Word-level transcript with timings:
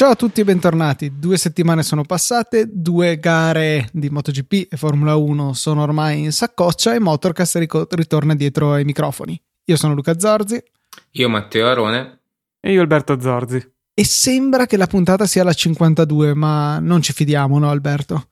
Ciao 0.00 0.12
a 0.12 0.16
tutti 0.16 0.40
e 0.40 0.44
bentornati. 0.44 1.18
Due 1.18 1.36
settimane 1.36 1.82
sono 1.82 2.04
passate, 2.04 2.66
due 2.72 3.18
gare 3.18 3.90
di 3.92 4.08
MotoGP 4.08 4.72
e 4.72 4.76
Formula 4.78 5.14
1 5.14 5.52
sono 5.52 5.82
ormai 5.82 6.22
in 6.22 6.32
saccoccia 6.32 6.94
e 6.94 6.98
Motorcast 6.98 7.86
ritorna 7.90 8.34
dietro 8.34 8.72
ai 8.72 8.84
microfoni. 8.84 9.38
Io 9.66 9.76
sono 9.76 9.92
Luca 9.92 10.18
Zorzi. 10.18 10.58
Io 11.12 11.28
Matteo 11.28 11.68
Arone. 11.68 12.20
E 12.60 12.72
io 12.72 12.80
Alberto 12.80 13.20
Zorzi. 13.20 13.72
E 13.94 14.04
sembra 14.04 14.66
che 14.66 14.76
la 14.76 14.86
puntata 14.86 15.26
sia 15.26 15.44
la 15.44 15.52
52, 15.52 16.34
ma 16.34 16.78
non 16.78 17.02
ci 17.02 17.12
fidiamo, 17.12 17.58
no 17.58 17.68
Alberto? 17.70 18.28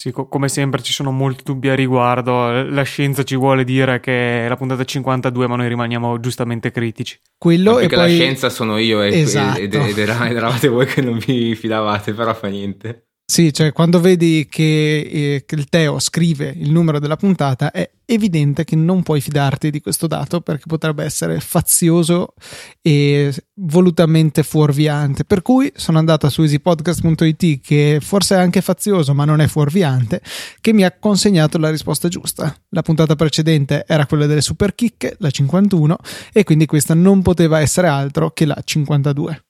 Sì, 0.00 0.12
co- 0.12 0.28
come 0.28 0.48
sempre 0.48 0.80
ci 0.80 0.92
sono 0.92 1.10
molti 1.10 1.42
dubbi 1.42 1.68
a 1.68 1.74
riguardo. 1.74 2.62
La 2.62 2.82
scienza 2.82 3.24
ci 3.24 3.34
vuole 3.34 3.64
dire 3.64 3.98
che 3.98 4.44
è 4.44 4.48
la 4.48 4.54
puntata 4.54 4.84
52, 4.84 5.48
ma 5.48 5.56
noi 5.56 5.66
rimaniamo 5.66 6.20
giustamente 6.20 6.70
critici. 6.70 7.18
Quello 7.36 7.80
e 7.80 7.88
poi... 7.88 7.96
la 7.96 8.06
scienza 8.06 8.48
sono 8.48 8.78
io 8.78 9.02
e, 9.02 9.18
esatto. 9.18 9.58
ed, 9.58 9.74
ed, 9.74 9.98
eravate 9.98 10.68
voi 10.68 10.86
che 10.86 11.00
non 11.02 11.18
vi 11.18 11.56
fidavate, 11.56 12.12
però 12.14 12.32
fa 12.32 12.46
niente. 12.46 13.07
Sì, 13.30 13.52
cioè 13.52 13.72
quando 13.74 14.00
vedi 14.00 14.46
che, 14.48 15.00
eh, 15.00 15.44
che, 15.44 15.54
il 15.54 15.68
Teo 15.68 15.98
scrive 15.98 16.48
il 16.48 16.72
numero 16.72 16.98
della 16.98 17.16
puntata 17.16 17.70
è 17.70 17.88
evidente 18.06 18.64
che 18.64 18.74
non 18.74 19.02
puoi 19.02 19.20
fidarti 19.20 19.70
di 19.70 19.82
questo 19.82 20.06
dato 20.06 20.40
perché 20.40 20.64
potrebbe 20.66 21.04
essere 21.04 21.38
fazioso 21.38 22.32
e 22.80 23.30
volutamente 23.56 24.42
fuorviante. 24.42 25.24
Per 25.24 25.42
cui 25.42 25.70
sono 25.76 25.98
andata 25.98 26.30
su 26.30 26.40
easypodcast.it 26.40 27.60
che 27.60 27.98
forse 28.00 28.34
è 28.34 28.38
anche 28.38 28.62
fazioso 28.62 29.12
ma 29.12 29.26
non 29.26 29.42
è 29.42 29.46
fuorviante 29.46 30.22
che 30.62 30.72
mi 30.72 30.84
ha 30.84 30.96
consegnato 30.98 31.58
la 31.58 31.68
risposta 31.68 32.08
giusta. 32.08 32.56
La 32.70 32.80
puntata 32.80 33.14
precedente 33.14 33.84
era 33.86 34.06
quella 34.06 34.24
delle 34.24 34.40
super 34.40 34.74
chicche, 34.74 35.16
la 35.18 35.30
51 35.30 35.98
e 36.32 36.44
quindi 36.44 36.64
questa 36.64 36.94
non 36.94 37.20
poteva 37.20 37.60
essere 37.60 37.88
altro 37.88 38.30
che 38.30 38.46
la 38.46 38.58
52. 38.64 39.44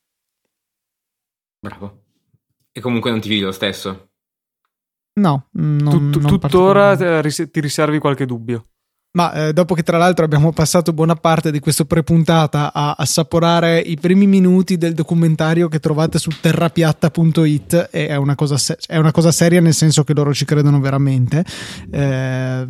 Bravo. 1.61 2.07
E 2.79 2.81
comunque 2.81 3.11
non 3.11 3.19
ti 3.19 3.27
fidi 3.27 3.41
lo 3.41 3.51
stesso? 3.51 4.11
No, 5.19 5.49
non, 5.51 6.11
Tut- 6.11 6.21
non 6.21 6.39
tuttora 6.39 6.95
ti 6.95 7.59
riservi 7.59 7.99
qualche 7.99 8.25
dubbio. 8.25 8.67
Ma 9.11 9.33
eh, 9.47 9.53
dopo 9.53 9.73
che 9.73 9.83
tra 9.83 9.97
l'altro 9.97 10.23
abbiamo 10.23 10.53
passato 10.53 10.93
buona 10.93 11.15
parte 11.15 11.51
di 11.51 11.59
questa 11.59 11.83
prepuntata 11.83 12.71
a 12.71 12.95
assaporare 12.97 13.79
i 13.79 13.97
primi 13.99 14.27
minuti 14.27 14.77
del 14.77 14.93
documentario 14.93 15.67
che 15.67 15.79
trovate 15.79 16.19
su 16.19 16.29
terrapiatta.it, 16.39 17.89
è 17.89 18.15
una, 18.15 18.35
cosa 18.35 18.55
se- 18.57 18.77
è 18.87 18.95
una 18.95 19.11
cosa 19.11 19.33
seria 19.33 19.59
nel 19.59 19.73
senso 19.73 20.05
che 20.05 20.13
loro 20.13 20.33
ci 20.33 20.45
credono 20.45 20.79
veramente. 20.79 21.43
Eh, 21.91 22.67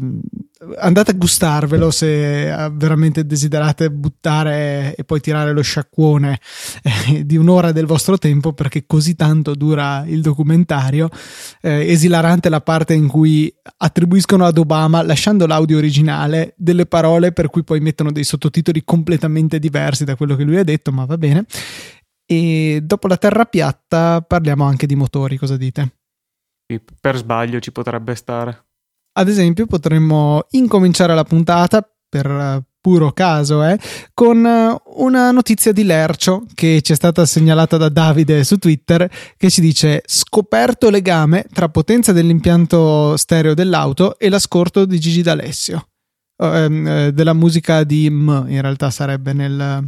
andate 0.78 1.12
a 1.12 1.14
gustarvelo 1.14 1.92
se 1.92 2.52
eh, 2.52 2.70
veramente 2.72 3.26
desiderate 3.26 3.90
buttare 3.92 4.96
e 4.96 5.04
poi 5.04 5.20
tirare 5.20 5.54
lo 5.54 5.62
sciacquone 5.62 6.40
eh, 6.84 7.26
di 7.26 7.38
un'ora 7.38 7.72
del 7.72 7.86
vostro 7.86 8.18
tempo 8.18 8.54
perché 8.54 8.86
così 8.86 9.16
tanto 9.16 9.56
dura 9.56 10.04
il 10.06 10.22
documentario. 10.22 11.10
Eh, 11.62 11.92
esilarante 11.92 12.50
la 12.50 12.62
parte 12.62 12.94
in 12.94 13.08
cui 13.08 13.54
attribuiscono 13.78 14.46
ad 14.46 14.58
Obama, 14.58 15.02
lasciando 15.02 15.46
l'audio 15.46 15.78
originale, 15.78 16.54
delle 16.58 16.86
parole 16.86 17.32
per 17.32 17.50
cui 17.50 17.64
poi 17.64 17.80
mettono 17.80 18.12
dei 18.12 18.24
sottotitoli 18.24 18.84
completamente 18.84 19.60
diversi 19.60 20.04
da 20.04 20.16
quello 20.16 20.36
che 20.36 20.44
lui 20.44 20.58
ha 20.58 20.64
detto, 20.64 20.92
ma 20.92 21.06
va 21.06 21.18
bene. 21.18 21.46
E 22.26 22.82
dopo 22.84 23.08
la 23.08 23.18
terra 23.18 23.46
piatta 23.46 24.22
parliamo 24.22 24.64
anche 24.64 24.86
di 24.86 24.96
motori, 24.96 25.38
cosa 25.38 25.58
dite? 25.58 25.94
Per 27.02 27.18
sbaglio 27.18 27.60
ci 27.60 27.72
potrebbe 27.72 28.14
stare. 28.14 28.69
Ad 29.14 29.28
esempio, 29.28 29.66
potremmo 29.66 30.46
incominciare 30.52 31.14
la 31.14 31.24
puntata 31.24 31.88
per 32.08 32.64
puro 32.82 33.12
caso, 33.12 33.64
eh, 33.64 33.78
con 34.14 34.38
una 34.46 35.32
notizia 35.32 35.72
di 35.72 35.84
Lercio 35.84 36.46
che 36.54 36.82
ci 36.82 36.94
è 36.94 36.96
stata 36.96 37.26
segnalata 37.26 37.78
da 37.78 37.90
Davide 37.90 38.44
su 38.44 38.58
Twitter 38.58 39.10
che 39.36 39.50
ci 39.50 39.62
dice 39.62 40.02
scoperto 40.06 40.90
legame 40.90 41.46
tra 41.52 41.70
potenza 41.70 42.14
dell'impianto 42.14 43.18
stereo 43.18 43.54
dell'auto 43.54 44.18
e 44.18 44.30
l'ascolto 44.30 44.86
di 44.86 45.00
Gigi 45.00 45.22
D'Alessio. 45.22 45.89
Uh, 46.42 47.12
della 47.12 47.34
musica 47.34 47.84
di 47.84 48.10
M 48.10 48.46
in 48.48 48.62
realtà 48.62 48.90
sarebbe 48.92 49.34
nel, 49.34 49.86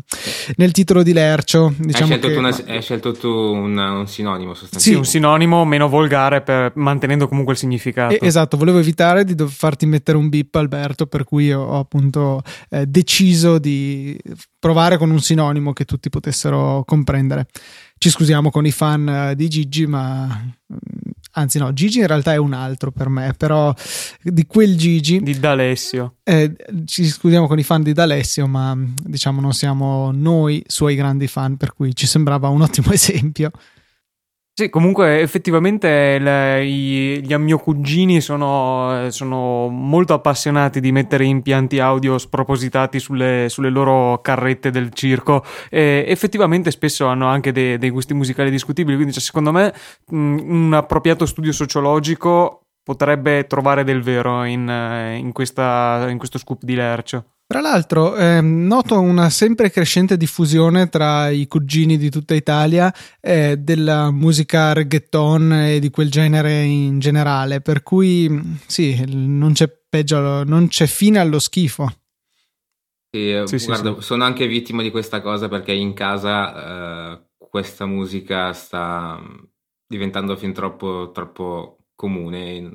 nel 0.57 0.71
titolo 0.73 1.01
di 1.01 1.13
Lercio. 1.13 1.73
Diciamo 1.77 2.11
hai, 2.11 2.19
scelto 2.19 2.27
che... 2.27 2.33
tu, 2.33 2.39
una, 2.39 2.57
hai 2.67 2.81
scelto 2.81 3.11
tu 3.13 3.29
un, 3.29 3.77
un 3.77 4.05
sinonimo 4.05 4.53
sostanzialmente. 4.53 4.79
Sì. 4.79 4.95
Un 4.95 5.05
sinonimo 5.05 5.63
meno 5.63 5.87
volgare 5.87 6.41
per, 6.41 6.73
mantenendo 6.75 7.29
comunque 7.29 7.53
il 7.53 7.59
significato. 7.59 8.15
Eh, 8.15 8.19
esatto 8.21 8.57
volevo 8.57 8.79
evitare 8.79 9.23
di 9.23 9.33
farti 9.47 9.85
mettere 9.85 10.17
un 10.17 10.27
bip 10.27 10.53
Alberto 10.55 11.07
per 11.07 11.23
cui 11.23 11.53
ho, 11.53 11.63
ho 11.63 11.79
appunto 11.79 12.41
eh, 12.69 12.85
deciso 12.85 13.57
di 13.57 14.19
provare 14.59 14.97
con 14.97 15.09
un 15.09 15.21
sinonimo 15.21 15.71
che 15.71 15.85
tutti 15.85 16.09
potessero 16.09 16.83
comprendere. 16.85 17.47
Ci 17.97 18.09
scusiamo 18.09 18.51
con 18.51 18.65
i 18.65 18.71
fan 18.71 19.29
uh, 19.29 19.35
di 19.35 19.47
Gigi 19.47 19.87
ma 19.87 20.27
anzi 21.31 21.57
no, 21.57 21.73
Gigi 21.73 21.99
in 21.99 22.07
realtà 22.07 22.33
è 22.33 22.37
un 22.37 22.53
altro 22.53 22.91
per 22.91 23.09
me, 23.09 23.33
però 23.37 23.73
di 24.21 24.45
quel 24.45 24.77
Gigi... 24.77 25.19
Di 25.21 25.39
D'Alessio. 25.39 26.15
Eh, 26.23 26.55
ci 26.85 27.05
scusiamo 27.05 27.47
con 27.47 27.59
i 27.59 27.63
fan 27.63 27.83
di 27.83 27.93
D'Alessio, 27.93 28.47
ma 28.47 28.77
diciamo 28.77 29.41
non 29.41 29.53
siamo 29.53 30.11
noi 30.11 30.63
suoi 30.67 30.95
grandi 30.95 31.27
fan, 31.27 31.57
per 31.57 31.73
cui 31.73 31.95
ci 31.95 32.07
sembrava 32.07 32.49
un 32.49 32.61
ottimo 32.61 32.91
esempio. 32.93 33.51
Sì, 34.53 34.69
comunque 34.69 35.21
effettivamente 35.21 36.19
le, 36.19 36.65
i, 36.65 37.21
gli 37.25 37.33
mio 37.35 37.57
cugini 37.57 38.19
sono, 38.19 39.09
sono, 39.09 39.69
molto 39.69 40.13
appassionati 40.13 40.81
di 40.81 40.91
mettere 40.91 41.23
impianti 41.23 41.79
audio 41.79 42.17
spropositati 42.17 42.99
sulle, 42.99 43.47
sulle 43.47 43.69
loro 43.69 44.19
carrette 44.21 44.69
del 44.69 44.91
circo 44.93 45.43
e 45.69 46.03
effettivamente 46.05 46.69
spesso 46.69 47.05
hanno 47.07 47.27
anche 47.27 47.53
dei, 47.53 47.77
dei 47.77 47.89
gusti 47.89 48.13
musicali 48.13 48.51
discutibili, 48.51 48.95
quindi 48.95 49.13
cioè, 49.13 49.23
secondo 49.23 49.53
me 49.53 49.73
mh, 50.07 50.15
un 50.17 50.73
appropriato 50.73 51.25
studio 51.25 51.53
sociologico 51.53 52.65
potrebbe 52.83 53.47
trovare 53.47 53.85
del 53.85 54.01
vero 54.01 54.43
in, 54.43 54.67
in, 55.17 55.31
questa, 55.31 56.07
in 56.09 56.17
questo 56.17 56.37
scoop 56.37 56.63
di 56.63 56.75
Lercio. 56.75 57.25
Tra 57.51 57.59
l'altro, 57.59 58.15
eh, 58.15 58.39
noto 58.39 58.97
una 59.01 59.29
sempre 59.29 59.69
crescente 59.69 60.15
diffusione 60.15 60.87
tra 60.87 61.27
i 61.27 61.47
cugini 61.47 61.97
di 61.97 62.09
tutta 62.09 62.33
Italia 62.33 62.93
eh, 63.19 63.57
della 63.57 64.09
musica 64.09 64.71
reggaeton 64.71 65.51
e 65.51 65.79
di 65.79 65.89
quel 65.89 66.09
genere 66.09 66.61
in 66.61 66.99
generale, 66.99 67.59
per 67.59 67.83
cui 67.83 68.57
sì, 68.65 69.03
non 69.05 69.51
c'è 69.51 69.69
peggio, 69.69 70.45
non 70.45 70.69
c'è 70.69 70.87
fine 70.87 71.19
allo 71.19 71.39
schifo. 71.39 71.93
Sì, 73.11 73.43
sì, 73.43 73.65
guarda, 73.65 73.95
sì, 73.95 74.01
sono 74.01 74.23
anche 74.23 74.47
vittima 74.47 74.81
di 74.81 74.89
questa 74.89 75.19
cosa 75.19 75.49
perché 75.49 75.73
in 75.73 75.91
casa 75.91 77.15
eh, 77.15 77.21
questa 77.37 77.85
musica 77.85 78.53
sta 78.53 79.21
diventando 79.85 80.37
fin 80.37 80.53
troppo, 80.53 81.11
troppo 81.13 81.79
comune. 81.95 82.71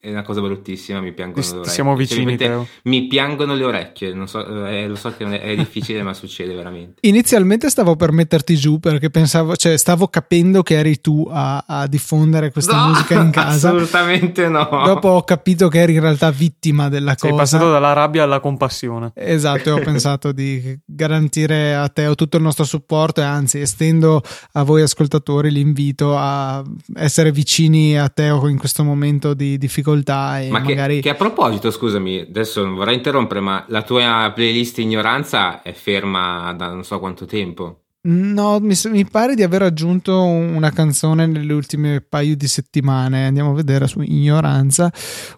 È 0.00 0.08
una 0.10 0.22
cosa 0.22 0.40
bruttissima, 0.40 1.00
mi 1.00 1.12
piangono 1.12 1.44
le 1.44 1.52
orecchie. 1.54 1.72
Siamo 1.72 1.96
vicini, 1.96 2.38
cioè, 2.38 2.64
Mi 2.84 3.08
piangono 3.08 3.56
le 3.56 3.64
orecchie, 3.64 4.16
so, 4.26 4.64
eh, 4.64 4.86
lo 4.86 4.94
so 4.94 5.12
che 5.16 5.24
è, 5.24 5.40
è 5.40 5.56
difficile, 5.56 6.04
ma 6.04 6.14
succede 6.14 6.54
veramente. 6.54 7.00
Inizialmente 7.00 7.68
stavo 7.68 7.96
per 7.96 8.12
metterti 8.12 8.54
giù 8.54 8.78
perché 8.78 9.10
pensavo, 9.10 9.56
cioè 9.56 9.76
stavo 9.76 10.06
capendo 10.06 10.62
che 10.62 10.76
eri 10.76 11.00
tu 11.00 11.26
a, 11.28 11.64
a 11.66 11.88
diffondere 11.88 12.52
questa 12.52 12.76
no, 12.76 12.86
musica 12.90 13.20
in 13.20 13.30
casa. 13.32 13.70
Assolutamente 13.70 14.46
no. 14.46 14.68
Dopo 14.70 15.08
ho 15.08 15.24
capito 15.24 15.66
che 15.66 15.80
eri 15.80 15.94
in 15.94 16.00
realtà 16.00 16.30
vittima 16.30 16.88
della 16.88 17.16
Sei 17.18 17.30
cosa. 17.30 17.44
Sei 17.44 17.58
passato 17.58 17.72
dalla 17.72 17.92
rabbia 17.92 18.22
alla 18.22 18.38
compassione. 18.38 19.10
Esatto, 19.16 19.68
e 19.68 19.72
ho 19.72 19.80
pensato 19.80 20.30
di 20.30 20.78
garantire 20.84 21.74
a 21.74 21.88
Teo 21.88 22.14
tutto 22.14 22.36
il 22.36 22.44
nostro 22.44 22.62
supporto 22.62 23.20
e 23.20 23.24
anzi 23.24 23.58
estendo 23.58 24.22
a 24.52 24.62
voi 24.62 24.82
ascoltatori 24.82 25.50
l'invito 25.50 26.16
a 26.16 26.62
essere 26.94 27.32
vicini 27.32 27.98
a 27.98 28.08
Teo 28.08 28.46
in 28.46 28.58
questo 28.58 28.84
momento 28.84 29.34
di 29.34 29.58
difficoltà 29.58 29.86
e 29.94 30.48
ma 30.50 30.60
magari... 30.60 30.96
che, 30.96 31.00
che, 31.02 31.08
a 31.10 31.14
proposito, 31.14 31.70
scusami, 31.70 32.20
adesso 32.20 32.64
non 32.64 32.74
vorrei 32.74 32.96
interrompere, 32.96 33.40
ma 33.40 33.64
la 33.68 33.82
tua 33.82 34.30
playlist 34.34 34.78
ignoranza 34.78 35.62
è 35.62 35.72
ferma 35.72 36.52
da 36.54 36.68
non 36.68 36.84
so 36.84 36.98
quanto 36.98 37.24
tempo. 37.24 37.82
No, 38.00 38.58
mi, 38.60 38.74
mi, 38.84 39.04
pare 39.06 39.34
di 39.34 39.42
aver 39.42 39.62
aggiunto 39.62 40.22
una 40.22 40.70
canzone 40.70 41.26
nelle 41.26 41.52
ultime 41.52 42.00
paio 42.00 42.36
di 42.36 42.46
settimane. 42.46 43.26
Andiamo 43.26 43.50
a 43.50 43.54
vedere 43.54 43.86
su 43.86 44.00
Ignoranza. 44.00 44.90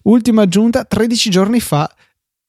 Ultima 0.03 0.43
aggiunta 0.43 0.85
13 0.85 1.31
giorni 1.31 1.59
fa. 1.59 1.91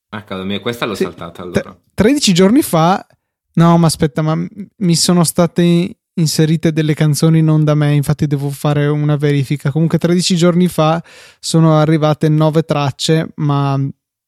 Ah, 0.09 0.24
cavolo, 0.24 0.59
questa 0.59 0.86
l'ho 0.86 0.95
sì, 0.95 1.03
saltata 1.03 1.42
allora. 1.42 1.75
13 1.94 2.33
giorni 2.33 2.62
fa. 2.62 3.06
No, 3.53 3.77
ma 3.77 3.88
aspetta, 3.88 4.21
ma 4.21 4.36
mi 4.77 4.95
sono 4.95 5.24
state 5.24 6.00
inserite 6.16 6.72
delle 6.72 6.94
canzoni 6.94 7.42
non 7.42 7.63
da 7.63 7.75
me, 7.75 7.94
infatti 7.94 8.28
devo 8.28 8.50
fare 8.50 8.88
una 8.88 9.16
verifica. 9.16 9.72
Comunque 9.72 9.98
13 9.98 10.36
giorni 10.36 10.68
fa 10.68 11.02
sono 11.40 11.78
arrivate 11.78 12.30
9 12.30 12.63
tracce, 12.63 13.30
ma 13.36 13.80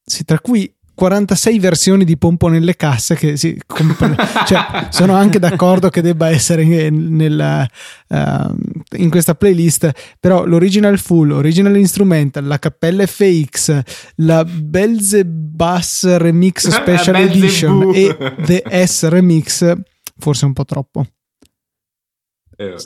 sì, 0.04 0.24
tra 0.24 0.38
cui 0.38 0.72
46 0.94 1.58
versioni 1.58 2.04
di 2.04 2.16
Pompo 2.16 2.48
nelle 2.48 2.76
casse 2.76 3.16
che 3.16 3.36
si 3.36 3.60
comp- 3.66 4.14
cioè, 4.46 4.86
sono 4.90 5.14
anche 5.14 5.38
d'accordo 5.40 5.88
che 5.88 6.00
debba 6.00 6.28
essere 6.28 6.88
nel, 6.90 7.68
uh, 8.08 8.54
in 8.96 9.10
questa 9.10 9.34
playlist 9.34 9.90
però 10.20 10.44
l'original 10.44 10.98
full, 10.98 11.32
original 11.32 11.76
instrumental 11.76 12.46
la 12.46 12.58
cappella 12.60 13.04
FX 13.06 13.80
la 14.16 14.44
Belzebus 14.44 16.16
Remix 16.16 16.68
Special 16.70 17.16
Edition 17.16 17.90
e 17.92 18.16
The 18.44 18.86
S 18.86 19.08
Remix 19.08 19.72
forse 20.16 20.44
un 20.44 20.52
po' 20.52 20.64
troppo 20.64 21.06
eh, 22.56 22.76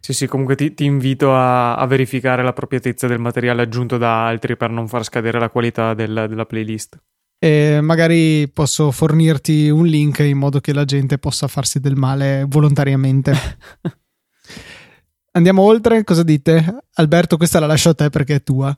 sì, 0.00 0.12
sì, 0.12 0.26
comunque 0.26 0.54
ti, 0.54 0.74
ti 0.74 0.84
invito 0.84 1.34
a, 1.34 1.76
a, 1.76 1.86
verificare 1.86 2.42
la 2.42 2.52
proprietezza 2.52 3.06
del 3.06 3.18
materiale 3.18 3.62
aggiunto 3.62 3.98
da 3.98 4.26
altri 4.26 4.56
per 4.56 4.70
non 4.70 4.86
far 4.86 5.04
scadere 5.04 5.38
la 5.38 5.50
qualità 5.50 5.94
del, 5.94 6.26
della 6.28 6.46
playlist. 6.46 6.98
E 7.38 7.80
magari 7.80 8.48
posso 8.48 8.90
fornirti 8.90 9.68
un 9.68 9.86
link 9.86 10.20
in 10.20 10.38
modo 10.38 10.60
che 10.60 10.72
la 10.72 10.84
gente 10.84 11.18
possa 11.18 11.46
farsi 11.46 11.80
del 11.80 11.96
male 11.96 12.44
volontariamente. 12.48 13.32
Andiamo 15.32 15.62
oltre, 15.62 16.04
cosa 16.04 16.22
dite? 16.22 16.84
Alberto, 16.94 17.36
questa 17.36 17.60
la 17.60 17.66
lascio 17.66 17.90
a 17.90 17.94
te 17.94 18.08
perché 18.08 18.36
è 18.36 18.42
tua. 18.42 18.76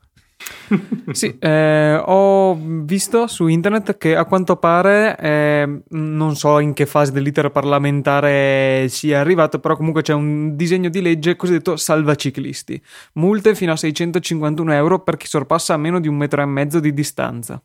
Sì, 1.13 1.37
eh, 1.39 2.01
ho 2.05 2.59
visto 2.61 3.27
su 3.27 3.47
internet 3.47 3.97
che 3.99 4.17
a 4.17 4.25
quanto 4.25 4.57
pare, 4.57 5.17
eh, 5.19 5.83
non 5.89 6.37
so 6.37 6.59
in 6.59 6.73
che 6.73 6.87
fase 6.87 7.13
dell'iter 7.13 7.51
parlamentare 7.51 8.87
sia 8.89 9.21
arrivato, 9.21 9.59
però 9.59 9.77
comunque 9.77 10.03
c'è 10.03 10.15
un 10.15 10.57
disegno 10.57 10.89
di 10.89 11.03
legge 11.03 11.37
cosiddetto 11.37 11.77
salva 11.77 12.15
ciclisti. 12.15 12.81
Multe 13.15 13.55
fino 13.55 13.73
a 13.73 13.77
651 13.77 14.73
euro 14.73 15.01
per 15.01 15.17
chi 15.17 15.27
sorpassa 15.27 15.75
a 15.75 15.77
meno 15.77 16.01
di 16.01 16.09
un 16.09 16.17
metro 16.17 16.43
e 16.43 16.47
mezzo 16.47 16.81
di 16.81 16.93
distanza. 16.93 17.63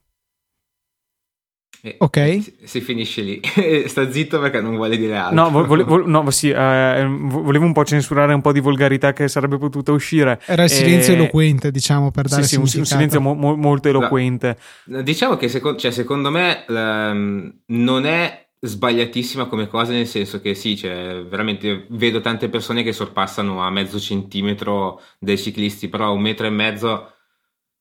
Ok. 1.98 2.42
Si, 2.42 2.56
si, 2.64 2.82
finisce 2.82 3.22
lì. 3.22 3.42
Sta 3.86 4.12
zitto 4.12 4.40
perché 4.40 4.62
non 4.62 4.76
vuole 4.76 4.98
dire 4.98 5.18
altro. 5.18 5.36
No, 5.36 5.66
vo- 5.66 5.84
vo- 5.84 6.08
no 6.08 6.30
sì, 6.32 6.50
eh, 6.50 7.06
volevo 7.08 7.66
un 7.66 7.74
po' 7.74 7.84
censurare 7.84 8.34
un 8.34 8.42
po' 8.42 8.52
di 8.52 8.60
volgarità 8.60 9.14
che 9.14 9.28
sarebbe 9.28 9.58
potuta 9.58 9.92
uscire. 9.92 10.42
Era 10.46 10.64
il 10.64 10.70
silenzio 10.70 11.14
e... 11.14 11.16
eloquente, 11.18 11.72
diciamo, 11.72 12.12
per 12.12 12.28
dare 12.28 12.44
sì, 12.44 12.60
sì, 12.66 12.78
un 12.78 12.86
silenzio 12.86 13.22
mo- 13.22 13.34
mo- 13.36 13.56
molto 13.56 13.90
eloquente. 13.90 14.58
No, 14.86 15.02
diciamo 15.02 15.38
che 15.38 15.48
seco- 15.48 15.76
cioè, 15.76 15.92
secondo 15.92 16.32
me 16.32 16.66
um, 16.68 17.54
non 17.68 18.06
è 18.06 18.48
sbagliatissima 18.60 19.46
come 19.46 19.68
cosa, 19.68 19.92
nel 19.92 20.08
senso 20.08 20.42
che 20.42 20.56
sì, 20.56 20.76
cioè, 20.76 21.24
veramente 21.28 21.86
vedo 21.90 22.22
tante 22.22 22.50
persone 22.50 22.84
che 22.84 22.94
sorpassano 22.94 23.62
a 23.62 23.70
mezzo 23.70 24.00
centimetro 24.00 25.02
dei 25.20 25.38
ciclisti, 25.38 25.88
però 25.88 26.14
un 26.14 26.22
metro 26.22 26.48
e 26.48 26.50
mezzo 26.50 27.10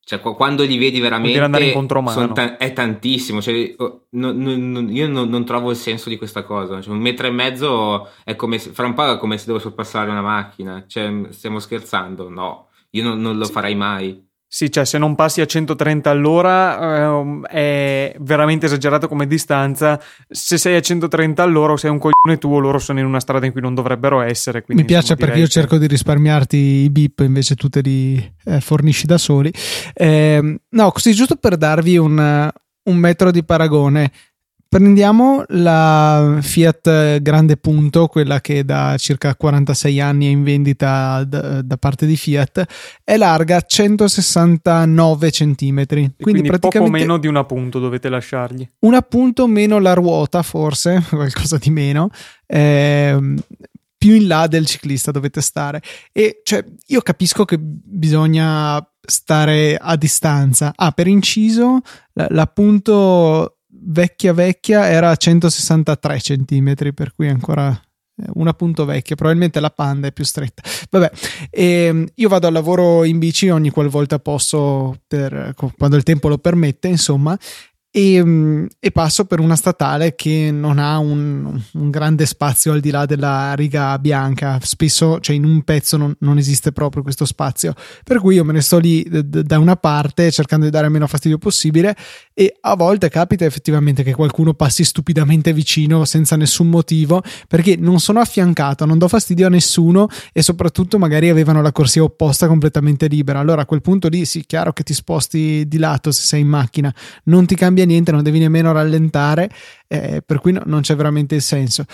cioè, 0.04 0.20
quando 0.20 0.64
li 0.64 0.76
vedi 0.76 1.00
veramente 1.00 1.38
ta- 2.34 2.56
è 2.58 2.74
tantissimo. 2.74 3.40
Cioè, 3.40 3.74
no, 4.10 4.32
no, 4.32 4.56
no, 4.56 4.80
io 4.90 5.08
non 5.08 5.44
trovo 5.46 5.70
il 5.70 5.76
senso 5.76 6.10
di 6.10 6.18
questa 6.18 6.42
cosa. 6.42 6.82
Cioè, 6.82 6.92
un 6.92 7.00
metro 7.00 7.26
e 7.26 7.30
mezzo 7.30 8.10
è 8.22 8.36
come 8.36 8.58
se, 8.58 8.70
fra 8.70 8.84
un 8.84 8.92
po' 8.92 9.10
è 9.10 9.16
come 9.16 9.38
se 9.38 9.46
devo 9.46 9.58
sorpassare 9.58 10.10
una 10.10 10.20
macchina. 10.20 10.84
Cioè, 10.86 11.28
stiamo 11.30 11.58
scherzando? 11.58 12.28
No, 12.28 12.68
io 12.90 13.14
non, 13.14 13.38
lo 13.38 13.46
farei 13.46 13.74
mai. 13.74 14.22
Sì, 14.54 14.70
cioè 14.70 14.84
se 14.84 14.98
non 14.98 15.16
passi 15.16 15.40
a 15.40 15.46
130 15.46 16.10
all'ora 16.10 17.42
eh, 17.48 18.12
è 18.12 18.16
veramente 18.20 18.66
esagerato 18.66 19.08
come 19.08 19.26
distanza. 19.26 20.00
Se 20.28 20.58
sei 20.58 20.76
a 20.76 20.80
130 20.80 21.42
all'ora 21.42 21.72
o 21.72 21.76
sei 21.76 21.90
un 21.90 21.98
coglione 21.98 22.38
tuo, 22.38 22.60
loro 22.60 22.78
sono 22.78 23.00
in 23.00 23.04
una 23.04 23.18
strada 23.18 23.46
in 23.46 23.50
cui 23.50 23.60
non 23.60 23.74
dovrebbero 23.74 24.20
essere. 24.20 24.62
Mi 24.68 24.84
piace 24.84 25.16
perché 25.16 25.40
io 25.40 25.48
cerco 25.48 25.76
di 25.76 25.88
risparmiarti 25.88 26.56
i 26.56 26.88
bip, 26.88 27.18
invece 27.24 27.56
tu 27.56 27.68
te 27.68 27.80
li 27.80 28.32
eh, 28.44 28.60
fornisci 28.60 29.06
da 29.06 29.18
soli. 29.18 29.52
Eh, 29.92 30.60
no, 30.68 30.90
così 30.92 31.14
giusto 31.14 31.34
per 31.34 31.56
darvi 31.56 31.96
un, 31.96 32.48
un 32.84 32.96
metro 32.96 33.32
di 33.32 33.42
paragone. 33.42 34.12
Prendiamo 34.74 35.44
la 35.50 36.38
Fiat 36.40 37.20
Grande 37.22 37.56
Punto, 37.56 38.08
quella 38.08 38.40
che 38.40 38.64
da 38.64 38.96
circa 38.98 39.36
46 39.36 40.00
anni 40.00 40.26
è 40.26 40.30
in 40.30 40.42
vendita 40.42 41.22
da, 41.22 41.62
da 41.62 41.76
parte 41.76 42.06
di 42.06 42.16
Fiat, 42.16 42.64
è 43.04 43.16
larga 43.16 43.60
169 43.60 45.30
cm. 45.30 45.54
Quindi, 45.86 46.14
quindi 46.18 46.42
praticamente 46.42 46.78
poco 46.78 46.90
meno 46.90 47.18
di 47.18 47.28
un 47.28 47.36
appunto 47.36 47.78
dovete 47.78 48.08
lasciargli. 48.08 48.68
Un 48.80 48.94
appunto 48.94 49.46
meno 49.46 49.78
la 49.78 49.94
ruota, 49.94 50.42
forse, 50.42 51.04
qualcosa 51.08 51.56
di 51.56 51.70
meno. 51.70 52.10
Eh, 52.44 53.16
più 53.96 54.14
in 54.14 54.26
là 54.26 54.48
del 54.48 54.66
ciclista 54.66 55.12
dovete 55.12 55.40
stare. 55.40 55.82
E 56.10 56.40
cioè, 56.42 56.64
io 56.86 57.00
capisco 57.00 57.44
che 57.44 57.58
bisogna 57.60 58.84
stare 59.00 59.76
a 59.80 59.94
distanza. 59.94 60.72
Ah, 60.74 60.90
per 60.90 61.06
inciso, 61.06 61.78
l'appunto 62.12 63.53
vecchia 63.86 64.32
vecchia 64.32 64.88
era 64.88 65.10
a 65.10 65.16
163 65.16 66.18
cm, 66.18 66.74
per 66.94 67.14
cui 67.14 67.28
ancora 67.28 67.70
eh, 67.70 68.24
una 68.34 68.52
punto 68.54 68.84
vecchia, 68.84 69.16
probabilmente 69.16 69.60
la 69.60 69.70
panda 69.70 70.08
è 70.08 70.12
più 70.12 70.24
stretta. 70.24 70.62
Vabbè, 70.90 71.10
e 71.50 71.64
ehm, 71.64 72.06
io 72.14 72.28
vado 72.28 72.46
al 72.46 72.52
lavoro 72.52 73.04
in 73.04 73.18
bici 73.18 73.48
ogni 73.48 73.70
qualvolta 73.70 74.18
posso, 74.18 75.00
per, 75.06 75.54
quando 75.76 75.96
il 75.96 76.02
tempo 76.02 76.28
lo 76.28 76.38
permette, 76.38 76.88
insomma, 76.88 77.36
e, 77.96 78.24
mm, 78.24 78.66
e, 78.80 78.90
passo 78.90 79.24
per 79.24 79.38
una 79.38 79.54
statale 79.54 80.16
che 80.16 80.50
non 80.50 80.80
ha 80.80 80.98
un, 80.98 81.62
un, 81.74 81.90
grande 81.90 82.26
spazio 82.26 82.72
al 82.72 82.80
di 82.80 82.90
là 82.90 83.06
della 83.06 83.54
riga 83.54 83.96
bianca. 84.00 84.58
Spesso, 84.60 85.20
cioè 85.20 85.36
in 85.36 85.44
un 85.44 85.62
pezzo 85.62 85.96
non, 85.96 86.12
non 86.18 86.36
esiste 86.36 86.72
proprio 86.72 87.04
questo 87.04 87.24
spazio. 87.24 87.72
Per 88.02 88.18
cui 88.18 88.34
io 88.34 88.42
me 88.42 88.52
ne 88.52 88.62
sto 88.62 88.78
lì 88.78 89.04
d- 89.04 89.42
da 89.42 89.60
una 89.60 89.76
parte 89.76 90.32
cercando 90.32 90.64
di 90.64 90.72
dare 90.72 90.88
meno 90.88 91.06
fastidio 91.06 91.38
possibile 91.38 91.94
e 92.32 92.56
a 92.62 92.74
volte 92.74 93.08
capita 93.08 93.44
effettivamente 93.44 94.02
che 94.02 94.12
qualcuno 94.12 94.54
passi 94.54 94.82
stupidamente 94.82 95.52
vicino 95.52 96.04
senza 96.04 96.34
nessun 96.34 96.68
motivo 96.70 97.22
perché 97.46 97.76
non 97.76 98.00
sono 98.00 98.18
affiancato, 98.18 98.86
non 98.86 98.98
do 98.98 99.06
fastidio 99.06 99.46
a 99.46 99.50
nessuno 99.50 100.08
e 100.32 100.42
soprattutto 100.42 100.98
magari 100.98 101.28
avevano 101.28 101.62
la 101.62 101.70
corsia 101.70 102.02
opposta 102.02 102.48
completamente 102.48 103.06
libera. 103.06 103.38
Allora 103.38 103.62
a 103.62 103.66
quel 103.66 103.82
punto 103.82 104.08
lì 104.08 104.24
sì, 104.24 104.44
chiaro 104.44 104.72
che 104.72 104.82
ti 104.82 104.94
sposti 104.94 105.68
di 105.68 105.78
lato 105.78 106.10
se 106.10 106.22
sei 106.22 106.40
in 106.40 106.48
macchina, 106.48 106.92
non 107.26 107.46
ti 107.46 107.54
cambia 107.54 107.82
niente, 107.84 108.12
non 108.12 108.22
devi 108.22 108.38
nemmeno 108.38 108.72
rallentare, 108.72 109.50
eh, 109.86 110.22
per 110.24 110.40
cui 110.40 110.52
no, 110.52 110.62
non 110.66 110.80
c'è 110.80 110.96
veramente 110.96 111.34
il 111.34 111.42
senso. 111.42 111.84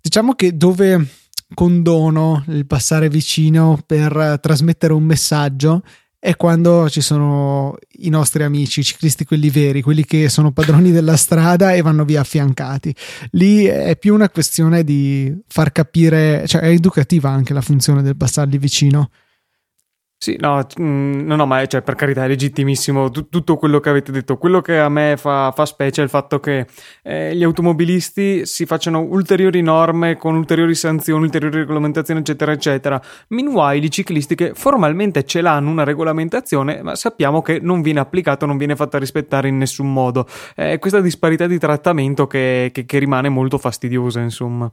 Diciamo 0.00 0.34
che 0.34 0.56
dove 0.56 1.06
condono 1.54 2.44
il 2.48 2.66
passare 2.66 3.08
vicino 3.08 3.78
per 3.84 4.38
trasmettere 4.40 4.92
un 4.92 5.02
messaggio 5.02 5.82
è 6.22 6.36
quando 6.36 6.90
ci 6.90 7.00
sono 7.00 7.78
i 8.00 8.10
nostri 8.10 8.42
amici, 8.42 8.80
i 8.80 8.84
ciclisti 8.84 9.24
quelli 9.24 9.48
veri, 9.48 9.80
quelli 9.80 10.04
che 10.04 10.28
sono 10.28 10.52
padroni 10.52 10.92
della 10.92 11.16
strada 11.16 11.72
e 11.72 11.80
vanno 11.80 12.04
via 12.04 12.20
affiancati. 12.20 12.94
Lì 13.30 13.64
è 13.64 13.96
più 13.96 14.12
una 14.12 14.28
questione 14.28 14.84
di 14.84 15.34
far 15.48 15.72
capire, 15.72 16.46
cioè 16.46 16.60
è 16.60 16.68
educativa 16.68 17.30
anche 17.30 17.54
la 17.54 17.62
funzione 17.62 18.02
del 18.02 18.18
passarli 18.18 18.58
vicino. 18.58 19.08
Sì, 20.22 20.36
no, 20.38 20.66
mm, 20.78 21.24
no, 21.26 21.34
no, 21.34 21.46
ma 21.46 21.64
cioè, 21.64 21.80
per 21.80 21.94
carità 21.94 22.24
è 22.24 22.28
legittimissimo 22.28 23.08
t- 23.08 23.30
tutto 23.30 23.56
quello 23.56 23.80
che 23.80 23.88
avete 23.88 24.12
detto. 24.12 24.36
Quello 24.36 24.60
che 24.60 24.78
a 24.78 24.90
me 24.90 25.14
fa, 25.16 25.50
fa 25.50 25.64
specie 25.64 26.02
è 26.02 26.04
il 26.04 26.10
fatto 26.10 26.38
che 26.40 26.66
eh, 27.02 27.34
gli 27.34 27.42
automobilisti 27.42 28.44
si 28.44 28.66
facciano 28.66 29.00
ulteriori 29.00 29.62
norme 29.62 30.18
con 30.18 30.34
ulteriori 30.34 30.74
sanzioni, 30.74 31.22
ulteriori 31.24 31.56
regolamentazioni, 31.60 32.20
eccetera, 32.20 32.52
eccetera. 32.52 33.00
Meanwhile, 33.28 33.86
i 33.86 33.90
ciclisti 33.90 34.34
che 34.34 34.52
formalmente 34.52 35.24
ce 35.24 35.40
l'hanno 35.40 35.70
una 35.70 35.84
regolamentazione, 35.84 36.82
ma 36.82 36.94
sappiamo 36.96 37.40
che 37.40 37.58
non 37.58 37.80
viene 37.80 38.00
applicato, 38.00 38.44
non 38.44 38.58
viene 38.58 38.76
fatta 38.76 38.98
rispettare 38.98 39.48
in 39.48 39.56
nessun 39.56 39.90
modo. 39.90 40.26
È 40.54 40.78
questa 40.78 41.00
disparità 41.00 41.46
di 41.46 41.58
trattamento 41.58 42.26
che, 42.26 42.68
che, 42.74 42.84
che 42.84 42.98
rimane 42.98 43.30
molto 43.30 43.56
fastidiosa, 43.56 44.20
insomma. 44.20 44.70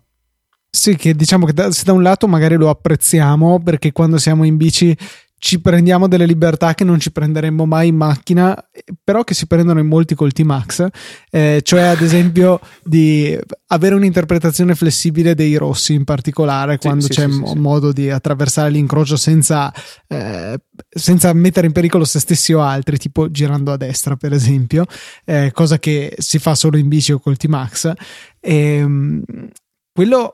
Sì, 0.70 0.98
che 0.98 1.16
diciamo 1.16 1.46
che 1.46 1.54
da, 1.54 1.72
se 1.72 1.86
da 1.86 1.94
un 1.94 2.04
lato 2.04 2.28
magari 2.28 2.56
lo 2.56 2.70
apprezziamo 2.70 3.60
perché 3.64 3.94
quando 3.94 4.18
siamo 4.18 4.44
in 4.44 4.58
bici 4.58 4.96
ci 5.40 5.62
prendiamo 5.62 6.08
delle 6.08 6.26
libertà 6.26 6.74
che 6.74 6.84
non 6.84 7.00
ci 7.00 7.12
prenderemmo 7.12 7.66
mai 7.66 7.90
in 7.90 7.96
macchina, 7.96 8.56
però 9.04 9.24
che 9.24 9.34
si 9.34 9.46
prendono 9.46 9.80
in 9.80 9.88
molti 9.88 10.16
col 10.16 10.32
T-Max, 10.32 10.88
eh, 11.30 11.62
cioè 11.64 11.82
ad 11.82 12.02
esempio 12.02 12.60
di 12.84 13.38
avere 13.68 13.96
un'interpretazione 13.96 14.74
flessibile 14.74 15.36
dei 15.36 15.56
rossi 15.56 15.94
in 15.94 16.06
particolare 16.06 16.80
quando 16.80 17.06
sì, 17.06 17.10
c'è 17.12 17.30
sì, 17.30 17.44
sì, 17.46 17.58
modo 17.58 17.92
di 17.92 18.10
attraversare 18.10 18.72
l'incrocio 18.72 19.16
senza, 19.16 19.72
eh, 20.08 20.60
senza, 20.90 21.32
mettere 21.34 21.68
in 21.68 21.74
pericolo 21.74 22.04
se 22.04 22.20
stessi 22.20 22.54
o 22.54 22.62
altri, 22.62 22.98
tipo 22.98 23.30
girando 23.30 23.72
a 23.72 23.78
destra 23.78 24.16
per 24.16 24.34
esempio, 24.34 24.86
eh, 25.24 25.52
cosa 25.54 25.78
che 25.78 26.16
si 26.18 26.40
fa 26.40 26.56
solo 26.56 26.78
in 26.78 26.88
bici 26.88 27.12
o 27.12 27.20
col 27.20 27.38
T-Max. 27.38 27.94
E, 28.40 28.56
ehm, 28.56 29.24
quello 29.94 30.34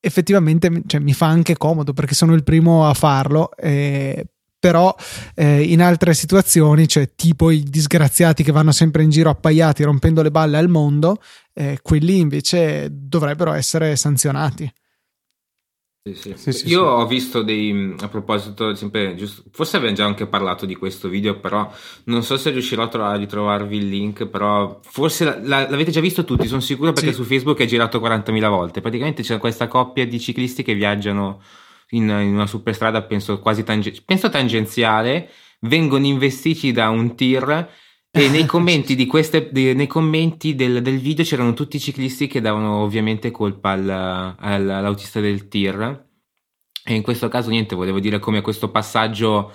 effettivamente 0.00 0.82
cioè, 0.86 1.00
mi 1.00 1.14
fa 1.14 1.26
anche 1.26 1.56
comodo 1.56 1.94
perché 1.94 2.14
sono 2.14 2.34
il 2.34 2.44
primo 2.44 2.86
a 2.86 2.94
farlo. 2.94 3.50
Eh, 3.56 4.26
però 4.64 4.96
eh, 5.34 5.60
in 5.60 5.82
altre 5.82 6.14
situazioni, 6.14 6.88
cioè 6.88 7.10
tipo 7.14 7.50
i 7.50 7.62
disgraziati 7.62 8.42
che 8.42 8.50
vanno 8.50 8.72
sempre 8.72 9.02
in 9.02 9.10
giro 9.10 9.28
appaiati 9.28 9.82
rompendo 9.82 10.22
le 10.22 10.30
balle 10.30 10.56
al 10.56 10.70
mondo, 10.70 11.18
eh, 11.52 11.80
quelli 11.82 12.18
invece 12.18 12.88
dovrebbero 12.90 13.52
essere 13.52 13.94
sanzionati. 13.94 14.72
Sì, 16.02 16.14
sì. 16.14 16.32
Sì, 16.36 16.52
sì, 16.52 16.68
Io 16.68 16.82
ho 16.82 17.06
visto 17.06 17.42
dei, 17.42 17.94
a 18.00 18.08
proposito, 18.08 18.74
sempre, 18.74 19.14
giusto, 19.16 19.42
forse 19.50 19.76
abbiamo 19.76 19.96
già 19.96 20.06
anche 20.06 20.26
parlato 20.26 20.64
di 20.64 20.76
questo 20.76 21.10
video, 21.10 21.38
però 21.38 21.70
non 22.04 22.22
so 22.22 22.38
se 22.38 22.48
riuscirò 22.48 22.88
a 22.88 23.16
ritrovarvi 23.16 23.76
il 23.76 23.88
link, 23.88 24.24
però 24.26 24.80
forse 24.82 25.26
la, 25.26 25.38
la, 25.42 25.68
l'avete 25.68 25.90
già 25.90 26.00
visto 26.00 26.24
tutti, 26.24 26.46
sono 26.46 26.60
sicuro 26.60 26.94
perché 26.94 27.12
su 27.12 27.24
Facebook 27.24 27.58
è 27.58 27.66
girato 27.66 28.00
40.000 28.00 28.48
volte. 28.48 28.80
Praticamente 28.80 29.22
c'è 29.22 29.36
questa 29.36 29.68
coppia 29.68 30.06
di 30.06 30.18
ciclisti 30.18 30.62
che 30.62 30.72
viaggiano 30.72 31.42
in, 31.90 32.08
in 32.08 32.34
una 32.34 32.46
superstrada, 32.46 33.02
penso 33.02 33.40
quasi 33.40 33.64
tange, 33.64 33.94
penso 34.04 34.28
tangenziale, 34.28 35.30
vengono 35.60 36.06
investiti 36.06 36.72
da 36.72 36.90
un 36.90 37.14
tir 37.14 37.68
e 38.10 38.28
nei 38.30 38.46
commenti, 38.46 38.94
di 38.94 39.06
queste, 39.06 39.50
di, 39.50 39.74
nei 39.74 39.88
commenti 39.88 40.54
del, 40.54 40.82
del, 40.82 40.98
video 40.98 41.24
c'erano 41.24 41.52
tutti 41.52 41.76
i 41.76 41.80
ciclisti 41.80 42.28
che 42.28 42.40
davano 42.40 42.76
ovviamente 42.76 43.30
colpa 43.32 43.70
al, 43.70 43.88
al, 43.88 44.70
all'autista 44.70 45.20
del 45.20 45.48
tir. 45.48 46.06
E 46.86 46.94
in 46.94 47.02
questo 47.02 47.28
caso 47.28 47.50
niente, 47.50 47.74
volevo 47.74 47.98
dire 47.98 48.18
come 48.18 48.40
questo 48.40 48.70
passaggio 48.70 49.52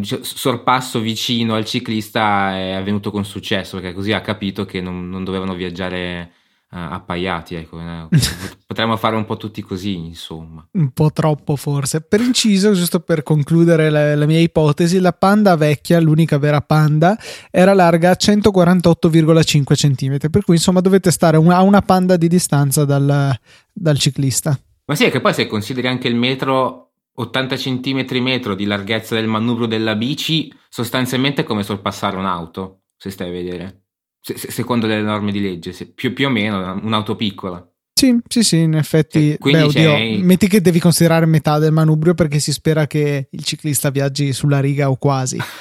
sorpasso 0.00 0.98
vicino 0.98 1.54
al 1.54 1.66
ciclista 1.66 2.56
è 2.56 2.72
avvenuto 2.72 3.10
con 3.10 3.24
successo, 3.24 3.78
perché 3.78 3.94
così 3.94 4.12
ha 4.12 4.22
capito 4.22 4.64
che 4.64 4.80
non, 4.80 5.08
non 5.10 5.24
dovevano 5.24 5.54
viaggiare 5.54 6.32
appaiati. 6.74 7.54
Ecco. 7.54 7.80
Eh. 7.80 8.08
Potremmo 8.66 8.96
fare 8.96 9.16
un 9.16 9.24
po' 9.24 9.36
tutti 9.36 9.62
così, 9.62 9.94
insomma. 9.94 10.66
Un 10.72 10.90
po' 10.90 11.12
troppo 11.12 11.56
forse. 11.56 12.00
Per 12.00 12.20
inciso, 12.20 12.72
giusto 12.72 13.00
per 13.00 13.22
concludere 13.22 13.90
la, 13.90 14.14
la, 14.16 14.26
mia 14.26 14.40
ipotesi, 14.40 14.98
la 14.98 15.12
panda 15.12 15.56
vecchia, 15.56 16.00
l'unica 16.00 16.38
vera 16.38 16.60
panda, 16.60 17.16
era 17.50 17.72
larga 17.72 18.12
148,5 18.12 19.74
cm, 19.74 20.30
per 20.30 20.44
cui 20.44 20.54
insomma 20.56 20.80
dovete 20.80 21.10
stare 21.10 21.36
a 21.36 21.62
una 21.62 21.82
panda 21.82 22.16
di 22.16 22.28
distanza 22.28 22.84
dal, 22.84 23.38
dal 23.72 23.98
ciclista. 23.98 24.58
Ma 24.86 24.94
sì, 24.94 25.04
è 25.04 25.10
che 25.10 25.20
poi 25.20 25.32
se 25.32 25.46
consideri 25.46 25.86
anche 25.86 26.08
il 26.08 26.16
metro 26.16 26.90
80 27.14 27.56
cm 27.56 28.06
metro 28.20 28.54
di 28.54 28.64
larghezza 28.64 29.14
del 29.14 29.28
manubrio 29.28 29.66
della 29.66 29.94
bici, 29.94 30.52
sostanzialmente 30.68 31.42
è 31.42 31.44
come 31.44 31.62
sorpassare 31.62 32.16
un'auto, 32.16 32.80
se 32.96 33.10
stai 33.10 33.28
a 33.28 33.32
vedere 33.32 33.83
se, 34.24 34.50
secondo 34.50 34.86
le 34.86 35.02
norme 35.02 35.32
di 35.32 35.40
legge, 35.40 35.72
se, 35.72 35.86
più, 35.86 36.14
più, 36.14 36.26
o 36.26 36.30
meno 36.30 36.80
un'auto 36.82 37.14
piccola. 37.14 37.66
Sì, 37.92 38.18
sì, 38.26 38.42
sì, 38.42 38.58
in 38.60 38.74
effetti. 38.74 39.36
Beh, 39.38 39.62
oddio, 39.62 40.24
metti 40.24 40.48
che 40.48 40.60
devi 40.60 40.80
considerare 40.80 41.26
metà 41.26 41.58
del 41.58 41.72
manubrio 41.72 42.14
perché 42.14 42.38
si 42.38 42.52
spera 42.52 42.86
che 42.86 43.28
il 43.30 43.44
ciclista 43.44 43.90
viaggi 43.90 44.32
sulla 44.32 44.60
riga 44.60 44.90
o 44.90 44.96
quasi. 44.96 45.38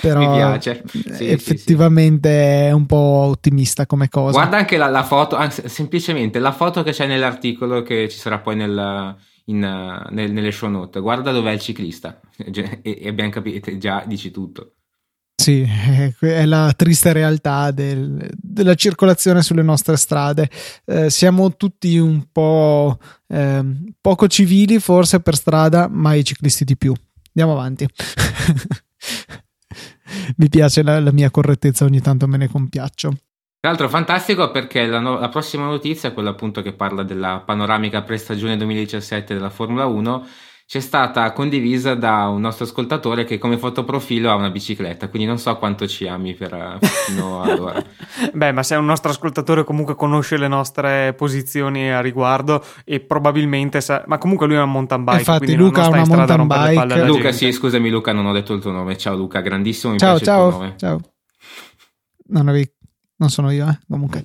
Però 0.00 0.20
Mi 0.20 0.36
piace. 0.36 0.82
Sì, 1.12 1.26
effettivamente 1.28 2.28
sì, 2.28 2.34
sì. 2.34 2.66
è 2.66 2.70
un 2.72 2.86
po' 2.86 2.96
ottimista 2.96 3.86
come 3.86 4.08
cosa. 4.08 4.32
Guarda 4.32 4.58
anche 4.58 4.76
la, 4.76 4.88
la 4.88 5.02
foto, 5.02 5.36
anzi, 5.36 5.68
semplicemente 5.68 6.38
la 6.38 6.52
foto 6.52 6.82
che 6.82 6.92
c'è 6.92 7.06
nell'articolo 7.06 7.82
che 7.82 8.08
ci 8.08 8.18
sarà 8.18 8.38
poi 8.38 8.56
nel, 8.56 9.16
in, 9.46 9.58
nel, 10.10 10.32
nelle 10.32 10.52
show 10.52 10.68
note. 10.68 11.00
Guarda 11.00 11.32
dov'è 11.32 11.52
il 11.52 11.60
ciclista 11.60 12.20
e, 12.36 12.80
e 12.82 13.08
abbiamo 13.08 13.30
capito, 13.30 13.76
già 13.78 14.04
dici 14.06 14.30
tutto. 14.30 14.74
Sì, 15.40 15.64
è 16.18 16.44
la 16.46 16.72
triste 16.76 17.12
realtà 17.12 17.70
del, 17.70 18.28
della 18.34 18.74
circolazione 18.74 19.40
sulle 19.40 19.62
nostre 19.62 19.96
strade. 19.96 20.50
Eh, 20.84 21.10
siamo 21.10 21.54
tutti 21.54 21.96
un 21.96 22.26
po' 22.32 22.98
eh, 23.28 23.64
poco 24.00 24.26
civili 24.26 24.80
forse 24.80 25.20
per 25.20 25.36
strada, 25.36 25.86
ma 25.88 26.14
i 26.14 26.24
ciclisti 26.24 26.64
di 26.64 26.76
più. 26.76 26.92
Andiamo 27.28 27.52
avanti. 27.52 27.86
Mi 30.38 30.48
piace 30.48 30.82
la, 30.82 30.98
la, 30.98 31.12
mia 31.12 31.30
correttezza, 31.30 31.84
ogni 31.84 32.00
tanto 32.00 32.26
me 32.26 32.36
ne 32.36 32.48
compiaccio. 32.48 33.08
Tra 33.60 33.70
l'altro 33.70 33.88
fantastico 33.88 34.50
perché 34.50 34.86
la, 34.86 34.98
no- 34.98 35.20
la 35.20 35.28
prossima 35.28 35.66
notizia, 35.66 36.10
quella 36.10 36.30
appunto 36.30 36.62
che 36.62 36.72
parla 36.72 37.04
della 37.04 37.44
panoramica 37.46 38.02
prestagione 38.02 38.56
2017 38.56 39.34
della 39.34 39.50
Formula 39.50 39.86
1, 39.86 40.26
c'è 40.68 40.80
stata 40.80 41.32
condivisa 41.32 41.94
da 41.94 42.26
un 42.26 42.42
nostro 42.42 42.66
ascoltatore 42.66 43.24
che 43.24 43.38
come 43.38 43.56
fotoprofilo 43.56 44.30
ha 44.30 44.34
una 44.34 44.50
bicicletta, 44.50 45.08
quindi 45.08 45.26
non 45.26 45.38
so 45.38 45.56
quanto 45.56 45.86
ci 45.86 46.06
ami 46.06 46.34
per, 46.34 46.76
fino 47.06 47.40
ad 47.40 47.58
ora. 47.58 47.82
Beh, 48.34 48.52
ma 48.52 48.62
se 48.62 48.74
è 48.74 48.78
un 48.78 48.84
nostro 48.84 49.08
ascoltatore 49.08 49.64
comunque 49.64 49.94
conosce 49.94 50.36
le 50.36 50.46
nostre 50.46 51.14
posizioni 51.14 51.90
a 51.90 52.02
riguardo 52.02 52.62
e 52.84 53.00
probabilmente 53.00 53.80
sa... 53.80 54.04
ma 54.08 54.18
comunque 54.18 54.46
lui 54.46 54.56
è 54.56 54.60
un 54.60 54.70
mountain 54.70 55.04
bike, 55.04 55.18
Infatti 55.20 55.54
Luca 55.54 55.84
ha 55.84 55.88
una 55.88 56.04
mountain 56.04 56.46
bike. 56.46 57.04
Luca, 57.06 57.32
sì, 57.32 57.50
scusami 57.50 57.88
Luca, 57.88 58.12
non 58.12 58.26
ho 58.26 58.32
detto 58.34 58.52
il 58.52 58.60
tuo 58.60 58.70
nome. 58.70 58.98
Ciao 58.98 59.16
Luca, 59.16 59.40
grandissimo, 59.40 59.94
mi 59.94 59.98
ciao, 59.98 60.16
piace 60.16 60.24
ciao, 60.26 60.44
il 60.44 60.50
tuo 60.50 60.60
nome. 60.60 60.74
Ciao. 60.76 61.00
Non 62.26 62.46
avevi 62.46 62.70
non 63.16 63.30
sono 63.30 63.50
io, 63.50 63.68
eh? 63.68 63.78
comunque. 63.88 64.22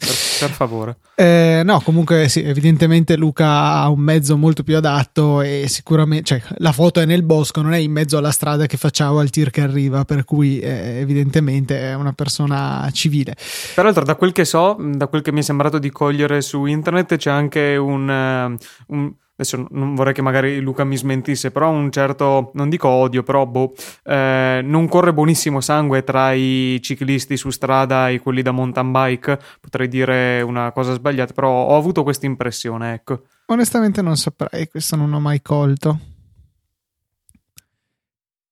Per, 0.47 0.55
favore. 0.55 0.97
Eh, 1.15 1.61
no, 1.63 1.81
comunque 1.81 2.27
sì, 2.27 2.43
evidentemente 2.43 3.15
Luca 3.15 3.73
ha 3.73 3.89
un 3.89 3.99
mezzo 3.99 4.37
molto 4.37 4.63
più 4.63 4.75
adatto 4.75 5.41
e 5.41 5.65
sicuramente, 5.67 6.25
cioè, 6.25 6.41
la 6.57 6.71
foto 6.71 6.99
è 6.99 7.05
nel 7.05 7.23
bosco, 7.23 7.61
non 7.61 7.73
è 7.73 7.77
in 7.77 7.91
mezzo 7.91 8.17
alla 8.17 8.31
strada 8.31 8.65
che 8.65 8.77
facciamo 8.77 9.19
al 9.19 9.29
tir 9.29 9.49
che 9.49 9.61
arriva, 9.61 10.05
per 10.05 10.25
cui 10.25 10.59
eh, 10.59 10.99
evidentemente 10.99 11.79
è 11.79 11.93
una 11.93 12.13
persona 12.13 12.89
civile. 12.91 13.35
Peraltro, 13.75 14.03
da 14.03 14.15
quel 14.15 14.31
che 14.31 14.45
so, 14.45 14.77
da 14.79 15.07
quel 15.07 15.21
che 15.21 15.31
mi 15.31 15.39
è 15.39 15.43
sembrato 15.43 15.79
di 15.79 15.91
cogliere 15.91 16.41
su 16.41 16.65
internet, 16.65 17.15
c'è 17.15 17.31
anche 17.31 17.75
un, 17.75 18.07
uh, 18.07 18.95
un 18.95 19.13
adesso 19.35 19.65
non 19.71 19.95
vorrei 19.95 20.13
che 20.13 20.21
magari 20.21 20.59
Luca 20.59 20.83
mi 20.83 20.95
smentisse, 20.95 21.51
però 21.51 21.69
un 21.69 21.91
certo, 21.91 22.51
non 22.53 22.69
dico 22.69 22.87
odio, 22.87 23.23
però 23.23 23.45
boh, 23.45 23.73
eh, 24.03 24.61
non 24.63 24.87
corre 24.87 25.13
buonissimo 25.13 25.59
sangue 25.59 26.03
tra 26.03 26.33
i 26.33 26.79
ciclisti 26.81 27.35
su 27.35 27.49
strada 27.49 28.09
e 28.09 28.19
quelli 28.19 28.41
da 28.41 28.51
mountain 28.51 28.91
bike, 28.91 29.39
potrei 29.59 29.87
dire 29.87 30.41
una 30.41 30.71
cosa 30.71 30.93
sbagliata, 30.93 31.33
però 31.33 31.49
ho 31.49 31.75
avuto 31.75 32.03
questa 32.03 32.25
impressione, 32.25 32.93
ecco. 32.93 33.23
Onestamente 33.47 34.01
non 34.01 34.15
saprei, 34.15 34.67
questo 34.67 34.95
non 34.95 35.13
ho 35.13 35.19
mai 35.19 35.41
colto. 35.41 36.12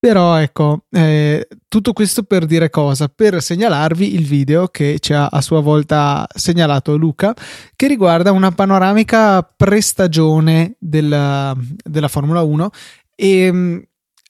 Però 0.01 0.38
ecco, 0.38 0.86
eh, 0.89 1.48
tutto 1.67 1.93
questo 1.93 2.24
per 2.24 2.48
dire 2.48 2.72
cosa? 2.72 3.08
Per 3.08 3.39
segnalarvi 3.39 4.15
il 4.15 4.25
video 4.25 4.67
che 4.70 4.98
ci 4.98 5.13
ha 5.13 5.27
a 5.27 5.41
sua 5.41 5.62
volta 5.62 6.25
segnalato 6.34 6.98
Luca, 6.98 7.36
che 7.75 7.88
riguarda 7.88 8.31
una 8.31 8.51
panoramica 8.51 9.43
prestagione 9.43 10.75
della, 10.79 11.55
della 11.84 12.08
Formula 12.08 12.41
1 12.41 12.70
e 13.15 13.51
mm, 13.51 13.77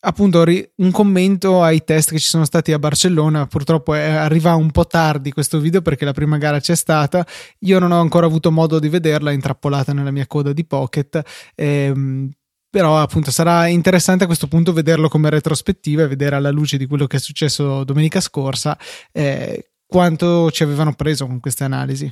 appunto 0.01 0.43
un 0.75 0.91
commento 0.91 1.63
ai 1.63 1.85
test 1.85 2.11
che 2.11 2.19
ci 2.19 2.27
sono 2.27 2.43
stati 2.43 2.73
a 2.73 2.79
Barcellona 2.79 3.45
purtroppo 3.47 3.93
arriva 3.93 4.55
un 4.55 4.71
po' 4.71 4.87
tardi 4.87 5.31
questo 5.31 5.59
video 5.59 5.81
perché 5.81 6.03
la 6.05 6.11
prima 6.11 6.37
gara 6.37 6.59
c'è 6.59 6.75
stata 6.75 7.25
io 7.59 7.79
non 7.79 7.91
ho 7.91 8.01
ancora 8.01 8.25
avuto 8.25 8.51
modo 8.51 8.79
di 8.79 8.89
vederla 8.89 9.31
intrappolata 9.31 9.93
nella 9.93 10.11
mia 10.11 10.25
coda 10.25 10.53
di 10.53 10.65
Pocket 10.65 11.21
ehm, 11.55 12.31
però 12.71 12.99
appunto 12.99 13.29
sarà 13.31 13.67
interessante 13.67 14.23
a 14.23 14.27
questo 14.27 14.47
punto 14.47 14.71
vederlo 14.71 15.09
come 15.09 15.29
retrospettiva 15.29 16.03
e 16.03 16.07
vedere 16.07 16.37
alla 16.37 16.51
luce 16.51 16.77
di 16.77 16.87
quello 16.87 17.05
che 17.05 17.17
è 17.17 17.19
successo 17.19 17.83
domenica 17.83 18.21
scorsa 18.21 18.77
eh, 19.11 19.73
quanto 19.85 20.49
ci 20.51 20.63
avevano 20.63 20.93
preso 20.93 21.27
con 21.27 21.41
queste 21.41 21.65
analisi. 21.65 22.11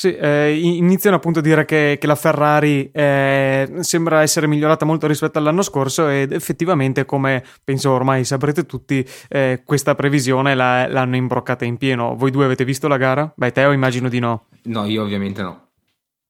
Sì, 0.00 0.16
eh, 0.16 0.58
iniziano 0.58 1.16
appunto 1.16 1.40
a 1.40 1.42
dire 1.42 1.66
che, 1.66 1.98
che 2.00 2.06
la 2.06 2.14
Ferrari 2.14 2.90
eh, 2.90 3.70
sembra 3.80 4.22
essere 4.22 4.46
migliorata 4.46 4.86
molto 4.86 5.06
rispetto 5.06 5.36
all'anno 5.36 5.60
scorso 5.60 6.08
ed 6.08 6.32
effettivamente, 6.32 7.04
come 7.04 7.44
penso 7.62 7.90
ormai 7.90 8.24
saprete 8.24 8.64
tutti, 8.64 9.06
eh, 9.28 9.60
questa 9.62 9.94
previsione 9.94 10.54
la, 10.54 10.88
l'hanno 10.88 11.16
imbroccata 11.16 11.66
in 11.66 11.76
pieno. 11.76 12.16
Voi 12.16 12.30
due 12.30 12.46
avete 12.46 12.64
visto 12.64 12.88
la 12.88 12.96
gara? 12.96 13.30
Beh, 13.36 13.52
Teo 13.52 13.72
immagino 13.72 14.08
di 14.08 14.20
no. 14.20 14.46
No, 14.62 14.86
io 14.86 15.02
ovviamente 15.02 15.42
no. 15.42 15.69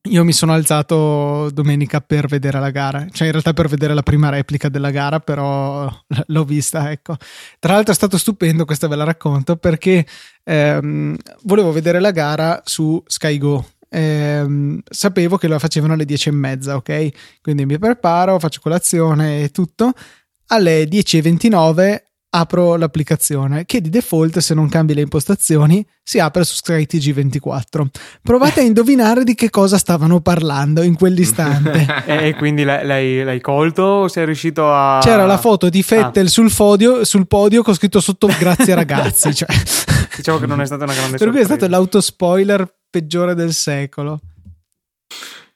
Io 0.09 0.25
mi 0.25 0.33
sono 0.33 0.55
alzato 0.55 1.51
domenica 1.53 2.01
per 2.01 2.27
vedere 2.27 2.59
la 2.59 2.71
gara, 2.71 3.07
cioè 3.11 3.27
in 3.27 3.33
realtà 3.33 3.53
per 3.53 3.69
vedere 3.69 3.93
la 3.93 4.03
prima 4.03 4.31
replica 4.31 4.71
della 4.71 4.91
gara, 4.91 5.21
però 5.21 5.93
l'ho 6.27 6.45
vista, 6.45 6.91
ecco. 6.91 7.17
Tra 7.59 7.75
l'altro 7.75 7.93
è 7.93 7.95
stato 7.95 8.17
stupendo, 8.17 8.65
questa 8.65 8.89
ve 8.89 8.97
la 8.97 9.05
racconto, 9.05 9.57
perché 9.57 10.07
ehm, 10.43 11.17
volevo 11.43 11.71
vedere 11.71 12.01
la 12.01 12.13
gara 12.13 12.63
su 12.65 13.03
Sky 13.07 13.37
Go. 13.37 13.73
Ehm, 13.91 14.81
sapevo 14.89 15.37
che 15.37 15.49
la 15.49 15.59
facevano 15.59 15.93
alle 15.93 16.07
10 16.07 16.31
e 16.31 16.33
mezza, 16.33 16.77
ok? 16.77 17.41
Quindi 17.43 17.67
mi 17.67 17.79
preparo, 17.79 18.39
faccio 18.39 18.61
colazione 18.63 19.43
e 19.43 19.51
tutto. 19.51 19.93
Alle 20.47 20.85
10.29 20.85 22.10
apro 22.31 22.77
l'applicazione. 22.77 23.65
Che 23.65 23.81
di 23.81 23.89
default 23.89 24.39
se 24.39 24.55
non 24.55 24.69
cambi 24.69 24.95
le 24.95 25.03
impostazioni 25.03 25.87
si 26.03 26.19
apre 26.19 26.45
su 26.45 26.55
SkyTG 26.57 27.13
24 27.13 27.89
provate 28.23 28.61
a 28.61 28.63
indovinare 28.63 29.25
di 29.25 29.35
che 29.35 29.51
cosa 29.51 29.79
stavano 29.79 30.21
parlando 30.21 30.83
in 30.83 30.97
quell'istante. 30.97 31.87
E 32.11 32.35
quindi 32.35 32.65
l'hai, 32.65 33.25
l'hai, 33.25 33.41
colto 33.41 33.83
o 33.83 34.09
sei 34.09 34.25
riuscito 34.25 34.73
a 34.73 34.99
c'era 35.01 35.27
la 35.27 35.39
foto 35.39 35.69
di 35.69 35.83
Fettel 35.83 36.27
ah. 36.27 36.29
sul, 36.29 36.51
fodio, 36.51 37.05
sul, 37.05 37.27
podio 37.27 37.63
con 37.63 37.75
scritto 37.75 38.01
sotto 38.01 38.29
grazie 38.39 38.75
ragazzi 38.75 39.33
cioè. 39.35 39.49
diciamo 40.17 40.39
che 40.39 40.47
non 40.47 40.61
è 40.61 40.67
stata 40.67 40.85
una 40.85 40.93
grande 40.93 41.17
per 41.17 41.21
sorpresa 41.21 41.47
cui 41.47 41.55
è 41.55 41.57
stato 41.59 41.71
l'autospoiler 41.71 42.75
peggiore 42.91 43.35
del 43.35 43.53
secolo 43.53 44.21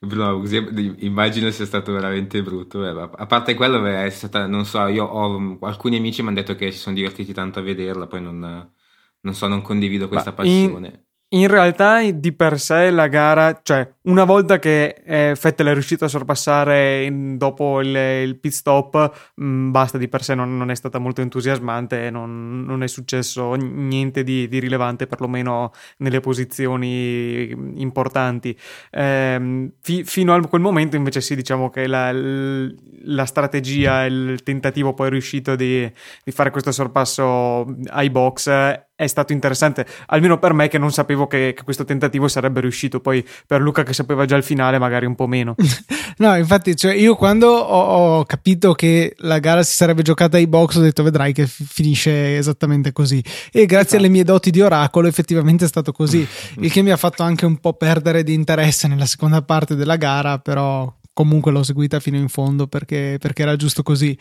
Così 0.06 0.56
immagino 1.04 1.50
sia 1.50 1.66
stato 1.66 1.92
veramente 1.92 2.42
brutto. 2.42 2.84
Eh, 2.84 3.11
a 3.16 3.26
parte 3.26 3.54
quello, 3.54 3.84
è 3.84 4.11
stata, 4.11 4.46
non 4.46 4.64
so, 4.64 4.87
io 4.87 5.04
ho 5.04 5.58
alcuni 5.62 5.96
amici 5.96 6.23
mi 6.23 6.28
hanno 6.28 6.37
detto 6.37 6.54
che 6.54 6.70
si 6.70 6.78
sono 6.78 6.94
divertiti 6.94 7.32
tanto 7.32 7.58
a 7.58 7.62
vederla, 7.62 8.06
poi 8.06 8.23
non, 8.23 8.73
non 9.20 9.34
so, 9.34 9.46
non 9.46 9.62
condivido 9.62 10.08
questa 10.08 10.30
Ma 10.30 10.37
passione. 10.37 10.87
In, 10.88 11.03
In 11.35 11.49
realtà 11.49 12.00
di 12.12 12.33
per 12.33 12.61
sé 12.61 12.91
la 12.91 13.09
gara, 13.09 13.59
cioè 13.61 13.93
una 14.03 14.23
volta 14.23 14.61
che 14.61 15.03
eh, 15.05 15.37
Vettel 15.41 15.67
è 15.67 15.73
riuscito 15.73 16.05
a 16.05 16.09
sorpassare 16.09 17.03
in, 17.03 17.37
dopo 17.37 17.81
il, 17.81 17.88
il, 17.88 18.38
pit 18.38 18.53
stop, 18.53 19.33
mh, 19.35 19.45
mm, 19.45 19.71
basta 19.73 19.99
di 19.99 20.07
per 20.07 20.23
sé, 20.23 20.37
non, 20.37 20.57
non, 20.57 20.71
è 20.71 20.76
stata 20.76 21.00
molto 21.00 21.23
entusiasmante, 21.23 22.09
non, 22.11 22.62
non 22.64 22.85
è 22.85 22.87
successo 22.87 23.55
niente 23.55 24.23
di, 24.23 24.47
di, 24.47 24.61
rilevante, 24.61 25.09
perlomeno 25.09 25.73
nelle 25.97 26.21
posizioni 26.21 27.49
importanti. 27.81 28.57
Eh, 28.91 29.73
fi, 29.81 30.05
fino 30.05 30.35
a 30.35 30.41
quel 30.47 30.62
momento 30.62 30.95
invece 30.95 31.21
sì, 31.21 31.35
diciamo 31.35 31.69
che 31.69 31.88
la, 31.88 32.12
la 32.12 33.25
strategia, 33.25 34.05
il 34.05 34.41
tentativo 34.45 34.95
poi 34.95 35.11
riuscito 35.11 35.57
di, 35.57 35.91
di 36.23 36.31
fare 36.31 36.50
questo 36.50 36.71
sorpasso 36.71 37.67
ai 37.88 38.09
box 38.11 38.83
è 38.97 39.09
stato 39.09 39.33
interessante, 39.33 39.85
almeno 40.07 40.39
per 40.39 40.53
me 40.53 40.69
che 40.69 40.79
non 40.79 40.93
sapevo 40.93 41.27
che, 41.27 41.53
che, 41.57 41.65
questo 41.65 41.85
tentativo 41.85 42.29
sarebbe 42.29 42.61
riuscito, 42.61 43.01
poi 43.01 43.27
per 43.47 43.61
Luca 43.61 43.83
che 43.83 43.93
sapeva 43.93 44.25
già 44.25 44.37
il 44.37 44.45
finale 44.45 44.79
magari 44.79 45.05
un 45.07 45.17
po' 45.17 45.27
meno. 45.27 45.57
no, 46.19 46.37
infatti 46.37 46.77
cioè 46.77 46.95
io 46.95 47.17
quando 47.17 47.49
ho, 47.49 48.19
ho, 48.19 48.25
capito 48.25 48.73
che 48.75 49.15
la 49.19 49.41
gara 49.41 49.65
si 49.65 49.75
sarebbe 49.75 50.03
giocata 50.03 50.37
ai 50.37 50.47
box 50.47 50.77
ho 50.77 50.81
detto 50.81 51.03
vedrai 51.03 51.33
che 51.33 51.47
finisce 51.47 52.37
esattamente 52.37 52.93
così 52.93 53.23
e 53.51 53.67
grazie 53.67 53.81
esatto. 53.81 53.97
alle 53.97 54.09
mie 54.09 54.25
doti 54.25 54.51
di 54.51 54.61
oracolo 54.61 55.09
effettivamente 55.09 55.65
è 55.65 55.69
stato 55.69 55.91
così, 55.91 56.27
il 56.61 56.71
che 56.71 56.83
mi 56.83 56.91
ha 56.91 56.97
fatto 56.97 57.25
anche 57.25 57.47
un 57.47 57.59
po' 57.59 57.73
perdere 57.75 58.23
di 58.23 58.33
interesse 58.33 58.87
nella 58.87 59.07
seconda 59.07 59.43
parte 59.43 59.75
della 59.75 59.97
gara, 59.97 60.39
però 60.39 60.93
comunque 61.13 61.51
l'ho 61.51 61.63
seguita 61.63 61.99
fino 61.99 62.17
in 62.17 62.29
fondo 62.29 62.69
perché, 62.69 63.17
perché 63.19 63.43
era 63.43 63.57
giusto 63.57 63.83
così. 63.83 64.17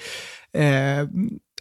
Eh, 0.51 1.07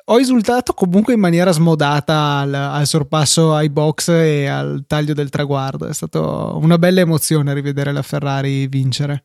ho 0.05 0.19
esultato 0.19 0.73
comunque 0.73 1.15
in 1.15 1.21
maniera 1.21 1.53
smodata 1.53 2.39
al, 2.39 2.55
al, 2.55 2.87
sorpasso 2.87 3.55
ai 3.55 3.71
box 3.71 4.09
e 4.09 4.47
al 4.47 4.85
taglio 4.87 5.15
del 5.15 5.31
traguardo. 5.31 5.87
È 5.87 5.93
stata 5.95 6.21
una 6.21 6.79
bella 6.79 7.01
emozione 7.01 7.55
rivedere 7.55 7.93
la 7.93 8.03
Ferrari 8.03 8.67
vincere. 8.67 9.25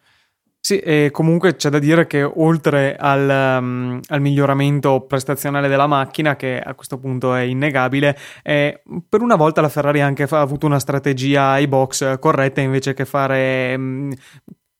Sì, 0.59 0.79
e 0.79 1.11
comunque 1.13 1.55
c'è 1.55 1.69
da 1.69 1.79
dire 1.79 2.07
che 2.07 2.23
oltre 2.23 2.97
al, 2.97 3.57
um, 3.61 4.01
al, 4.07 4.19
miglioramento 4.19 4.99
prestazionale 5.01 5.69
della 5.69 5.87
macchina, 5.87 6.35
che 6.35 6.59
a 6.59 6.73
questo 6.73 6.97
punto 6.97 7.33
è 7.33 7.41
innegabile, 7.41 8.17
eh, 8.43 8.81
per 9.07 9.21
una 9.21 9.35
volta 9.35 9.61
la 9.61 9.69
Ferrari 9.69 10.01
ha 10.01 10.05
anche 10.05 10.27
fa- 10.27 10.41
avuto 10.41 10.65
una 10.65 10.79
strategia 10.79 11.51
ai 11.51 11.67
box 11.67 12.19
corretta 12.19 12.59
invece 12.59 12.93
che 12.93 13.05
fare 13.05 13.75
um, 13.77 14.13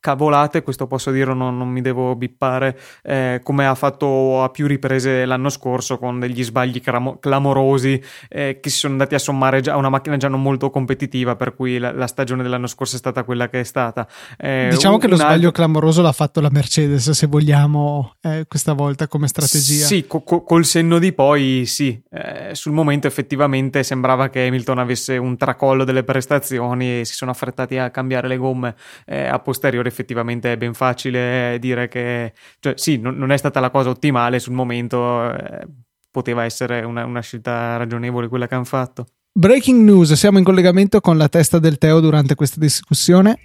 cavolate, 0.08 0.64
questo 0.64 0.88
posso 0.88 1.12
dire, 1.12 1.34
non, 1.34 1.58
non 1.58 1.68
mi 1.68 1.82
devo 1.82 2.16
bippare, 2.16 2.80
eh, 3.04 3.42
come 3.44 3.68
ha 3.68 3.76
fatto 3.76 4.42
a 4.42 4.48
più 4.48 4.66
riprese 4.66 5.26
l'anno 5.26 5.50
scorso 5.50 5.98
con 5.98 6.18
degli 6.18 6.46
sbagli 6.46 6.80
cramo- 6.80 7.18
clamorosi 7.18 8.02
eh, 8.30 8.60
che 8.62 8.70
si 8.70 8.78
sono 8.78 8.94
andati 8.94 9.16
a 9.16 9.20
sommare 9.20 9.60
a 9.66 9.76
una 9.76 9.90
macchina 9.90 10.16
già 10.16 10.30
non 10.30 10.42
molto 10.42 10.70
competitiva, 10.70 11.36
per 11.36 11.54
cui 11.56 11.78
la, 11.78 11.92
la, 11.92 12.08
stagione 12.08 12.42
dell'anno 12.42 12.68
scorso 12.68 12.96
è 12.96 13.00
stata 13.00 13.26
quella 13.26 13.50
che 13.50 13.60
è 13.60 13.64
stata. 13.66 14.08
Eh, 14.38 14.70
diciamo 14.72 14.98
che 14.98 15.10
lo 15.10 15.18
sbaglio 15.18 15.48
altro... 15.48 15.52
clamoroso 15.52 16.02
l'ha 16.02 16.14
fatto 16.14 16.40
la 16.40 16.50
Mercedes, 16.50 17.10
se 17.10 17.28
vogliamo, 17.28 18.14
eh, 18.22 18.46
questa 18.48 18.72
volta 18.72 19.10
come 19.10 19.28
strategia. 19.28 19.86
Sì, 19.86 20.06
co- 20.08 20.22
col 20.22 20.64
senno 20.64 21.00
di 21.00 21.12
poi 21.12 21.66
sì, 21.66 22.02
eh, 22.12 22.56
sul 22.56 22.72
momento 22.72 23.08
effettivamente 23.08 23.84
sembrava 23.84 24.30
che 24.30 24.48
Hamilton 24.48 24.80
avesse 24.80 25.18
un 25.18 25.36
tracollo 25.36 25.84
delle 25.84 26.06
prestazioni 26.06 27.02
e 27.02 27.06
si 27.06 27.14
sono 27.14 27.32
affrettati 27.32 27.78
a 27.78 27.90
cambiare 27.90 28.30
le 28.30 28.38
gomme 28.38 28.74
eh, 29.06 29.26
a 29.26 29.38
posteriori 29.40 29.90
effettivamente 29.98 30.52
è 30.52 30.58
ben 30.58 30.76
facile 30.76 31.58
dire 31.60 31.88
che, 31.88 32.34
cioè, 32.60 32.74
sì, 32.78 32.98
non, 32.98 33.18
non 33.18 33.32
è 33.32 33.38
stata 33.38 33.60
la 33.60 33.72
cosa 33.72 33.90
ottimale 33.90 34.38
sul 34.38 34.54
momento, 34.54 35.34
eh, 35.34 35.68
poteva 36.12 36.44
essere 36.44 36.84
una, 36.84 37.04
una 37.06 37.22
scelta 37.22 37.78
ragionevole 37.78 38.28
quella 38.28 38.48
che 38.48 38.54
hanno 38.54 38.64
fatto. 38.64 39.08
Breaking 39.32 39.84
news, 39.84 40.14
siamo 40.14 40.38
in 40.38 40.44
collegamento 40.44 41.00
con 41.00 41.18
la 41.18 41.28
testa 41.30 41.60
del 41.60 41.78
Teo 41.78 42.00
durante 42.00 42.36
questa 42.36 42.60
discussione. 42.60 43.40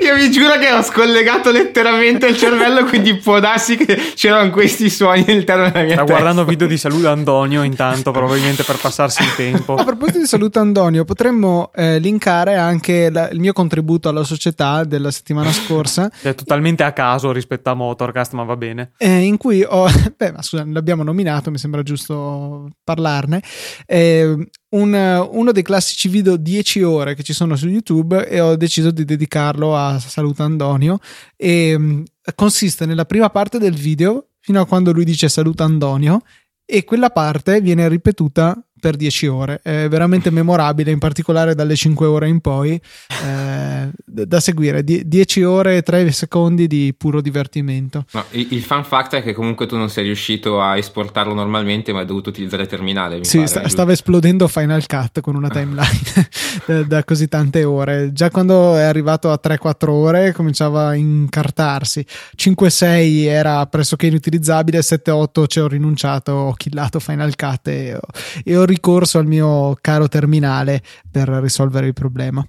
Io 0.00 0.14
vi 0.16 0.30
giuro 0.30 0.58
che 0.58 0.72
ho 0.72 0.82
scollegato 0.82 1.50
letteralmente 1.50 2.26
il 2.26 2.36
cervello, 2.36 2.84
quindi 2.84 3.16
può 3.16 3.38
darsi 3.40 3.76
che 3.76 3.96
c'erano 4.14 4.50
questi 4.50 4.90
suoni 4.90 5.24
all'interno 5.26 5.70
della 5.70 5.84
mia 5.84 5.94
Sta 5.94 6.04
testa. 6.04 6.12
guardando 6.12 6.44
video 6.44 6.66
di 6.66 6.76
Saluto 6.76 7.08
Antonio 7.08 7.62
intanto, 7.62 8.10
probabilmente 8.10 8.64
per 8.64 8.76
passarsi 8.76 9.22
il 9.22 9.34
tempo. 9.34 9.74
A 9.74 9.84
proposito 9.84 10.18
di 10.18 10.26
Saluto 10.26 10.58
Antonio, 10.60 11.04
potremmo 11.04 11.70
eh, 11.74 11.98
linkare 11.98 12.56
anche 12.56 13.10
la, 13.10 13.28
il 13.30 13.40
mio 13.40 13.52
contributo 13.52 14.08
alla 14.08 14.24
società 14.24 14.84
della 14.84 15.10
settimana 15.10 15.52
scorsa. 15.52 16.10
È 16.20 16.34
totalmente 16.34 16.82
a 16.82 16.92
caso 16.92 17.30
rispetto 17.32 17.70
a 17.70 17.74
Motorcast, 17.74 18.32
ma 18.32 18.42
va 18.42 18.56
bene. 18.56 18.92
Eh, 18.98 19.20
in 19.20 19.36
cui 19.36 19.64
ho... 19.66 19.86
Beh, 20.16 20.32
ma 20.32 20.42
scusa, 20.42 20.64
l'abbiamo 20.66 21.02
nominato, 21.02 21.50
mi 21.50 21.58
sembra 21.58 21.82
giusto 21.82 22.68
parlarne. 22.84 23.42
Eh, 23.86 24.36
un, 24.72 25.28
uno 25.30 25.52
dei 25.52 25.62
classici 25.62 26.08
video 26.08 26.36
10 26.36 26.82
ore 26.82 27.14
che 27.14 27.22
ci 27.22 27.32
sono 27.32 27.56
su 27.56 27.68
YouTube 27.68 28.26
e 28.28 28.40
ho 28.40 28.56
deciso 28.56 28.90
di 28.90 29.04
dedicarlo 29.04 29.76
a 29.76 29.98
Saluta 29.98 30.44
Andonio. 30.44 30.98
E 31.36 31.74
um, 31.74 32.04
consiste 32.34 32.86
nella 32.86 33.04
prima 33.04 33.30
parte 33.30 33.58
del 33.58 33.74
video 33.74 34.28
fino 34.38 34.60
a 34.60 34.66
quando 34.66 34.92
lui 34.92 35.04
dice 35.04 35.28
Saluta 35.28 35.64
Andonio 35.64 36.22
e 36.64 36.84
quella 36.84 37.10
parte 37.10 37.60
viene 37.60 37.88
ripetuta 37.88 38.62
per 38.82 38.96
10 38.96 39.26
ore. 39.28 39.60
È 39.62 39.86
veramente 39.88 40.30
memorabile, 40.30 40.90
in 40.90 40.98
particolare 40.98 41.54
dalle 41.54 41.76
5 41.76 42.04
ore 42.04 42.26
in 42.26 42.40
poi. 42.40 42.72
Eh, 42.72 43.90
da 44.04 44.40
seguire 44.40 44.82
10 44.82 45.42
ore 45.44 45.76
e 45.76 45.82
3 45.82 46.10
secondi 46.10 46.66
di 46.66 46.92
puro 46.98 47.20
divertimento. 47.20 48.04
No, 48.10 48.24
il, 48.30 48.48
il, 48.50 48.62
fun 48.62 48.82
fact 48.82 49.14
è 49.14 49.22
che 49.22 49.34
comunque 49.34 49.66
tu 49.66 49.76
non 49.76 49.88
sei 49.88 50.02
riuscito 50.02 50.60
a 50.60 50.76
esportarlo 50.76 51.32
normalmente, 51.32 51.92
ma 51.92 52.00
hai 52.00 52.06
dovuto 52.06 52.30
utilizzare 52.30 52.62
il 52.62 52.68
terminale. 52.68 53.22
sì, 53.22 53.36
pare, 53.36 53.48
sta, 53.48 53.68
stava 53.68 53.92
esplodendo 53.92 54.48
Final 54.48 54.84
Cut 54.84 55.20
con 55.20 55.36
una 55.36 55.48
timeline 55.48 56.00
da, 56.66 56.82
da, 56.82 57.04
così 57.04 57.28
tante 57.28 57.62
ore. 57.62 58.12
Già 58.12 58.30
quando 58.30 58.74
è 58.76 58.82
arrivato 58.82 59.30
a 59.30 59.38
3-4 59.40 59.88
ore 59.90 60.32
cominciava 60.32 60.88
a 60.88 60.94
incartarsi. 60.96 62.04
5-6 62.36 63.26
era 63.26 63.64
pressoché 63.66 64.06
inutilizzabile, 64.06 64.80
7-8 64.80 65.46
ci 65.46 65.60
ho 65.60 65.68
rinunciato, 65.68 66.32
ho 66.32 66.54
killato 66.54 66.98
Final 66.98 67.36
Cut 67.36 67.68
e, 67.68 67.96
e 68.42 68.56
ho 68.56 68.64
ricorso 68.72 69.18
al 69.18 69.26
mio 69.26 69.76
caro 69.80 70.08
terminale 70.08 70.82
per 71.10 71.28
risolvere 71.28 71.86
il 71.86 71.92
problema. 71.92 72.46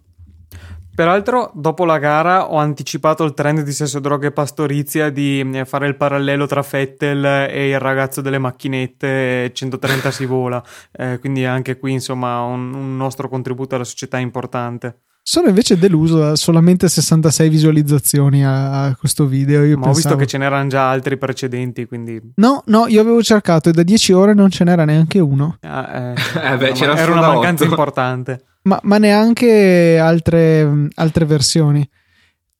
Peraltro, 0.96 1.52
dopo 1.56 1.86
la 1.86 1.98
gara 1.98 2.52
ho 2.52 2.58
anticipato 2.58 3.24
il 3.24 3.34
trend 3.34 3.62
di 3.62 3.72
sesso, 3.72 4.00
droga 4.00 4.28
e 4.28 4.32
pastorizia 4.32 5.10
di 5.10 5.40
eh, 5.40 5.66
fare 5.66 5.88
il 5.88 5.98
parallelo 5.98 6.46
tra 6.46 6.62
Fettel 6.62 7.26
e 7.50 7.70
il 7.70 7.80
ragazzo 7.80 8.22
delle 8.22 8.38
macchinette 8.38 9.52
130 9.52 10.12
si 10.12 10.26
vola. 10.26 10.64
Eh, 10.92 11.18
quindi 11.20 11.46
anche 11.46 11.80
qui, 11.80 11.94
insomma, 11.94 12.42
un, 12.42 12.76
un 12.76 12.96
nostro 12.96 13.28
contributo 13.28 13.74
alla 13.74 13.86
società 13.86 14.20
importante. 14.20 15.00
Sono 15.26 15.48
invece 15.48 15.78
deluso 15.78 16.20
da 16.20 16.36
solamente 16.36 16.90
66 16.90 17.48
visualizzazioni 17.48 18.44
a, 18.44 18.84
a 18.88 18.96
questo 18.98 19.26
video. 19.26 19.64
Io 19.64 19.78
Ma 19.78 19.86
pensavo... 19.86 19.90
ho 19.92 19.96
visto 19.96 20.16
che 20.18 20.26
ce 20.28 20.38
n'erano 20.38 20.68
già 20.68 20.90
altri 20.90 21.18
precedenti, 21.18 21.86
quindi... 21.86 22.22
No, 22.36 22.62
no, 22.66 22.88
io 22.88 23.00
avevo 23.00 23.24
cercato 23.24 23.70
e 23.70 23.72
da 23.72 23.84
10 23.84 24.12
ore 24.12 24.34
non 24.34 24.50
ce 24.50 24.66
n'era 24.66 24.84
neanche 24.84 25.20
uno. 25.20 25.58
Ah, 25.62 26.14
eh, 26.14 26.14
eh 26.54 26.58
beh, 26.58 26.72
c'era 26.74 26.98
era 26.98 27.14
una 27.14 27.22
mancanza 27.22 27.64
8. 27.64 27.72
importante. 27.72 28.44
Ma, 28.64 28.78
ma 28.84 28.98
neanche 28.98 29.98
altre, 29.98 30.90
altre 30.94 31.24
versioni. 31.24 31.90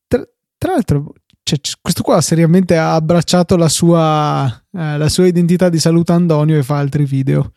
Tra, 0.08 0.26
tra 0.58 0.72
l'altro, 0.72 1.16
cioè, 1.44 1.60
questo 1.82 2.02
qua 2.02 2.22
seriamente 2.22 2.78
ha 2.78 2.96
abbracciato 2.96 3.58
la 3.58 3.68
sua, 3.68 4.46
eh, 4.72 4.98
la 4.98 5.10
sua 5.10 5.28
identità 5.28 5.68
di 5.68 5.80
saluto 5.80 6.14
Andonio 6.14 6.58
e 6.58 6.64
fa 6.64 6.78
altri 6.78 7.04
video. 7.04 7.52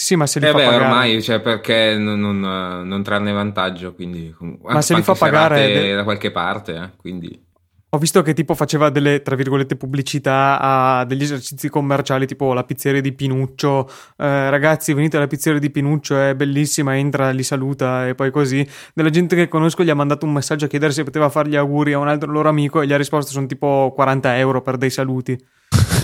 Sì, 0.00 0.06
sì, 0.06 0.16
ma 0.16 0.26
se 0.26 0.40
li 0.40 0.46
eh 0.46 0.50
fa 0.50 0.56
beh, 0.56 0.64
pagare. 0.64 0.84
ormai, 0.84 1.22
cioè, 1.22 1.40
perché 1.40 1.94
non, 1.98 2.18
non, 2.18 2.40
non 2.88 3.02
trarne 3.02 3.32
vantaggio, 3.32 3.92
quindi... 3.92 4.34
Ma 4.62 4.80
se 4.80 4.94
li 4.94 5.02
fa 5.02 5.12
pagare... 5.12 5.66
De... 5.66 5.94
Da 5.94 6.04
qualche 6.04 6.30
parte, 6.30 6.74
eh, 6.74 6.90
quindi... 6.96 7.48
Ho 7.90 7.98
visto 7.98 8.22
che 8.22 8.32
tipo 8.32 8.54
faceva 8.54 8.88
delle, 8.88 9.20
tra 9.20 9.36
virgolette, 9.36 9.76
pubblicità 9.76 10.58
a 10.58 11.04
degli 11.04 11.22
esercizi 11.22 11.68
commerciali, 11.68 12.24
tipo 12.24 12.54
la 12.54 12.64
pizzeria 12.64 13.02
di 13.02 13.12
Pinuccio. 13.12 13.90
Eh, 14.16 14.48
ragazzi, 14.48 14.94
venite 14.94 15.18
alla 15.18 15.26
pizzeria 15.26 15.60
di 15.60 15.68
Pinuccio, 15.68 16.18
è 16.18 16.34
bellissima, 16.34 16.96
entra, 16.96 17.28
li 17.28 17.42
saluta 17.42 18.08
e 18.08 18.14
poi 18.14 18.30
così. 18.30 18.66
Della 18.94 19.10
gente 19.10 19.36
che 19.36 19.48
conosco 19.48 19.84
gli 19.84 19.90
ha 19.90 19.94
mandato 19.94 20.24
un 20.24 20.32
messaggio 20.32 20.64
a 20.64 20.68
chiedere 20.68 20.92
se 20.92 21.04
poteva 21.04 21.28
fare 21.28 21.50
gli 21.50 21.56
auguri 21.56 21.92
a 21.92 21.98
un 21.98 22.08
altro 22.08 22.32
loro 22.32 22.48
amico 22.48 22.80
e 22.80 22.86
gli 22.86 22.92
ha 22.94 22.96
risposto 22.96 23.32
sono 23.32 23.46
tipo 23.46 23.92
40 23.94 24.38
euro 24.38 24.62
per 24.62 24.78
dei 24.78 24.90
saluti. 24.90 25.38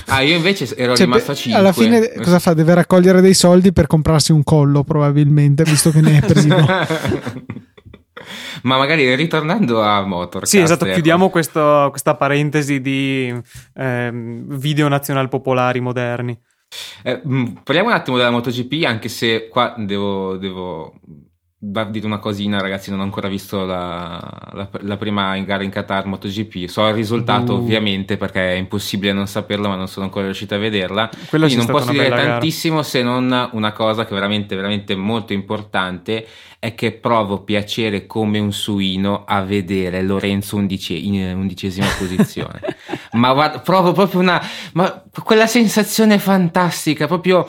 Ah, 0.06 0.20
io 0.20 0.36
invece 0.36 0.74
ero 0.76 0.94
cioè, 0.94 1.06
rimasto 1.06 1.32
a 1.32 1.34
5. 1.34 1.60
Alla 1.60 1.72
fine 1.72 2.12
cosa 2.14 2.38
fa? 2.38 2.54
Deve 2.54 2.74
raccogliere 2.74 3.20
dei 3.20 3.34
soldi 3.34 3.72
per 3.72 3.86
comprarsi 3.86 4.32
un 4.32 4.42
collo, 4.44 4.84
probabilmente, 4.84 5.64
visto 5.64 5.90
che 5.90 6.00
ne 6.00 6.18
è 6.18 6.26
primo. 6.26 6.64
Ma 8.62 8.78
magari 8.78 9.14
ritornando 9.14 9.82
a 9.82 10.02
Motorcast. 10.04 10.52
Sì, 10.52 10.60
esatto, 10.60 10.84
ecco. 10.84 10.94
chiudiamo 10.94 11.30
questo, 11.30 11.88
questa 11.90 12.16
parentesi 12.16 12.80
di 12.80 13.32
eh, 13.74 14.10
video 14.12 14.88
nazional 14.88 15.28
popolari 15.28 15.80
moderni. 15.80 16.36
Eh, 17.02 17.20
parliamo 17.62 17.88
un 17.88 17.94
attimo 17.94 18.16
della 18.16 18.30
MotoGP, 18.30 18.84
anche 18.84 19.08
se 19.08 19.48
qua 19.48 19.74
devo, 19.78 20.36
devo 20.36 20.94
dite 21.58 22.04
una 22.04 22.18
cosina, 22.18 22.60
ragazzi, 22.60 22.90
non 22.90 23.00
ho 23.00 23.02
ancora 23.02 23.28
visto 23.28 23.64
la, 23.64 24.20
la, 24.52 24.68
la 24.80 24.96
prima 24.98 25.36
gara 25.38 25.62
in 25.62 25.70
Qatar 25.70 26.04
MotoGP. 26.04 26.66
So 26.66 26.86
il 26.86 26.94
risultato, 26.94 27.54
uh. 27.54 27.56
ovviamente, 27.56 28.18
perché 28.18 28.52
è 28.52 28.56
impossibile 28.56 29.12
non 29.12 29.26
saperlo, 29.26 29.68
ma 29.68 29.74
non 29.74 29.88
sono 29.88 30.04
ancora 30.04 30.26
riuscito 30.26 30.54
a 30.54 30.58
vederla. 30.58 31.08
Quella 31.28 31.46
Quindi 31.46 31.64
non 31.64 31.74
posso 31.74 31.92
dire 31.92 32.10
tantissimo 32.10 32.76
gara. 32.76 32.86
se 32.86 33.02
non 33.02 33.48
una 33.52 33.72
cosa 33.72 34.04
che 34.04 34.10
è 34.10 34.14
veramente, 34.14 34.54
veramente 34.54 34.94
molto 34.94 35.32
importante 35.32 36.26
è 36.58 36.74
che 36.74 36.92
provo 36.92 37.42
piacere 37.42 38.06
come 38.06 38.38
un 38.38 38.52
suino 38.52 39.24
a 39.26 39.42
vedere 39.42 40.02
Lorenzo 40.02 40.56
undice, 40.56 40.92
in 40.92 41.34
undicesima 41.36 41.86
posizione. 41.98 42.60
ma 43.12 43.32
guarda, 43.32 43.60
provo 43.60 43.92
proprio 43.92 44.20
una... 44.20 44.42
Ma 44.74 45.04
quella 45.22 45.46
sensazione 45.46 46.18
fantastica, 46.18 47.06
proprio, 47.06 47.48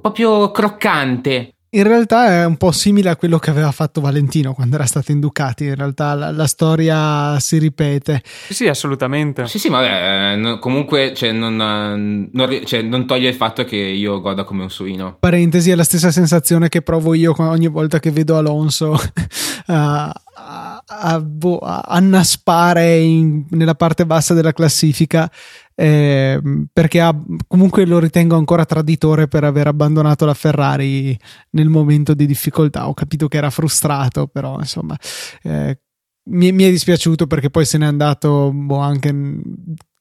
proprio 0.00 0.50
croccante 0.50 1.54
in 1.74 1.84
realtà 1.84 2.28
è 2.28 2.44
un 2.44 2.56
po' 2.56 2.70
simile 2.70 3.08
a 3.08 3.16
quello 3.16 3.38
che 3.38 3.48
aveva 3.48 3.72
fatto 3.72 4.02
Valentino 4.02 4.52
quando 4.52 4.74
era 4.74 4.84
stato 4.84 5.10
in 5.10 5.20
Ducati. 5.20 5.64
In 5.64 5.74
realtà 5.74 6.12
la, 6.14 6.30
la 6.30 6.46
storia 6.46 7.38
si 7.40 7.56
ripete. 7.58 8.22
Sì, 8.50 8.68
assolutamente. 8.68 9.46
Sì, 9.46 9.58
sì, 9.58 9.70
ma 9.70 9.80
beh, 9.80 10.36
no, 10.36 10.58
comunque 10.58 11.14
cioè, 11.14 11.32
non, 11.32 11.56
non, 11.56 12.28
cioè, 12.64 12.82
non, 12.82 13.06
toglie 13.06 13.30
il 13.30 13.34
fatto 13.34 13.64
che 13.64 13.76
io 13.76 14.20
goda 14.20 14.44
come 14.44 14.64
un 14.64 14.70
suino. 14.70 15.16
Parentesi, 15.18 15.70
è 15.70 15.74
la 15.74 15.84
stessa 15.84 16.10
sensazione 16.10 16.68
che 16.68 16.82
provo 16.82 17.14
io 17.14 17.34
ogni 17.38 17.68
volta 17.68 18.00
che 18.00 18.10
vedo 18.10 18.36
Alonso. 18.36 18.90
uh, 19.66 20.10
a, 20.98 21.14
a, 21.14 21.20
boh, 21.20 21.58
a 21.58 21.82
annaspare 21.86 22.98
in, 22.98 23.44
nella 23.50 23.74
parte 23.74 24.06
bassa 24.06 24.34
della 24.34 24.52
classifica 24.52 25.30
eh, 25.74 26.40
perché 26.72 27.00
ha, 27.00 27.14
comunque 27.46 27.86
lo 27.86 27.98
ritengo 27.98 28.36
ancora 28.36 28.64
traditore 28.64 29.28
per 29.28 29.44
aver 29.44 29.66
abbandonato 29.68 30.24
la 30.24 30.34
Ferrari 30.34 31.18
nel 31.50 31.68
momento 31.68 32.14
di 32.14 32.26
difficoltà. 32.26 32.88
Ho 32.88 32.94
capito 32.94 33.28
che 33.28 33.38
era 33.38 33.50
frustrato, 33.50 34.26
però 34.26 34.58
insomma 34.58 34.96
eh, 35.42 35.80
mi, 36.30 36.52
mi, 36.52 36.64
è 36.64 36.70
dispiaciuto 36.70 37.26
perché 37.26 37.50
poi 37.50 37.64
se 37.64 37.78
n'è 37.78 37.86
andato 37.86 38.52
boh, 38.52 38.78
anche 38.78 39.12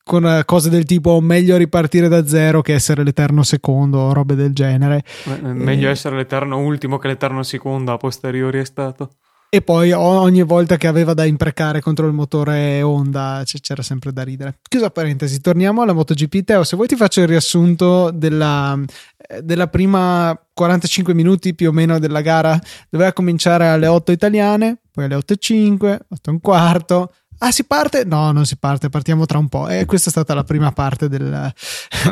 con 0.04 0.42
cose 0.46 0.70
del 0.70 0.84
tipo 0.84 1.22
meglio 1.22 1.58
ripartire 1.58 2.08
da 2.08 2.26
zero 2.26 2.62
che 2.62 2.74
essere 2.74 3.04
l'eterno 3.04 3.44
secondo 3.44 4.00
o 4.00 4.14
robe 4.14 4.36
del 4.36 4.54
genere. 4.54 5.04
Meglio 5.42 5.88
eh, 5.88 5.92
essere 5.92 6.18
l'eterno 6.18 6.58
ultimo 6.60 6.98
che 6.98 7.08
l'eterno 7.08 7.44
secondo, 7.44 7.94
a 7.94 7.98
posteriori 7.98 8.60
è 8.60 8.66
stato. 8.66 9.12
E 9.54 9.62
poi 9.62 9.92
ogni 9.92 10.44
volta 10.44 10.78
che 10.78 10.88
aveva 10.88 11.14
da 11.14 11.26
imprecare 11.26 11.82
contro 11.82 12.08
il 12.08 12.14
motore 12.14 12.82
Honda 12.82 13.44
c'era 13.44 13.82
sempre 13.82 14.14
da 14.14 14.24
ridere. 14.24 14.60
Chiusa 14.62 14.92
parentesi, 14.92 15.42
torniamo 15.42 15.82
alla 15.82 15.92
MotoGP. 15.92 16.46
Teo, 16.46 16.64
se 16.64 16.78
vuoi 16.78 16.88
ti 16.88 16.96
faccio 16.96 17.20
il 17.20 17.28
riassunto 17.28 18.12
della, 18.12 18.80
eh, 19.18 19.42
della 19.42 19.68
prima 19.68 20.42
45 20.54 21.14
minuti 21.14 21.54
più 21.54 21.68
o 21.68 21.74
meno 21.74 22.00
della 22.00 22.22
gara. 22.22 22.58
Doveva 22.90 23.12
cominciare 23.12 23.68
alle 23.68 23.88
8 23.88 24.14
italiane, 24.14 24.84
poi 24.90 25.04
alle 25.04 25.16
8 25.16 25.34
e 25.34 25.38
5, 25.38 26.00
8 26.08 26.30
e 26.30 26.32
un 26.32 26.40
quarto, 26.40 27.14
Ah, 27.44 27.52
si 27.52 27.66
parte? 27.66 28.06
No, 28.06 28.32
non 28.32 28.46
si 28.46 28.56
parte, 28.56 28.90
partiamo 28.90 29.26
tra 29.26 29.40
un 29.40 29.50
po'. 29.50 29.68
E 29.68 29.86
questa 29.86 30.10
è 30.10 30.12
stata 30.12 30.36
la 30.36 30.44
prima 30.44 30.72
parte 30.72 31.10
del, 31.10 31.52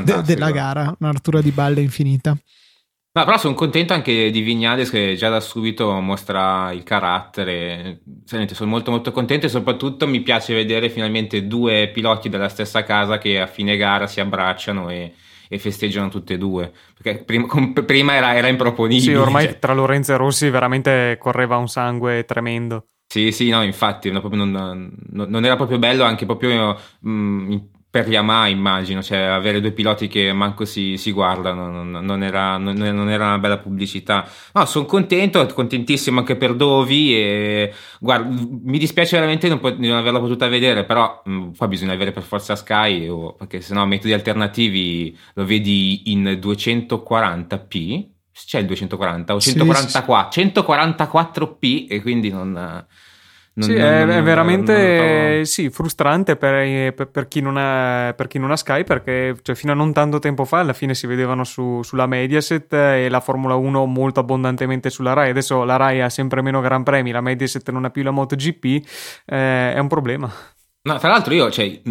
de, 0.03 0.21
della 0.23 0.49
gara, 0.49 0.93
un'artura 0.99 1.39
di 1.39 1.51
balle 1.51 1.81
infinita. 1.81 2.35
No, 3.19 3.25
però 3.25 3.37
sono 3.37 3.53
contento 3.53 3.91
anche 3.91 4.31
di 4.31 4.39
Vignales 4.39 4.89
che 4.89 5.13
già 5.17 5.27
da 5.27 5.41
subito 5.41 5.91
mostra 5.99 6.71
il 6.71 6.83
carattere. 6.83 7.99
Senti, 8.23 8.55
sono 8.55 8.69
molto 8.69 8.91
molto 8.91 9.11
contento 9.11 9.45
e 9.45 9.49
soprattutto 9.49 10.07
mi 10.07 10.21
piace 10.21 10.53
vedere 10.53 10.89
finalmente 10.89 11.45
due 11.45 11.89
piloti 11.93 12.29
della 12.29 12.47
stessa 12.47 12.83
casa 12.85 13.17
che 13.17 13.41
a 13.41 13.45
fine 13.45 13.75
gara 13.75 14.07
si 14.07 14.21
abbracciano 14.21 14.89
e, 14.89 15.15
e 15.49 15.59
festeggiano 15.59 16.07
tutte 16.07 16.35
e 16.35 16.37
due. 16.37 16.71
Perché 16.97 17.25
prima, 17.25 17.45
com, 17.45 17.73
prima 17.73 18.13
era, 18.13 18.37
era, 18.37 18.47
improponibile. 18.47 19.01
Sì, 19.01 19.13
ormai 19.13 19.47
cioè. 19.47 19.59
tra 19.59 19.73
Lorenzo 19.73 20.13
e 20.13 20.17
Rossi 20.17 20.49
veramente 20.49 21.17
correva 21.19 21.57
un 21.57 21.67
sangue 21.67 22.23
tremendo. 22.23 22.85
Sì, 23.05 23.33
sì, 23.33 23.49
no, 23.49 23.63
infatti 23.63 24.09
non, 24.11 24.29
non, 24.31 24.93
non 25.09 25.43
era 25.43 25.57
proprio 25.57 25.77
bello 25.77 26.05
anche 26.05 26.25
proprio 26.25 26.79
mh, 27.01 27.11
mm, 27.11 27.57
per 27.91 28.07
Yamaha 28.07 28.47
immagino, 28.47 29.01
cioè 29.01 29.17
avere 29.17 29.59
due 29.61 29.71
piloti 29.71 30.07
che 30.07 30.31
manco 30.31 30.63
si, 30.63 30.95
si 30.97 31.11
guardano 31.11 31.71
non, 31.71 31.89
non, 31.89 32.21
era, 32.21 32.57
non, 32.57 32.75
non, 32.75 33.09
era, 33.09 33.25
una 33.25 33.39
bella 33.39 33.57
pubblicità. 33.57 34.29
No, 34.53 34.65
sono 34.65 34.85
contento, 34.85 35.43
contentissimo 35.47 36.19
anche 36.19 36.35
per 36.35 36.53
Dovi 36.53 37.15
e 37.15 37.73
guarda, 37.99 38.29
mi 38.29 38.77
dispiace 38.77 39.15
veramente 39.15 39.47
di 39.47 39.59
non, 39.59 39.79
di 39.79 39.87
non 39.87 39.97
averla 39.97 40.19
potuta 40.19 40.47
vedere, 40.47 40.85
però 40.85 41.21
mh, 41.25 41.31
mm, 41.31 41.49
poi 41.51 41.67
bisogna 41.67 41.93
avere 41.93 42.11
per 42.11 42.21
forza 42.21 42.55
Sky 42.55 43.07
o, 43.07 43.33
perché 43.33 43.59
sennò 43.59 43.85
metodi 43.85 44.13
alternativi 44.13 45.17
lo 45.33 45.45
vedi 45.45 46.11
in 46.11 46.37
240p, 46.39 48.07
c'è 48.45 48.59
il 48.59 48.67
240 48.67 49.33
o 49.33 49.39
144, 49.39 50.31
sì, 50.31 50.41
sì. 50.41 50.51
144p 50.53 51.85
e 51.89 52.01
quindi 52.01 52.29
non 52.29 52.85
non, 53.59 53.67
sì, 53.67 53.73
non, 53.75 53.83
è, 53.83 54.05
non, 54.05 54.15
è, 54.15 54.23
veramente 54.23 55.43
sì, 55.43 55.69
frustrante 55.69 56.37
per, 56.37 56.93
per, 56.93 57.09
per, 57.09 57.27
chi 57.27 57.43
ha, 57.45 58.13
per, 58.15 58.27
chi 58.27 58.39
non 58.39 58.51
ha, 58.51 58.55
Sky 58.55 58.85
perché 58.85 59.35
cioè, 59.41 59.53
fino 59.53 59.73
a 59.73 59.75
non 59.75 59.91
tanto 59.91 60.19
tempo 60.19 60.45
fa 60.45 60.59
alla 60.59 60.71
fine 60.71 60.95
si 60.95 61.07
vedevano 61.07 61.43
su, 61.43 61.81
sulla 61.83 62.05
Mediaset 62.05 62.71
e 62.71 63.09
la 63.09 63.19
Formula 63.19 63.55
1 63.55 63.85
molto 63.85 64.21
abbondantemente 64.21 64.89
sulla 64.89 65.11
Rai. 65.11 65.31
Adesso 65.31 65.65
la 65.65 65.75
Rai 65.75 65.99
ha 65.99 66.09
sempre 66.09 66.41
meno 66.41 66.61
Gran 66.61 66.83
Premi, 66.83 67.11
la 67.11 67.19
Mediaset 67.19 67.69
non 67.71 67.83
ha 67.83 67.89
più 67.89 68.01
la 68.01 68.11
MotoGP, 68.11 68.63
eh, 69.25 69.73
è 69.73 69.77
un 69.77 69.87
problema. 69.89 70.31
No, 70.81 70.97
tra 70.97 71.09
l'altro 71.09 71.33
io 71.33 71.51
cioè, 71.51 71.81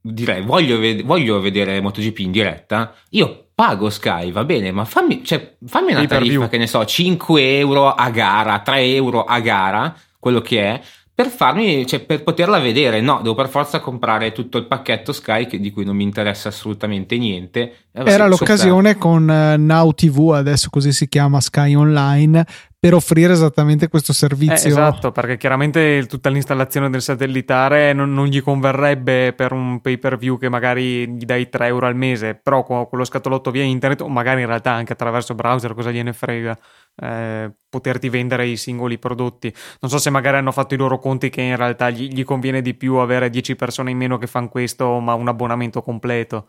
direi 0.00 0.42
voglio, 0.42 0.78
ved- 0.78 1.04
voglio 1.04 1.38
vedere 1.38 1.82
MotoGP 1.82 2.18
in 2.20 2.30
diretta. 2.30 2.94
Io 3.10 3.48
pago 3.54 3.90
Sky, 3.90 4.32
va 4.32 4.44
bene, 4.44 4.72
ma 4.72 4.86
fammi, 4.86 5.22
cioè, 5.22 5.56
fammi 5.66 5.92
una 5.92 6.06
tariffa 6.06 6.48
che 6.48 6.56
ne 6.56 6.66
so, 6.66 6.82
5 6.82 7.58
euro 7.58 7.92
a 7.92 8.08
gara, 8.08 8.60
3 8.60 8.80
euro 8.94 9.24
a 9.24 9.38
gara 9.40 9.94
quello 10.24 10.40
che 10.40 10.62
è, 10.62 10.80
per 11.14 11.28
farmi, 11.28 11.86
cioè 11.86 12.00
per 12.00 12.22
poterla 12.22 12.58
vedere. 12.58 13.02
No, 13.02 13.20
devo 13.22 13.34
per 13.34 13.50
forza 13.50 13.78
comprare 13.78 14.32
tutto 14.32 14.56
il 14.56 14.66
pacchetto 14.66 15.12
Sky 15.12 15.46
che, 15.46 15.60
di 15.60 15.70
cui 15.70 15.84
non 15.84 15.96
mi 15.96 16.02
interessa 16.02 16.48
assolutamente 16.48 17.18
niente. 17.18 17.60
Eh, 17.92 18.02
Era 18.04 18.26
l'occasione 18.26 18.96
con 18.96 19.28
uh, 19.28 19.62
Now 19.62 19.92
TV, 19.92 20.30
adesso 20.30 20.70
così 20.70 20.92
si 20.92 21.06
chiama 21.06 21.42
Sky 21.42 21.74
Online, 21.74 22.42
per 22.84 22.92
offrire 22.92 23.32
esattamente 23.32 23.88
questo 23.88 24.12
servizio. 24.12 24.68
Eh, 24.68 24.72
esatto, 24.72 25.10
perché 25.10 25.38
chiaramente 25.38 26.04
tutta 26.06 26.28
l'installazione 26.28 26.90
del 26.90 27.00
satellitare 27.00 27.94
non, 27.94 28.12
non, 28.12 28.26
gli 28.26 28.42
converrebbe 28.42 29.32
per 29.32 29.52
un 29.52 29.80
pay 29.80 29.96
per 29.96 30.18
view 30.18 30.36
che 30.36 30.50
magari 30.50 31.08
gli 31.08 31.24
dai 31.24 31.48
3 31.48 31.68
euro 31.68 31.86
al 31.86 31.96
mese, 31.96 32.34
però 32.34 32.62
con, 32.62 32.86
con 32.86 32.98
lo 32.98 33.06
scatolotto 33.06 33.50
via 33.50 33.62
internet 33.62 34.02
o 34.02 34.08
magari 34.08 34.42
in 34.42 34.48
realtà 34.48 34.72
anche 34.72 34.92
attraverso 34.92 35.34
browser, 35.34 35.72
cosa 35.72 35.90
gliene 35.90 36.12
frega. 36.12 36.58
Eh, 36.96 37.50
poterti 37.70 38.08
vendere 38.10 38.46
i 38.46 38.56
singoli 38.56 38.98
prodotti. 38.98 39.52
Non 39.80 39.90
so 39.90 39.98
se 39.98 40.10
magari 40.10 40.36
hanno 40.36 40.52
fatto 40.52 40.74
i 40.74 40.76
loro 40.76 40.98
conti 40.98 41.30
che 41.30 41.40
in 41.40 41.56
realtà 41.56 41.88
gli, 41.90 42.08
gli 42.08 42.22
conviene 42.22 42.62
di 42.62 42.74
più 42.74 42.96
avere 42.96 43.30
10 43.30 43.56
persone 43.56 43.90
in 43.90 43.96
meno 43.96 44.16
che 44.18 44.28
fanno 44.28 44.48
questo, 44.48 45.00
ma 45.00 45.14
un 45.14 45.26
abbonamento 45.26 45.80
completo. 45.82 46.46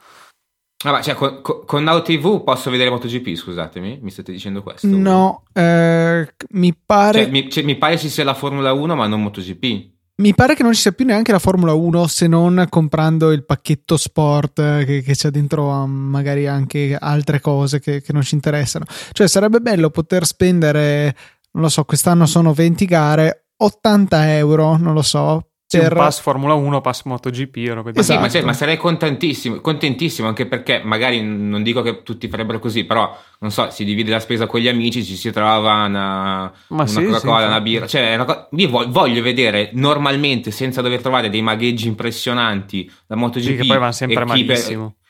Ah, 0.86 1.02
cioè, 1.02 1.16
con, 1.16 1.42
con 1.42 1.84
Now 1.84 2.02
TV 2.04 2.44
posso 2.44 2.70
vedere 2.70 2.92
MotoGP, 2.92 3.36
scusatemi, 3.36 4.00
mi 4.02 4.12
state 4.12 4.32
dicendo 4.32 4.62
questo? 4.62 4.88
No, 4.88 5.44
eh, 5.52 6.28
mi 6.50 6.78
pare... 6.86 7.24
Cioè, 7.24 7.32
mi, 7.32 7.50
cioè, 7.50 7.64
mi 7.64 7.76
pare 7.76 7.98
ci 7.98 8.10
sia 8.10 8.24
la 8.24 8.36
Formula 8.36 8.72
1 8.72 8.96
ma 8.96 9.08
non 9.08 9.24
MotoGP. 9.24 9.94
Mi 10.18 10.34
pare 10.34 10.56
che 10.56 10.64
non 10.64 10.74
ci 10.74 10.82
sia 10.82 10.92
più 10.92 11.04
neanche 11.06 11.32
la 11.32 11.40
Formula 11.40 11.74
1 11.74 12.08
se 12.08 12.28
non 12.28 12.68
comprando 12.70 13.32
il 13.32 13.44
pacchetto 13.44 13.98
sport 13.98 14.60
eh, 14.60 14.86
che, 14.86 15.02
che 15.02 15.14
c'è 15.14 15.30
dentro 15.30 15.86
magari 15.88 16.48
anche 16.48 16.96
altre 16.98 17.42
cose 17.42 17.80
che, 17.80 18.02
che, 18.02 18.14
non 18.14 18.22
ci 18.22 18.36
interessano. 18.36 18.86
Cioè 19.12 19.28
sarebbe 19.28 19.60
bello 19.60 19.90
poter 19.90 20.26
spendere, 20.26 21.16
non 21.52 21.64
lo 21.64 21.70
so, 21.70 21.84
quest'anno 21.84 22.28
sono 22.28 22.54
20 22.54 22.86
gare, 22.86 23.48
80 23.58 24.36
euro, 24.36 24.78
non 24.78 24.94
lo 24.94 25.02
so, 25.02 25.50
sì, 25.76 25.88
per... 25.88 25.94
pass 25.94 26.20
Formula 26.20 26.54
1, 26.54 26.82
pass 26.82 27.04
MotoGP. 27.04 27.58
Esatto. 27.58 27.92
Ma, 27.94 28.02
sì, 28.02 28.18
ma, 28.18 28.30
cioè, 28.30 28.42
ma, 28.44 28.54
sarei 28.54 28.78
contentissimo, 28.78 29.62
contentissimo 29.62 30.28
anche 30.28 30.46
perché 30.46 30.82
magari 30.84 31.22
non 31.22 31.64
dico 31.64 31.82
che 31.82 32.04
tutti 32.04 32.28
farebbero 32.28 32.60
così, 32.60 32.86
però 32.86 33.16
non 33.40 33.52
so, 33.52 33.70
si 33.70 33.84
divide 33.86 34.12
la 34.12 34.20
spesa 34.20 34.48
con 34.48 34.60
gli 34.60 34.68
amici, 34.68 35.04
ci 35.04 35.16
si 35.16 35.32
trova 35.32 35.86
una, 35.86 36.52
una 36.70 36.88
sì, 36.88 37.04
Coca-Cola, 37.04 37.42
sì, 37.42 37.48
una 37.48 37.62
birra. 37.62 37.88
Cioè, 37.88 38.16
una 38.16 38.48
io 38.52 38.70
voglio 38.90 39.22
vedere 39.22 39.70
normalmente, 39.74 40.52
senza 40.52 40.82
dover 40.82 41.02
trovare 41.02 41.30
dei 41.30 41.42
magheggi 41.42 41.88
impressionanti, 41.88 42.92
la 43.08 43.16
MotoGP. 43.16 43.50
Sì, 43.50 43.56
che 43.56 43.66
poi 43.66 43.78
vanno 43.78 43.92
sempre 43.92 44.26
malissimo. 44.26 44.96
Per... 44.98 45.04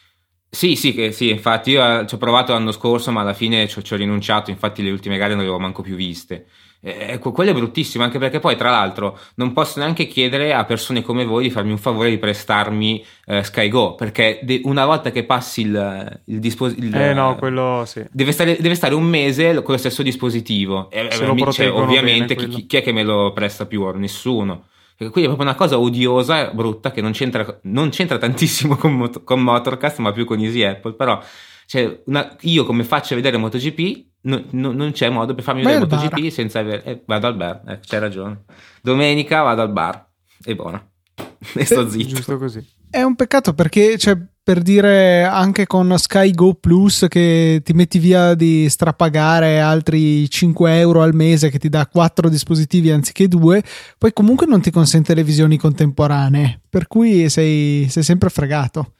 Sì, 0.56 0.78
sì, 0.78 0.93
che, 0.93 1.12
sì, 1.12 1.30
infatti 1.32 1.71
io 1.71 1.99
eh, 1.99 2.08
ci 2.08 2.15
ho 2.15 2.17
provato 2.17 2.54
l'anno 2.54 2.71
scorso, 2.71 3.12
ma 3.12 3.21
alla 3.21 3.34
fine 3.34 3.67
ci 3.67 3.80
ho, 3.80 3.82
ci 3.82 3.93
ho 3.93 3.97
rinunciato, 3.97 4.51
infatti 4.51 4.82
le 4.82 4.91
ultime 4.91 5.17
gare 5.17 5.32
non 5.32 5.39
le 5.39 5.49
avevo 5.49 5.60
manco 5.60 5.82
più 5.82 5.95
viste. 5.95 6.45
Ecco, 6.88 7.32
quello 7.32 7.50
è 7.50 7.54
bruttissimo, 7.56 8.04
anche 8.04 8.19
perché 8.19 8.39
poi, 8.39 8.56
tra 8.56 8.69
l'altro, 8.69 9.17
non 9.36 9.54
posso 9.54 9.80
neanche 9.80 10.06
chiedere 10.06 10.54
a 10.54 10.65
persone 10.65 11.02
come 11.02 11.26
voi 11.26 11.41
di 11.41 11.50
farmi 11.50 11.71
un 11.71 11.80
favore 11.80 12.12
di 12.12 12.19
prestarmi 12.19 13.04
eh, 13.26 13.43
SkyGo, 13.43 13.95
perché 13.95 14.39
de- 14.43 14.62
una 14.65 14.86
volta 14.86 15.10
che 15.10 15.24
passi 15.24 15.62
il, 15.62 16.21
il 16.26 16.39
dispositivo... 16.39 16.95
Eh 16.95 17.13
no, 17.15 17.38
quello 17.38 17.84
sì. 17.88 18.06
Deve 18.12 18.32
stare, 18.32 18.58
deve 18.60 18.76
stare, 18.76 18.93
un 18.93 19.04
mese 19.04 19.63
con 19.63 19.74
lo 19.74 19.80
stesso 19.80 20.04
dispositivo. 20.04 20.91
E, 20.91 21.08
Se 21.10 21.26
lo 21.26 21.52
cioè, 21.52 21.71
ovviamente 21.71 22.36
bene, 22.36 22.50
chi, 22.50 22.67
chi, 22.67 22.78
è 22.78 22.84
che 22.84 22.91
me 22.91 23.02
lo 23.02 23.34
presta 23.34 23.65
più? 23.65 23.84
Nessuno. 23.95 24.65
E 24.98 25.10
quindi 25.10 25.24
è 25.24 25.34
proprio 25.34 25.48
una 25.48 25.56
cosa 25.56 25.80
odiosa, 25.80 26.52
brutta, 26.54 26.91
che 26.91 27.02
non 27.02 27.13
c'entra, 27.13 27.60
non 27.63 27.89
c'entra 27.89 28.19
tantissimo 28.19 28.76
con, 28.78 29.10
con 29.24 29.41
Motorcast, 29.41 29.98
ma 29.98 30.12
più 30.12 30.24
con 30.24 30.39
Easy 30.39 30.62
Apple, 30.62 30.93
però 30.93 31.19
Cioè, 31.65 32.01
una, 32.06 32.36
io 32.41 32.65
come 32.65 32.84
faccio 32.84 33.13
a 33.13 33.15
vedere 33.15 33.38
MotoGP, 33.38 34.06
no, 34.21 34.43
no, 34.51 34.71
non 34.71 34.91
c'è 34.91 35.10
modo 35.10 35.34
per 35.34 35.43
farmi 35.43 35.63
vedere 35.63 35.80
MotoGP 35.82 36.19
bar. 36.21 36.32
senza 36.32 36.60
avere... 36.60 36.84
Eh, 36.84 37.04
vado 37.06 37.28
al 37.28 37.36
bar, 37.36 37.62
eh, 37.67 37.80
c'hai 37.82 37.99
ragione. 37.99 38.43
Domenica 38.82 39.41
vado 39.41 39.62
al 39.62 39.71
bar, 39.71 40.08
è 40.43 40.54
buona. 40.54 40.86
e 41.56 41.65
sto 41.65 41.89
zitto. 41.89 42.15
Giusto 42.15 42.38
così. 42.38 42.73
È 42.89 43.01
un 43.01 43.15
peccato 43.15 43.54
perché, 43.54 43.97
cioè, 43.97 44.17
per 44.41 44.62
dire 44.62 45.23
anche 45.23 45.65
con 45.65 45.97
Sky 45.97 46.32
Go 46.32 46.54
Plus 46.54 47.08
che 47.10 47.62
ti 47.63 47.73
metti 47.73 47.99
via 47.99 48.36
di 48.36 48.69
strapagare 48.69 49.60
altri 49.60 50.30
5 50.30 50.78
euro 50.78 51.01
al 51.01 51.13
mese 51.13 51.49
che 51.49 51.58
ti 51.58 51.67
dà 51.67 51.88
4 51.88 52.30
dispositivi 52.30 52.91
anziché 52.91 53.28
2, 53.28 53.63
poi 53.97 54.13
comunque 54.13 54.45
non 54.45 54.62
ti 54.62 54.71
consente 54.71 55.13
le 55.13 55.23
visioni 55.23 55.58
contemporanee, 55.58 56.62
per 56.69 56.88
cui 56.88 57.28
sei, 57.30 57.88
sei 57.89 58.04
sempre 58.04 58.30
fregato. 58.30 58.93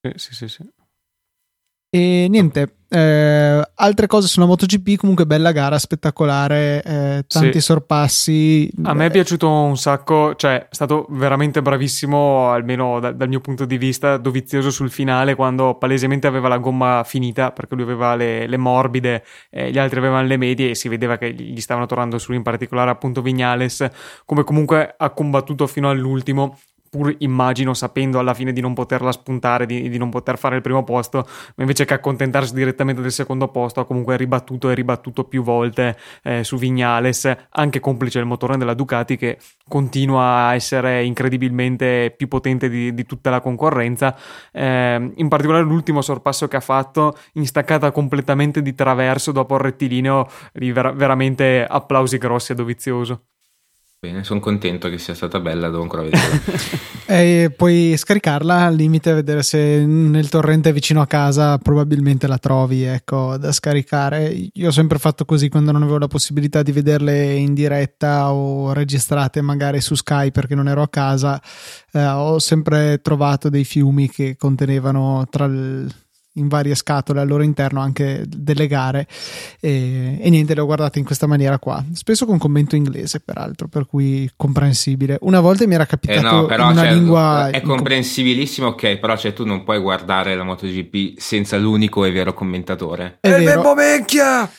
Sì, 0.00 0.12
sì, 0.16 0.34
sì. 0.34 0.48
sì. 0.48 0.77
E 1.90 2.26
niente, 2.28 2.78
eh, 2.90 3.70
altre 3.74 4.06
cose 4.06 4.28
sulla 4.28 4.46
MotoGP, 4.46 4.96
comunque 4.96 5.26
bella 5.26 5.52
gara, 5.52 5.78
spettacolare, 5.78 6.82
eh, 6.82 7.24
tanti 7.26 7.52
sì. 7.52 7.60
sorpassi. 7.60 8.70
A 8.84 8.94
me 8.94 9.06
è 9.06 9.10
piaciuto 9.10 9.48
un 9.48 9.76
sacco, 9.76 10.34
cioè 10.34 10.68
è 10.68 10.68
stato 10.70 11.06
veramente 11.10 11.60
bravissimo, 11.60 12.50
almeno 12.50 12.98
da, 12.98 13.12
dal 13.12 13.28
mio 13.28 13.40
punto 13.40 13.66
di 13.66 13.76
vista, 13.76 14.16
dovizioso 14.16 14.70
sul 14.70 14.90
finale 14.90 15.34
quando 15.34 15.76
palesemente 15.76 16.26
aveva 16.26 16.48
la 16.48 16.58
gomma 16.58 17.04
finita 17.04 17.52
perché 17.52 17.74
lui 17.74 17.84
aveva 17.84 18.14
le, 18.14 18.46
le 18.46 18.56
morbide, 18.56 19.24
eh, 19.50 19.70
gli 19.70 19.78
altri 19.78 19.98
avevano 19.98 20.26
le 20.26 20.36
medie 20.38 20.70
e 20.70 20.74
si 20.74 20.88
vedeva 20.88 21.18
che 21.18 21.32
gli 21.32 21.60
stavano 21.60 21.84
tornando 21.84 22.18
su, 22.18 22.32
in 22.32 22.42
particolare 22.42 22.90
appunto 22.90 23.20
Vignales, 23.20 23.86
come 24.24 24.44
comunque 24.44 24.94
ha 24.96 25.10
combattuto 25.10 25.66
fino 25.66 25.90
all'ultimo 25.90 26.58
pur 26.88 27.14
immagino 27.18 27.74
sapendo 27.74 28.18
alla 28.18 28.34
fine 28.34 28.52
di 28.52 28.60
non 28.60 28.74
poterla 28.74 29.12
spuntare, 29.12 29.66
di, 29.66 29.88
di, 29.88 29.98
non 29.98 30.10
poter 30.10 30.38
fare 30.38 30.56
il 30.56 30.62
primo 30.62 30.84
posto, 30.84 31.26
ma 31.56 31.62
invece 31.62 31.84
che 31.84 31.94
accontentarsi 31.94 32.54
direttamente 32.54 33.02
del 33.02 33.12
secondo 33.12 33.48
posto 33.48 33.80
ha 33.80 33.86
comunque 33.86 34.16
ribattuto 34.16 34.70
e 34.70 34.74
ribattuto 34.74 35.24
più 35.24 35.42
volte 35.42 35.96
eh, 36.22 36.44
su 36.44 36.56
Vignales, 36.56 37.48
anche 37.50 37.80
complice 37.80 38.18
il 38.18 38.24
motore 38.24 38.56
della 38.56 38.74
Ducati 38.74 39.16
che 39.16 39.38
continua 39.68 40.48
a 40.48 40.54
essere 40.54 41.04
incredibilmente 41.04 42.12
più 42.16 42.28
potente 42.28 42.68
di, 42.68 42.94
di 42.94 43.04
tutta 43.04 43.30
la 43.30 43.40
concorrenza, 43.40 44.16
eh, 44.52 45.12
in 45.14 45.28
particolare 45.28 45.64
l'ultimo 45.64 46.00
sorpasso 46.02 46.48
che 46.48 46.56
ha 46.56 46.60
fatto 46.60 47.16
in 47.34 47.46
staccata 47.46 47.90
completamente 47.90 48.62
di 48.62 48.74
traverso 48.74 49.32
dopo 49.32 49.54
il 49.54 49.60
rettilineo, 49.60 50.28
ver- 50.52 50.94
veramente 50.94 51.66
applausi 51.68 52.18
grossi 52.18 52.52
a 52.52 52.54
Dovizioso. 52.54 53.24
Bene, 54.00 54.22
sono 54.22 54.38
contento 54.38 54.88
che 54.88 54.96
sia 54.96 55.12
stata 55.12 55.40
bella, 55.40 55.70
devo 55.70 55.82
ancora 55.82 56.02
vederla. 56.02 56.38
e 57.04 57.52
puoi 57.56 57.96
scaricarla 57.96 58.66
al 58.66 58.76
limite, 58.76 59.12
vedere 59.12 59.42
se 59.42 59.84
nel 59.84 60.28
torrente 60.28 60.72
vicino 60.72 61.00
a 61.00 61.06
casa 61.08 61.58
probabilmente 61.58 62.28
la 62.28 62.38
trovi, 62.38 62.84
ecco, 62.84 63.36
da 63.38 63.50
scaricare. 63.50 64.50
Io 64.52 64.68
ho 64.68 64.70
sempre 64.70 65.00
fatto 65.00 65.24
così 65.24 65.48
quando 65.48 65.72
non 65.72 65.82
avevo 65.82 65.98
la 65.98 66.06
possibilità 66.06 66.62
di 66.62 66.70
vederle 66.70 67.34
in 67.34 67.54
diretta 67.54 68.32
o 68.32 68.72
registrate 68.72 69.40
magari 69.40 69.80
su 69.80 69.96
Skype 69.96 70.30
perché 70.30 70.54
non 70.54 70.68
ero 70.68 70.82
a 70.82 70.88
casa. 70.88 71.42
Eh, 71.90 72.06
ho 72.06 72.38
sempre 72.38 73.00
trovato 73.00 73.48
dei 73.48 73.64
fiumi 73.64 74.08
che 74.08 74.36
contenevano 74.36 75.26
tra 75.28 75.46
il 75.46 75.92
in 76.34 76.48
varie 76.48 76.74
scatole 76.74 77.20
al 77.20 77.28
loro 77.28 77.42
interno 77.42 77.80
anche 77.80 78.24
delle 78.26 78.66
gare 78.66 79.06
e, 79.60 80.18
e, 80.20 80.30
niente 80.30 80.54
le 80.54 80.60
ho 80.60 80.66
guardate 80.66 80.98
in 80.98 81.04
questa 81.04 81.26
maniera 81.26 81.58
qua. 81.58 81.84
Spesso 81.92 82.26
con 82.26 82.38
commento 82.38 82.76
inglese 82.76 83.20
peraltro 83.20 83.68
per 83.68 83.86
cui 83.86 84.30
comprensibile. 84.36 85.18
Una 85.22 85.40
volta 85.40 85.66
mi 85.66 85.74
era 85.74 85.86
capitato 85.86 86.18
eh 86.18 86.22
no, 86.22 86.46
però, 86.46 86.70
una 86.70 86.82
cioè, 86.82 86.92
lingua 86.92 87.50
è 87.50 87.60
comprensibilissimo 87.60 88.68
ok 88.68 88.98
però 88.98 89.16
cioè, 89.16 89.32
tu 89.32 89.44
non 89.44 89.64
puoi 89.64 89.80
guardare 89.80 90.34
la 90.36 90.44
MotoGP 90.44 91.18
senza 91.18 91.56
l'unico 91.56 92.04
e 92.04 92.10
vero 92.10 92.32
commentatore. 92.34 93.18
È, 93.20 93.28
è 93.28 93.42
vero. 93.42 93.74
Vecchia! 93.74 94.50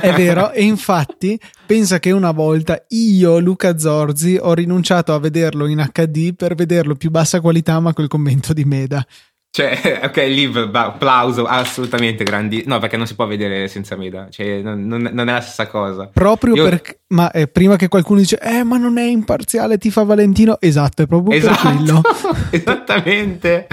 È 0.00 0.12
vero, 0.12 0.52
e 0.52 0.62
infatti 0.62 1.40
pensa 1.64 1.98
che 1.98 2.10
una 2.10 2.32
volta 2.32 2.84
io, 2.88 3.38
Luca 3.38 3.78
Zorzi, 3.78 4.38
ho 4.40 4.52
rinunciato 4.52 5.14
a 5.14 5.18
vederlo 5.18 5.66
in 5.66 5.84
HD 5.90 6.34
per 6.34 6.54
vederlo 6.54 6.94
più 6.94 7.10
bassa 7.10 7.40
qualità 7.40 7.80
ma 7.80 7.94
col 7.94 8.08
commento 8.08 8.52
di 8.52 8.64
Meda. 8.64 9.04
Cioè, 9.50 10.00
ok, 10.04 10.16
Liv, 10.16 10.70
applauso, 10.72 11.46
assolutamente 11.46 12.24
grandi. 12.24 12.64
No, 12.66 12.78
perché 12.78 12.96
non 12.96 13.06
si 13.06 13.14
può 13.14 13.26
vedere 13.26 13.68
senza 13.68 13.96
Meda, 13.96 14.28
cioè, 14.30 14.60
non, 14.60 14.86
non, 14.86 15.08
non 15.12 15.28
è 15.28 15.32
la 15.32 15.40
stessa 15.40 15.66
cosa. 15.66 16.10
Proprio 16.12 16.54
Io... 16.54 16.64
perché, 16.64 17.00
ma 17.08 17.30
eh, 17.30 17.46
prima 17.48 17.76
che 17.76 17.88
qualcuno 17.88 18.20
dice, 18.20 18.38
eh, 18.38 18.64
ma 18.64 18.76
non 18.76 18.98
è 18.98 19.04
imparziale, 19.04 19.78
ti 19.78 19.90
fa 19.90 20.02
Valentino. 20.02 20.58
Esatto, 20.60 21.02
è 21.02 21.06
proprio 21.06 21.36
esatto. 21.36 21.68
quello. 21.68 22.02
Esattamente. 22.50 23.66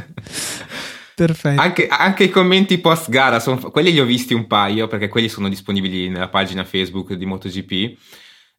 Perfetto. 1.16 1.62
Anche, 1.62 1.88
anche, 1.88 2.24
i 2.24 2.30
commenti 2.30 2.80
post 2.80 3.10
gara, 3.10 3.40
sono, 3.40 3.58
quelli 3.70 3.92
li 3.92 4.00
ho 4.00 4.06
visti 4.06 4.34
un 4.34 4.48
paio, 4.48 4.88
perché 4.88 5.10
quelli 5.10 5.30
sono 5.30 5.48
disponibili 5.48 6.10
nella 6.10 6.30
pagina 6.30 6.64
Facebook 6.64 7.14
di 7.14 7.26
MotoGP 7.26 7.98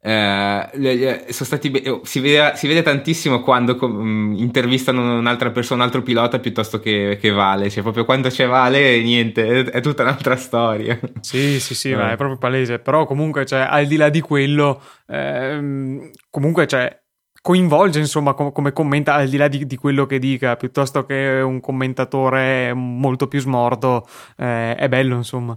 eh, 0.07 1.25
stati, 1.31 1.83
oh, 1.87 2.03
si, 2.05 2.21
vede, 2.21 2.53
si, 2.57 2.67
vede, 2.67 2.83
tantissimo 2.83 3.41
quando 3.41 3.79
um, 3.81 4.35
intervistano 4.37 5.17
un'altra 5.19 5.51
persona, 5.51 5.81
un 5.81 5.87
altro 5.87 6.03
pilota 6.03 6.39
piuttosto 6.41 6.79
che, 6.79 7.17
che, 7.19 7.31
Vale. 7.31 7.71
Cioè, 7.71 7.83
proprio 7.83 8.05
quando 8.05 8.29
c'è 8.29 8.47
Vale, 8.47 9.01
niente, 9.01 9.47
è, 9.47 9.65
è 9.65 9.81
tutta 9.81 10.03
un'altra 10.03 10.37
storia. 10.37 11.01
Sì, 11.21 11.59
sì, 11.59 11.75
sì, 11.75 11.91
eh. 11.93 12.13
è 12.13 12.17
proprio 12.17 12.37
palese. 12.37 12.81
Però, 12.81 13.07
comunque, 13.07 13.47
cioè, 13.47 13.61
al 13.61 13.87
di 13.87 13.97
là 13.97 14.11
di 14.11 14.21
quello, 14.21 14.83
ehm, 15.07 16.11
comunque, 16.29 16.67
cioè, 16.67 17.03
coinvolge, 17.41 17.99
insomma, 17.99 18.35
com- 18.35 18.53
come 18.53 18.73
commenta, 18.73 19.15
al 19.15 19.31
di 19.31 19.39
là 19.39 19.49
di, 19.49 19.65
di, 19.65 19.77
quello 19.77 20.05
che 20.05 20.19
dica, 20.19 20.57
piuttosto 20.57 21.07
che 21.07 21.41
un 21.43 21.61
commentatore 21.61 22.75
molto 22.75 23.27
più 23.27 23.41
smorto, 23.41 24.07
eh, 24.37 24.75
è 24.75 24.87
bello, 24.87 25.17
insomma. 25.17 25.57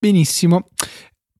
Benissimo. 0.00 0.68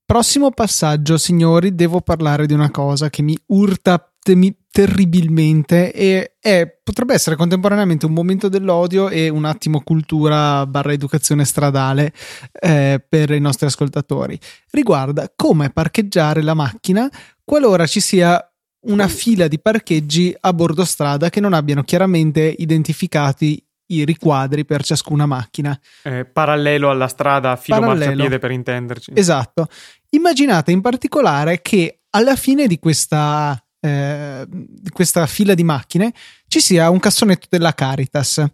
Prossimo 0.09 0.51
passaggio, 0.53 1.19
signori, 1.19 1.75
devo 1.75 2.01
parlare 2.01 2.47
di 2.47 2.55
una 2.55 2.71
cosa 2.71 3.11
che 3.11 3.21
mi 3.21 3.37
urta 3.49 4.11
temi- 4.19 4.57
terribilmente 4.71 5.93
e 5.93 6.37
è, 6.41 6.67
potrebbe 6.83 7.13
essere 7.13 7.37
contemporaneamente 7.37 8.07
un 8.07 8.15
momento 8.15 8.49
dell'odio 8.49 9.11
e 9.11 9.29
un 9.29 9.45
attimo 9.45 9.83
cultura 9.83 10.65
barra 10.65 10.95
educazione 10.95 11.45
stradale 11.45 12.15
eh, 12.59 13.05
per 13.07 13.33
i 13.33 13.39
nostri 13.39 13.67
ascoltatori. 13.67 14.41
Riguarda 14.71 15.31
come 15.37 15.69
parcheggiare 15.69 16.41
la 16.41 16.55
macchina 16.55 17.07
qualora 17.45 17.85
ci 17.85 18.01
sia 18.01 18.43
una 18.87 19.09
fila 19.09 19.47
di 19.47 19.61
parcheggi 19.61 20.35
a 20.41 20.55
bordo 20.55 20.87
strada 20.87 21.29
che 21.29 21.41
non 21.41 21.53
abbiano 21.53 21.83
chiaramente 21.83 22.55
identificati 22.57 23.63
i 23.89 24.05
riquadri 24.05 24.65
per 24.65 24.83
ciascuna 24.83 25.27
macchina. 25.27 25.79
Eh, 26.03 26.25
parallelo 26.25 26.91
alla 26.91 27.09
strada, 27.09 27.57
filo 27.57 27.81
parallelo. 27.81 28.07
marciapiede 28.07 28.39
per 28.39 28.51
intenderci. 28.51 29.13
Esatto. 29.15 29.67
Immaginate 30.11 30.73
in 30.73 30.81
particolare 30.81 31.61
che 31.61 32.01
alla 32.11 32.37
fine 32.37 32.67
di 32.67 32.79
questa, 32.79 33.63
eh, 33.81 34.47
questa 34.91 35.27
fila 35.27 35.55
di 35.55 35.65
macchine 35.65 36.13
ci 36.47 36.61
sia 36.61 36.89
un 36.89 36.99
cassonetto 36.99 37.47
della 37.51 37.75
Caritas 37.75 38.45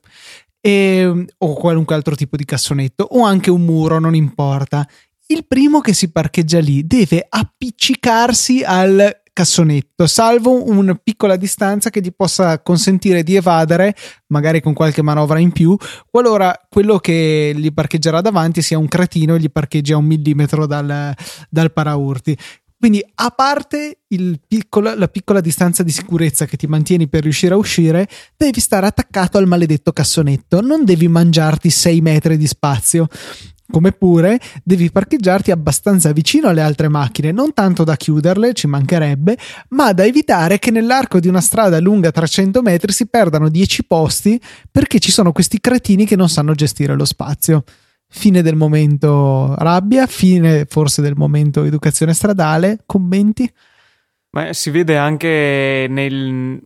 e, 0.61 1.27
o 1.39 1.55
qualunque 1.55 1.95
altro 1.95 2.17
tipo 2.17 2.37
di 2.37 2.45
cassonetto 2.45 3.05
o 3.05 3.23
anche 3.23 3.51
un 3.51 3.65
muro, 3.65 3.99
non 3.99 4.15
importa. 4.15 4.87
Il 5.27 5.47
primo 5.47 5.81
che 5.81 5.95
si 5.95 6.11
parcheggia 6.11 6.59
lì 6.59 6.87
deve 6.87 7.25
appiccicarsi 7.29 8.63
al 8.63 9.23
cassonetto, 9.35 10.07
salvo 10.07 10.65
una 10.71 10.95
piccola 10.95 11.37
distanza 11.37 11.91
che 11.91 12.01
gli 12.01 12.13
possa 12.17 12.63
consentire 12.63 13.23
di 13.23 13.35
evadere, 13.35 13.95
magari 14.29 14.63
con 14.63 14.73
qualche 14.73 15.03
manovra 15.03 15.39
in 15.39 15.53
più, 15.53 15.77
qualora 16.09 16.59
quello 16.71 16.99
che 16.99 17.53
gli 17.55 17.73
parcheggerà 17.73 18.23
davanti 18.23 18.63
sia 18.63 18.79
un 18.79 18.89
cretino 18.89 19.35
e 19.35 19.41
gli 19.41 19.51
parcheggi 19.51 19.93
a 19.93 19.99
un 19.99 20.07
millimetro 20.07 20.67
dal, 20.67 21.13
dal 21.51 21.73
paraurti. 21.73 22.39
Quindi, 22.79 23.03
a 23.15 23.31
parte 23.31 24.01
piccolo, 24.47 24.95
la 24.95 25.09
piccola 25.09 25.41
distanza 25.41 25.83
di 25.83 25.91
sicurezza 25.91 26.45
che 26.45 26.59
ti 26.59 26.67
mantieni 26.67 27.09
per 27.09 27.23
riuscire 27.23 27.55
a 27.55 27.57
uscire, 27.57 28.07
devi 28.37 28.61
stare 28.61 28.87
attaccato 28.87 29.39
al 29.39 29.47
maledetto 29.47 29.91
cassonetto. 29.91 30.61
Non 30.61 30.85
devi 30.85 31.09
mangiarti 31.09 31.71
6 31.71 32.01
metri 32.03 32.37
di 32.37 32.47
spazio. 32.47 33.09
Come 33.75 33.91
pure 33.91 34.39
devi 34.63 34.89
parcheggiarti 34.89 35.51
abbastanza 35.51 36.13
vicino 36.13 36.47
alle 36.47 36.61
altre 36.61 36.87
macchine, 36.87 37.33
non 37.33 37.53
tanto 37.53 37.83
da 37.83 37.97
chiuderle, 37.97 38.53
ci 38.53 38.69
mancherebbe, 38.69 39.37
ma 39.71 39.93
da 39.93 40.05
evitare 40.05 40.61
che 40.61 40.71
nell'arco 40.71 41.19
di 41.19 41.27
una 41.27 41.41
strada 41.41 41.81
lunga 41.81 42.13
300 42.13 42.63
metri 42.63 42.93
si 42.93 43.09
perdano 43.09 43.49
10 43.49 43.85
posti 43.87 44.41
perché 44.71 45.01
ci 45.01 45.11
sono 45.11 45.33
questi 45.33 45.59
cretini 45.59 46.07
che 46.07 46.15
non 46.15 46.29
sanno 46.29 46.55
gestire 46.55 46.95
lo 46.95 47.05
spazio. 47.05 47.65
Fine 48.07 48.43
del 48.43 48.55
momento 48.55 49.57
rabbia, 49.57 50.07
fine 50.07 50.67
forse 50.69 51.03
del 51.03 51.17
momento 51.17 51.65
educazione 51.65 52.15
stradale, 52.15 52.85
commenti? 52.87 53.53
Ma 54.31 54.53
si 54.53 54.71
vede 54.71 54.97
anche 54.97 55.87
nel, 55.91 56.63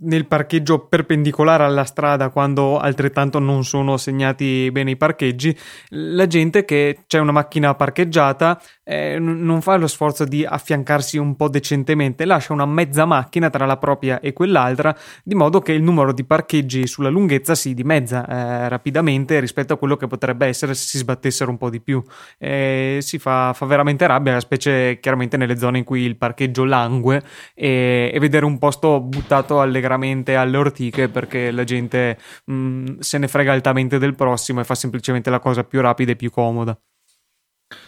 nel 0.00 0.26
parcheggio 0.26 0.86
perpendicolare 0.86 1.64
alla 1.64 1.84
strada 1.84 2.28
quando 2.30 2.78
altrettanto 2.78 3.38
non 3.38 3.64
sono 3.64 3.96
segnati 3.96 4.70
bene 4.70 4.92
i 4.92 4.96
parcheggi, 4.96 5.56
la 5.90 6.26
gente 6.26 6.64
che 6.64 7.00
c'è 7.06 7.18
una 7.18 7.32
macchina 7.32 7.74
parcheggiata 7.74 8.60
eh, 8.88 9.18
non 9.18 9.60
fa 9.60 9.76
lo 9.76 9.86
sforzo 9.86 10.24
di 10.24 10.46
affiancarsi 10.46 11.18
un 11.18 11.36
po' 11.36 11.48
decentemente, 11.48 12.24
lascia 12.24 12.54
una 12.54 12.64
mezza 12.64 13.04
macchina 13.04 13.50
tra 13.50 13.66
la 13.66 13.76
propria 13.76 14.18
e 14.20 14.32
quell'altra, 14.32 14.96
di 15.22 15.34
modo 15.34 15.60
che 15.60 15.72
il 15.72 15.82
numero 15.82 16.14
di 16.14 16.24
parcheggi 16.24 16.86
sulla 16.86 17.10
lunghezza 17.10 17.54
si 17.54 17.74
dimezza 17.74 18.26
eh, 18.26 18.68
rapidamente 18.68 19.40
rispetto 19.40 19.74
a 19.74 19.76
quello 19.76 19.96
che 19.96 20.06
potrebbe 20.06 20.46
essere 20.46 20.72
se 20.72 20.86
si 20.86 20.98
sbattessero 20.98 21.50
un 21.50 21.58
po' 21.58 21.68
di 21.68 21.80
più. 21.80 22.02
Eh, 22.38 22.98
si 23.02 23.18
fa, 23.18 23.52
fa, 23.52 23.66
veramente 23.66 24.06
rabbia, 24.06 24.40
specie 24.40 24.98
chiaramente 25.00 25.36
nelle 25.36 25.58
zone 25.58 25.78
in 25.78 25.84
cui 25.84 26.02
il 26.02 26.16
parcheggio 26.16 26.64
langue 26.64 27.22
e, 27.54 28.10
e 28.12 28.18
vedere 28.18 28.46
un 28.46 28.56
posto 28.58 29.00
buttato 29.00 29.60
allegramente 29.88 30.36
alle 30.36 30.56
ortiche 30.56 31.08
perché 31.08 31.50
la 31.50 31.64
gente 31.64 32.18
mh, 32.44 32.54
mm, 32.54 32.98
se 32.98 33.18
ne 33.18 33.28
frega 33.28 33.52
altamente 33.52 33.98
del 33.98 34.14
prossimo 34.14 34.60
e 34.60 34.64
fa 34.64 34.74
semplicemente 34.74 35.30
la 35.30 35.40
cosa 35.40 35.64
più 35.64 35.80
rapida 35.80 36.12
e 36.12 36.16
più 36.16 36.30
comoda. 36.30 36.78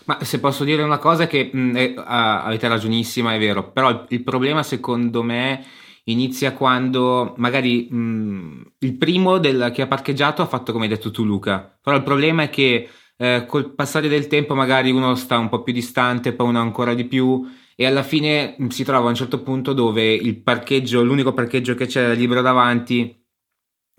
Ma 0.04 0.18
se 0.22 0.40
posso 0.40 0.64
dire 0.64 0.82
una 0.82 0.98
cosa 0.98 1.26
che 1.26 1.50
mh, 1.52 1.58
mm, 1.58 1.76
è, 1.76 1.94
ah, 1.96 2.42
avete 2.42 2.68
ragionissima, 2.68 3.34
è 3.34 3.38
vero, 3.38 3.70
però 3.70 3.90
il, 3.90 4.04
il, 4.08 4.22
problema 4.22 4.62
secondo 4.62 5.22
me 5.22 5.64
inizia 6.04 6.52
quando 6.52 7.34
magari 7.36 7.86
mh, 7.90 7.96
mm, 7.96 8.60
il 8.80 8.96
primo 8.96 9.38
del, 9.38 9.70
che 9.72 9.82
ha 9.82 9.86
parcheggiato 9.86 10.42
ha 10.42 10.46
fatto 10.46 10.72
come 10.72 10.84
hai 10.84 10.90
detto 10.90 11.10
tu 11.10 11.24
Luca, 11.24 11.78
però 11.80 11.96
il 11.96 12.02
problema 12.02 12.42
è 12.42 12.50
che 12.50 12.88
eh, 13.16 13.44
col 13.46 13.74
passare 13.74 14.08
del 14.08 14.26
tempo 14.26 14.54
magari 14.54 14.90
uno 14.90 15.14
sta 15.14 15.38
un 15.38 15.48
po' 15.48 15.62
più 15.62 15.72
distante, 15.72 16.32
poi 16.32 16.48
uno 16.48 16.60
ancora 16.60 16.94
di 16.94 17.04
più 17.04 17.46
e 17.80 17.86
alla 17.86 18.02
fine 18.02 18.56
mm, 18.60 18.66
si 18.66 18.84
trova 18.84 19.06
a 19.06 19.08
un 19.08 19.14
certo 19.14 19.40
punto 19.42 19.72
dove 19.72 20.12
il 20.12 20.42
parcheggio, 20.42 21.02
l'unico 21.02 21.32
parcheggio 21.32 21.74
che 21.74 21.86
c'è 21.86 22.14
libero 22.14 22.42
davanti 22.42 23.18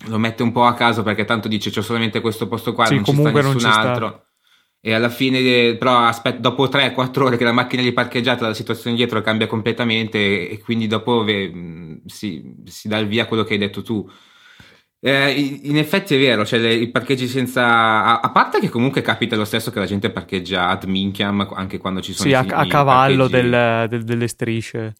lo 0.06 0.20
mette 0.20 0.44
un 0.44 0.52
po' 0.52 0.66
a 0.66 0.76
caso 0.76 1.02
perché 1.02 1.26
tanto 1.26 1.48
dice 1.48 1.72
c'è 1.72 1.82
solamente 1.82 2.22
questo 2.22 2.48
posto 2.48 2.74
qua, 2.74 2.86
sì, 2.86 2.94
non 2.94 3.06
ci 3.06 3.16
sta 3.16 3.32
nessun 3.32 3.66
altro. 3.66 4.08
Sta 4.08 4.26
e 4.82 4.94
alla 4.94 5.10
fine 5.10 5.78
però 5.78 5.98
aspetta, 5.98 6.38
dopo 6.38 6.68
3-4 6.68 7.22
ore 7.24 7.38
che 7.38 7.44
la 7.44 7.52
macchina 7.52 7.82
è 7.82 7.92
parcheggiata 7.92 8.46
la 8.46 8.54
situazione 8.54 8.96
dietro 8.96 9.20
cambia 9.22 9.48
completamente 9.48 10.48
e 10.48 10.60
quindi 10.60 10.86
dopo 10.86 11.24
ve, 11.24 12.02
si, 12.06 12.56
si, 12.66 12.88
dà 12.88 13.00
il 13.00 13.08
via 13.08 13.26
quello 13.26 13.44
che 13.44 13.54
hai 13.54 13.60
detto 13.60 13.82
tu 13.82 14.08
eh, 15.04 15.32
in 15.64 15.78
effetti 15.78 16.16
è 16.16 16.20
vero 16.20 16.46
cioè 16.46 16.60
le, 16.60 16.74
i 16.74 16.90
parcheggi 16.90 17.28
senza 17.28 17.66
a, 17.66 18.20
a, 18.20 18.30
parte 18.32 18.60
che 18.60 18.70
comunque 18.70 19.02
capita 19.02 19.36
lo 19.36 19.46
stesso 19.46 19.72
che 19.72 19.80
la 19.80 19.86
gente 19.86 20.12
parcheggia 20.12 20.68
ad 20.68 20.84
minchiam 20.84 21.48
anche 21.54 21.80
quando 21.80 22.02
ci 22.02 22.14
sono 22.14 22.30
sì, 22.30 22.30
i, 22.30 22.36
a, 22.36 22.46
a 22.58 22.68
cavallo 22.68 23.28
del, 23.28 23.88
del, 23.90 24.04
delle 24.04 24.28
strisce 24.28 24.94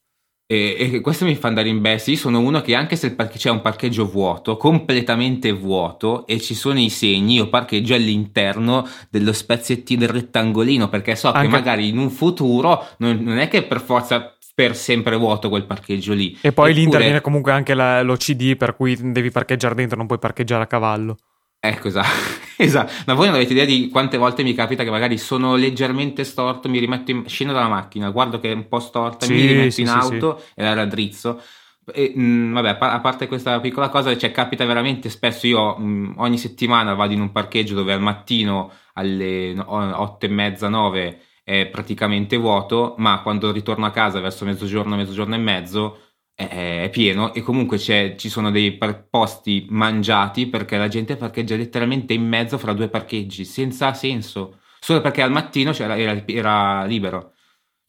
e, 0.52 0.96
e, 0.96 1.00
questo 1.00 1.24
mi 1.24 1.36
fa 1.36 1.48
andare 1.48 1.70
in 1.70 1.80
bestia. 1.80 2.12
Io 2.12 2.20
sono 2.20 2.40
uno 2.40 2.60
che 2.60 2.76
anche 2.76 2.98
se 2.98 3.14
parche- 3.16 3.38
c'è 3.38 3.50
un 3.50 3.62
parcheggio 3.62 4.06
vuoto, 4.06 4.58
completamente 4.58 5.54
vuoto, 5.54 6.28
e 6.28 6.42
ci 6.42 6.56
sono 6.56 6.78
i 6.78 6.90
segni, 6.90 7.36
io 7.36 7.48
parcheggio 7.48 7.94
all'interno 7.94 8.86
dello 9.10 9.32
spezzettino 9.32 10.02
del 10.02 10.10
rettangolino, 10.10 10.90
perché 10.90 11.16
so 11.16 11.32
anche... 11.32 11.48
che 11.48 11.48
magari 11.48 11.88
in 11.88 11.98
un 11.98 12.10
futuro 12.10 12.86
non, 12.98 13.20
non, 13.22 13.38
è 13.38 13.48
che 13.48 13.64
per 13.64 13.80
forza 13.80 14.36
per 14.54 14.76
sempre 14.76 15.16
vuoto 15.16 15.48
quel 15.48 15.64
parcheggio 15.64 16.12
lì. 16.12 16.38
E 16.42 16.52
poi 16.52 16.72
Eppure... 16.72 16.74
lì 16.74 16.84
interviene 16.84 17.22
comunque 17.22 17.54
anche 17.54 17.74
la, 17.74 18.02
l'OCD, 18.02 18.58
per 18.58 18.76
cui 18.76 18.98
devi 19.00 19.32
parcheggiare 19.32 19.74
dentro, 19.74 19.96
non 19.96 20.06
puoi 20.06 20.20
parcheggiare 20.20 20.64
a 20.64 20.68
cavallo. 20.68 21.16
Ecco, 21.64 21.90
esatto. 21.90 22.08
esatto. 22.58 22.92
Ma 23.06 23.14
voi 23.14 23.28
non 23.28 23.36
avete 23.36 23.52
idea 23.52 23.66
di 23.66 23.88
quante 23.90 24.18
volte 24.18 24.42
mi 24.42 24.56
capita 24.56 24.84
che 24.84 24.90
magari 24.90 25.20
sono 25.20 25.56
leggermente 25.56 26.24
storto, 26.24 26.68
mi 26.68 26.80
rimetto 26.80 27.12
in... 27.12 27.28
scendo 27.28 27.54
dalla 27.54 27.68
macchina, 27.68 28.10
guardo 28.10 28.40
che 28.40 28.52
è 28.52 28.56
un 28.56 28.68
po' 28.68 28.80
storta, 28.80 29.28
sì, 29.28 29.34
mi 29.34 29.46
rimetto 29.46 29.70
sì, 29.70 29.82
in 29.82 29.88
sì, 29.88 29.94
auto 29.94 30.42
e 30.56 30.64
la 30.64 30.74
raddrizzo. 30.74 31.40
E, 31.94 32.14
mh, 32.16 32.22
mm, 32.22 32.54
vabbè, 32.54 32.78
a 32.80 33.00
parte 33.00 33.28
questa 33.28 33.60
piccola 33.60 33.90
cosa, 33.90 34.18
cioè, 34.18 34.32
capita 34.32 34.66
veramente 34.66 35.10
spesso. 35.10 35.46
Io 35.46 35.78
mh, 35.78 35.84
mm, 35.84 36.14
ogni 36.18 36.40
settimana 36.40 36.96
vado 36.96 37.14
in 37.14 37.22
un 37.22 37.32
parcheggio 37.32 37.76
dove 37.76 37.94
al 37.94 38.02
mattino 38.02 38.72
alle 38.94 39.56
otto 39.64 40.26
e 40.26 40.30
mezza, 40.30 40.68
nove 40.68 41.20
è 41.44 41.68
praticamente 41.68 42.38
vuoto, 42.38 42.96
ma 42.98 43.22
quando 43.22 43.52
ritorno 43.52 43.86
a 43.86 43.92
casa 43.92 44.20
verso 44.20 44.46
mezzogiorno, 44.46 44.96
mezzogiorno 44.96 45.36
e 45.36 45.40
mezzo 45.40 46.00
è, 46.50 46.90
pieno 46.92 47.34
e 47.34 47.42
comunque 47.42 47.78
ci 47.78 48.30
sono 48.30 48.52
dei 48.52 48.78
posti 49.10 49.66
mangiati 49.70 50.48
perché 50.48 50.78
la 50.78 50.88
gente 50.88 51.16
parcheggia 51.16 51.56
letteralmente 51.56 52.14
in 52.14 52.28
mezzo 52.28 52.58
fra 52.58 52.74
due 52.74 52.90
parcheggi, 52.90 53.46
senza 53.46 53.94
senso, 53.94 54.60
solo 54.80 55.02
perché 55.02 55.22
al 55.22 55.32
mattino 55.32 55.72
era, 55.72 55.96
era 56.26 56.86
libero. 56.86 57.34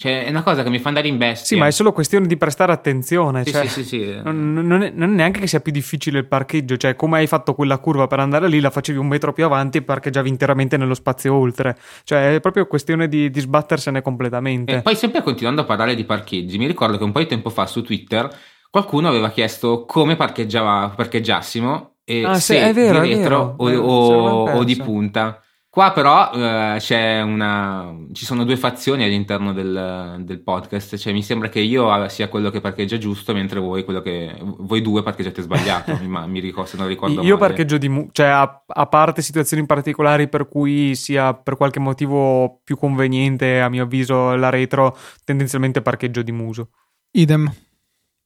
Cioè, 0.03 0.25
è 0.25 0.31
una 0.31 0.43
cosa 0.43 0.65
che 0.65 0.69
mi 0.69 0.81
fa 0.81 0.89
andare 0.89 1.07
in 1.07 1.17
bestia. 1.17 1.47
Sì, 1.47 1.57
ma 1.57 1.69
è 1.69 1.71
solo 1.71 1.93
questione 1.93 2.27
di 2.27 2.37
prestare 2.37 2.73
attenzione. 2.73 3.45
Sì, 3.45 3.53
cioè, 3.53 3.69
sì, 3.69 3.85
sì, 3.85 3.99
sì. 4.01 4.21
Non, 4.25 4.53
non, 4.53 4.83
è, 4.83 4.91
non, 4.93 5.11
è, 5.11 5.15
neanche 5.15 5.39
che 5.39 5.47
sia 5.47 5.61
più 5.61 5.71
difficile 5.71 6.19
il 6.19 6.27
parcheggio. 6.27 6.77
Cioè, 6.77 6.97
come 6.97 7.19
hai 7.19 7.29
fatto 7.29 7.55
quella 7.55 7.79
curva 7.79 8.09
per 8.09 8.19
andare 8.19 8.49
lì, 8.49 8.59
la 8.59 8.71
facevi 8.71 8.99
un 8.99 9.07
metro 9.07 9.33
più 9.33 9.45
avanti 9.45 9.79
e 9.79 9.83
parcheggiavi 9.83 10.29
interamente 10.29 10.77
nello 10.77 10.95
spazio 10.95 11.33
oltre. 11.35 11.77
Cioè, 12.03 12.35
è 12.35 12.41
proprio 12.41 12.67
questione 12.67 13.07
di, 13.07 13.31
di 13.31 13.39
sbattersene 13.39 14.03
completamente. 14.03 14.75
E 14.75 14.83
poi, 14.83 14.97
sempre 14.97 15.23
continuando 15.23 15.61
a 15.61 15.65
parlare 15.65 15.95
di 15.95 16.03
parcheggi, 16.03 16.59
mi 16.59 16.67
ricordo 16.67 16.99
che 16.99 17.05
un 17.05 17.13
po' 17.13 17.21
di 17.21 17.27
tempo 17.27 17.49
fa 17.49 17.67
su 17.67 17.83
Twitter 17.83 18.29
qualcuno 18.69 19.07
aveva 19.07 19.31
chiesto 19.31 19.85
come 19.85 20.17
parcheggiassimo 20.17 21.93
e 22.03 22.25
ah, 22.25 22.41
se 22.41 22.59
è 22.59 22.73
vero, 22.73 23.03
di 23.03 23.15
retro 23.15 23.55
o, 23.57 23.71
o, 23.71 24.51
o, 24.51 24.65
di 24.65 24.75
punta. 24.75 25.41
Qua 25.73 25.93
però 25.93 26.31
eh, 26.35 26.77
c'è 26.81 27.23
una, 27.23 27.97
ci 28.13 28.27
sono 28.27 28.45
due 28.45 28.59
fazioni 28.59 29.05
all'interno 29.05 29.55
del, 29.55 30.21
del, 30.21 30.43
podcast, 30.43 30.99
cioè 30.99 31.15
mi 31.15 31.23
sembra 31.23 31.49
che 31.49 31.61
io 31.61 32.09
sia 32.11 32.29
quello 32.29 32.51
che 32.51 32.61
parcheggia 32.61 32.99
giusto, 32.99 33.33
mentre 33.33 33.59
voi, 33.59 33.83
che, 34.03 34.37
voi 34.43 34.83
due 34.83 35.03
parcheggiate 35.03 35.41
sbagliato, 35.41 35.97
mi, 36.05 36.29
mi 36.29 36.41
ricordo, 36.41 36.69
se 36.69 36.77
non 36.77 36.89
ricordo 36.89 37.23
Io 37.23 37.39
male. 37.39 37.47
parcheggio 37.47 37.79
di 37.79 37.89
muso, 37.89 38.11
cioè 38.13 38.27
a, 38.27 38.65
a, 38.67 38.87
parte 38.87 39.23
situazioni 39.23 39.65
particolari 39.65 40.29
per 40.29 40.47
cui 40.47 40.95
sia 40.95 41.33
per 41.33 41.57
qualche 41.57 41.81
motivo 41.81 42.61
più 42.63 42.77
conveniente, 42.77 43.59
a 43.63 43.71
mio 43.71 43.85
avviso, 43.85 44.37
la 44.37 44.51
retro, 44.51 44.95
tendenzialmente 45.25 45.81
parcheggio 45.81 46.21
di 46.21 46.33
muso. 46.33 46.69
Idem. 47.13 47.51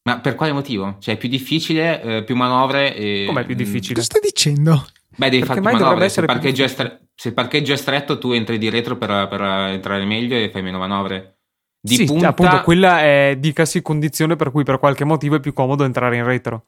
Ma 0.02 0.18
per 0.18 0.34
quale 0.34 0.50
motivo? 0.50 0.96
Cioè 0.98 1.14
è 1.14 1.16
più 1.16 1.28
difficile, 1.28 2.02
eh, 2.02 2.24
più 2.24 2.34
manovre 2.34 2.92
e... 2.96 3.22
Com'è 3.24 3.44
più 3.44 3.54
difficile? 3.54 3.94
Cosa 3.94 4.06
stai 4.06 4.20
dicendo? 4.20 4.84
Beh, 5.14 5.30
devi 5.30 5.44
fare 5.44 5.60
più 5.60 5.70
manovre. 5.70 6.08
Se 6.08 6.20
il, 6.20 6.38
più... 6.40 6.66
stre... 6.66 7.05
se 7.16 7.28
il, 7.28 7.34
parcheggio 7.34 7.72
è 7.72 7.76
stretto, 7.76 8.18
tu 8.18 8.32
entri 8.32 8.58
di 8.58 8.68
retro 8.68 8.96
per, 8.96 9.26
per, 9.28 9.40
entrare 9.40 10.04
meglio 10.04 10.36
e 10.36 10.50
fai 10.50 10.62
meno 10.62 10.78
manovre. 10.78 11.38
Di 11.80 11.94
sì, 11.94 12.04
punta... 12.04 12.28
appunto, 12.28 12.60
quella 12.62 13.00
è, 13.00 13.36
dicasi, 13.38 13.82
condizione 13.82 14.36
per 14.36 14.50
cui 14.50 14.64
per 14.64 14.78
qualche 14.78 15.04
motivo 15.04 15.36
è 15.36 15.40
più 15.40 15.52
comodo 15.52 15.84
entrare 15.84 16.16
in 16.16 16.24
retro. 16.24 16.66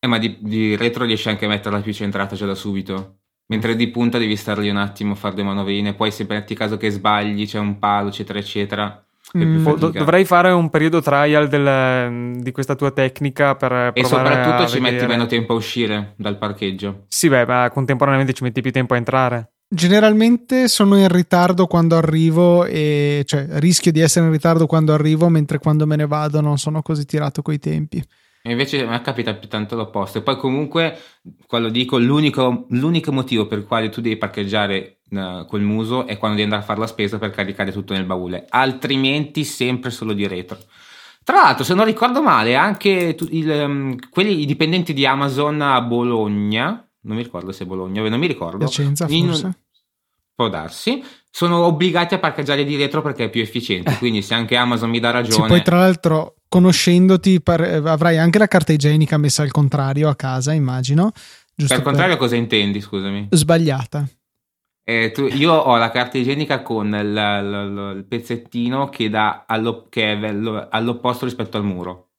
Eh, 0.00 0.08
ma 0.08 0.18
di, 0.18 0.38
di 0.40 0.74
retro 0.74 1.04
riesci 1.04 1.28
anche 1.28 1.44
a 1.44 1.48
metterla 1.48 1.80
più 1.80 1.92
centrata 1.92 2.34
già 2.34 2.46
da 2.46 2.54
subito. 2.54 3.18
Mentre 3.46 3.76
di 3.76 3.88
punta 3.88 4.18
devi 4.18 4.36
stare 4.36 4.62
lì 4.62 4.70
un 4.70 4.78
attimo, 4.78 5.14
fare 5.14 5.34
due 5.34 5.44
manovrine, 5.44 5.94
poi 5.94 6.10
se 6.10 6.24
metti 6.28 6.54
caso 6.54 6.76
che 6.76 6.90
sbagli, 6.90 7.46
c'è 7.46 7.58
un 7.58 7.78
palo, 7.78 8.08
eccetera, 8.08 8.38
eccetera 8.38 9.04
Mm. 9.38 9.64
dovrei 9.92 10.26
fare 10.26 10.50
un 10.50 10.68
periodo 10.68 11.00
trial 11.00 11.48
del, 11.48 12.40
di 12.42 12.52
questa 12.52 12.74
tua 12.74 12.90
tecnica 12.90 13.54
per 13.54 13.92
E 13.94 14.04
soprattutto 14.04 14.66
ci 14.66 14.78
vedere. 14.78 14.96
metti 14.96 15.06
meno 15.06 15.26
tempo 15.26 15.54
a 15.54 15.56
uscire 15.56 16.12
dal 16.16 16.36
parcheggio. 16.36 17.04
Sì, 17.08 17.28
beh, 17.28 17.46
ma 17.46 17.70
contemporaneamente 17.70 18.34
ci 18.34 18.42
metti 18.42 18.60
più 18.60 18.72
tempo 18.72 18.92
a 18.92 18.98
entrare. 18.98 19.51
Generalmente 19.74 20.68
sono 20.68 20.98
in 20.98 21.08
ritardo 21.08 21.66
quando 21.66 21.96
arrivo 21.96 22.66
e 22.66 23.22
cioè 23.24 23.46
rischio 23.52 23.90
di 23.90 24.00
essere 24.00 24.26
in 24.26 24.30
ritardo 24.30 24.66
quando 24.66 24.92
arrivo, 24.92 25.30
mentre 25.30 25.58
quando 25.58 25.86
me 25.86 25.96
ne 25.96 26.06
vado 26.06 26.42
non 26.42 26.58
sono 26.58 26.82
così 26.82 27.06
tirato 27.06 27.40
coi 27.40 27.58
tempi. 27.58 28.04
E 28.42 28.50
invece 28.50 28.84
a 28.84 28.90
me 28.90 29.00
capita 29.00 29.32
più 29.32 29.48
tanto 29.48 29.74
l'opposto. 29.74 30.18
E 30.18 30.20
poi 30.20 30.36
comunque, 30.36 30.98
quando 31.46 31.70
dico, 31.70 31.96
l'unico, 31.96 32.66
l'unico 32.68 33.12
motivo 33.12 33.46
per 33.46 33.60
il 33.60 33.64
quale 33.64 33.88
tu 33.88 34.02
devi 34.02 34.18
parcheggiare 34.18 34.98
uh, 35.08 35.46
col 35.46 35.62
muso 35.62 36.06
è 36.06 36.18
quando 36.18 36.36
devi 36.36 36.50
andare 36.50 36.60
a 36.60 36.66
fare 36.66 36.80
la 36.80 36.86
spesa 36.86 37.16
per 37.16 37.30
caricare 37.30 37.72
tutto 37.72 37.94
nel 37.94 38.04
baule. 38.04 38.44
Altrimenti 38.50 39.42
sempre 39.42 39.88
solo 39.88 40.12
di 40.12 40.26
retro. 40.26 40.58
Tra 41.24 41.36
l'altro, 41.36 41.64
se 41.64 41.72
non 41.72 41.86
ricordo 41.86 42.20
male, 42.20 42.56
anche 42.56 43.14
tu, 43.14 43.26
il, 43.30 43.48
um, 43.48 43.96
quelli, 44.10 44.42
i 44.42 44.44
dipendenti 44.44 44.92
di 44.92 45.06
Amazon 45.06 45.62
a 45.62 45.80
Bologna, 45.80 46.86
non 47.02 47.16
mi 47.16 47.22
ricordo 47.22 47.52
se 47.52 47.64
è 47.64 47.66
Bologna, 47.66 48.06
non 48.08 48.18
mi 48.18 48.26
ricordo. 48.26 48.58
Piacenza, 48.58 49.06
forse. 49.06 49.46
In, 49.46 49.54
può 50.34 50.48
darsi 50.48 51.02
sono 51.34 51.64
obbligati 51.64 52.12
a 52.14 52.18
parcheggiare 52.18 52.62
di 52.62 52.76
dietro 52.76 53.00
perché 53.00 53.24
è 53.24 53.30
più 53.30 53.40
efficiente. 53.40 53.92
Eh. 53.92 53.96
Quindi, 53.96 54.20
se 54.20 54.34
anche 54.34 54.54
Amazon 54.54 54.90
mi 54.90 55.00
dà 55.00 55.10
ragione. 55.10 55.44
Sì, 55.44 55.48
poi, 55.48 55.62
tra 55.62 55.78
l'altro, 55.78 56.34
conoscendoti, 56.46 57.40
par- 57.40 57.82
avrai 57.86 58.18
anche 58.18 58.38
la 58.38 58.46
carta 58.46 58.72
igienica 58.72 59.16
messa 59.16 59.42
al 59.42 59.50
contrario 59.50 60.10
a 60.10 60.14
casa, 60.14 60.52
immagino. 60.52 61.10
Giusto 61.54 61.76
per 61.76 61.84
contrario, 61.84 62.18
cosa 62.18 62.36
intendi? 62.36 62.82
Scusami. 62.82 63.28
Sbagliata. 63.30 64.06
Eh, 64.84 65.10
tu, 65.12 65.26
io 65.26 65.54
ho 65.54 65.76
la 65.76 65.90
carta 65.90 66.18
igienica 66.18 66.60
con 66.60 66.88
il, 66.88 66.94
il, 66.94 67.94
il 67.96 68.04
pezzettino 68.04 68.90
che, 68.90 69.08
dà 69.08 69.44
allo, 69.46 69.86
che 69.88 70.12
è 70.12 70.68
all'opposto 70.70 71.24
rispetto 71.24 71.56
al 71.56 71.64
muro. 71.64 72.10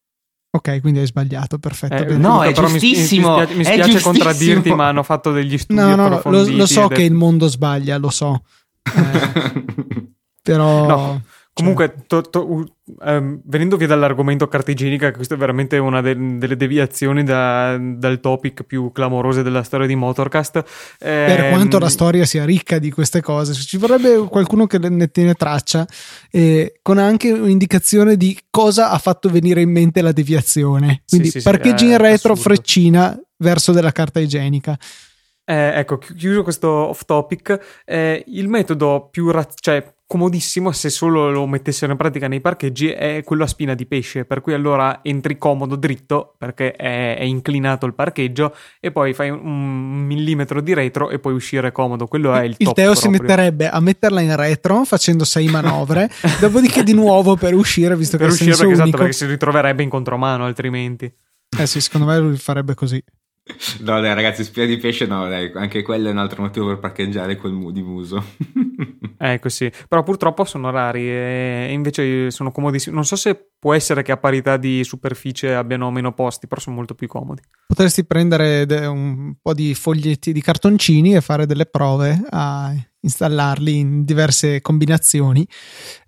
Ok, 0.56 0.82
quindi 0.82 1.00
hai 1.00 1.08
sbagliato, 1.08 1.58
perfetto. 1.58 2.14
Eh, 2.14 2.16
no, 2.16 2.44
è 2.44 2.52
giustissimo. 2.52 3.40
Mi, 3.40 3.56
mi 3.56 3.64
spiace, 3.64 4.00
contraddirti, 4.00 4.72
ma 4.76 4.88
hanno 4.88 5.02
fatto 5.02 5.32
degli 5.32 5.58
studi 5.58 5.80
no, 5.80 5.96
no, 5.96 6.08
no 6.08 6.22
lo, 6.26 6.48
lo, 6.48 6.66
so 6.68 6.88
che 6.90 7.02
il 7.02 7.14
mondo 7.14 7.48
sbaglia, 7.48 7.98
lo 7.98 8.12
so. 8.12 8.44
Eh, 8.84 9.66
però... 10.44 10.88
No. 10.88 11.22
Comunque, 11.56 11.94
to, 12.08 12.22
to, 12.22 12.66
ehm, 13.04 13.42
venendo 13.46 13.78
via 13.78 13.86
dall'argomento 13.86 14.48
carta 14.48 14.72
igienica, 14.72 15.12
questa 15.12 15.36
è 15.36 15.38
veramente 15.38 15.78
una 15.78 16.02
de- 16.02 16.38
delle 16.40 16.58
deviazioni 16.58 17.24
da- 17.24 17.78
dal 17.80 18.20
topic 18.20 18.64
più 18.64 18.92
clamorose 18.92 19.44
della 19.44 19.62
storia 19.62 19.86
di 19.86 19.94
Motorcast. 19.96 20.64
Ehm... 21.00 21.36
Per 21.36 21.50
quanto 21.50 21.78
la 21.78 21.90
storia 21.90 22.26
sia 22.26 22.44
ricca 22.44 22.80
di 22.80 22.90
queste 22.90 23.22
cose, 23.22 23.54
ci 23.54 23.78
vorrebbe 23.78 24.28
qualcuno 24.28 24.66
che 24.66 24.80
ne 24.80 25.12
tiene 25.12 25.36
traccia, 25.36 25.88
eh, 26.32 26.80
con 26.82 26.98
anche 26.98 27.32
un'indicazione 27.32 28.18
di 28.18 28.36
cosa 28.50 28.90
ha 28.90 28.98
fatto 28.98 29.30
venire 29.30 29.62
in 29.62 29.70
mente 29.70 30.02
la 30.02 30.12
deviazione. 30.12 31.04
Quindi 31.08 31.30
sì, 31.30 31.38
sì, 31.38 31.44
parcheggi 31.44 31.86
sì, 31.86 31.92
in 31.92 31.98
retro, 31.98 32.34
assurdo. 32.34 32.42
freccina 32.42 33.22
verso 33.38 33.72
della 33.72 33.92
carta 33.92 34.20
igienica. 34.20 34.76
Eh, 35.46 35.72
ecco, 35.76 35.98
chiuso 35.98 36.42
questo 36.42 36.70
off 36.70 37.04
topic, 37.06 37.84
eh, 37.86 38.24
il 38.28 38.48
metodo 38.48 39.10
più 39.12 39.30
ra- 39.30 39.48
cioè, 39.54 39.93
comodissimo 40.06 40.72
se 40.72 40.90
solo 40.90 41.32
lo 41.32 41.48
mettessero 41.48 41.92
in 41.92 41.98
pratica 41.98 42.28
nei 42.28 42.42
parcheggi 42.42 42.90
è 42.90 43.22
quello 43.24 43.44
a 43.44 43.48
spina 43.48 43.74
di 43.74 43.86
pesce, 43.86 44.26
per 44.26 44.42
cui 44.42 44.54
allora 44.54 45.00
entri 45.02 45.38
comodo 45.38 45.76
dritto 45.76 46.36
perché 46.38 46.74
è, 46.74 47.18
è 47.18 47.24
inclinato 47.24 47.86
il 47.86 47.94
parcheggio 47.94 48.56
e 48.80 48.92
poi 48.92 49.14
fai 49.14 49.30
un 49.30 50.06
millimetro 50.06 50.62
di 50.62 50.74
retro 50.74 51.10
e 51.10 51.20
puoi 51.20 51.34
uscire 51.34 51.72
comodo. 51.72 52.08
Quello 52.08 52.34
è 52.34 52.44
il, 52.44 52.56
il 52.58 52.66
top. 52.66 52.76
Teo 52.76 52.92
proprio. 52.92 52.96
si 52.96 53.10
metterebbe 53.10 53.70
a 53.70 53.80
metterla 53.80 54.22
in 54.22 54.36
retro 54.36 54.84
facendo 54.84 55.24
sei 55.24 55.48
manovre, 55.48 56.10
dopodiché 56.40 56.84
di 56.84 56.94
nuovo 56.94 57.36
per 57.36 57.54
uscire, 57.54 57.96
visto 57.96 58.18
per 58.18 58.28
che 58.28 58.34
uscire 58.34 58.54
è 58.54 58.58
perché, 58.58 58.74
esatto, 58.74 58.98
perché 58.98 59.14
si 59.14 59.26
ritroverebbe 59.26 59.84
in 59.84 59.90
contromano 59.90 60.46
altrimenti. 60.46 61.12
Eh 61.58 61.68
sì, 61.68 61.82
secondo 61.82 62.08
me 62.08 62.20
lui 62.20 62.38
farebbe 62.38 62.74
così. 62.74 63.04
No, 63.80 64.00
dai, 64.00 64.14
ragazzi, 64.14 64.44
spia 64.46 64.66
di 64.66 64.78
pesce, 64.78 65.06
no, 65.06 65.28
dai, 65.28 65.52
anche 65.56 65.82
quello 65.82 66.08
è 66.08 66.12
un 66.12 66.18
altro 66.18 66.42
motivo 66.42 66.68
per 66.68 66.80
parcheggiare 66.80 67.36
quel 67.36 67.52
mu- 67.52 67.72
di 67.72 67.82
muso. 67.82 68.24
ecco, 69.18 69.50
sì, 69.50 69.70
però 69.90 70.02
purtroppo 70.02 70.46
sono 70.46 70.72
rari 70.72 71.10
e 71.10 71.68
invece 71.72 72.32
sono 72.32 72.52
comodissimi. 72.52 72.96
Non 72.96 73.04
so 73.04 73.18
se 73.18 73.52
può 73.60 73.74
essere 73.74 74.02
che 74.02 74.14
a 74.14 74.18
parità 74.18 74.56
di 74.56 74.84
superficie 74.86 75.54
abbiano 75.56 75.92
meno 75.92 76.14
posti, 76.14 76.48
però 76.48 76.62
sono 76.62 76.78
molto 76.78 76.96
più 76.96 77.08
comodi. 77.08 77.42
Potresti 77.68 78.06
prendere 78.06 78.66
de- 78.66 78.86
un 78.86 79.36
po' 79.42 79.54
di 79.54 79.74
foglietti 79.74 80.32
di 80.32 80.42
cartoncini 80.42 81.14
e 81.14 81.22
fare 81.22 81.46
delle 81.46 81.66
prove 81.66 82.22
a 82.30 82.74
installarli 83.04 83.80
in 83.80 84.06
diverse 84.06 84.62
combinazioni 84.62 85.46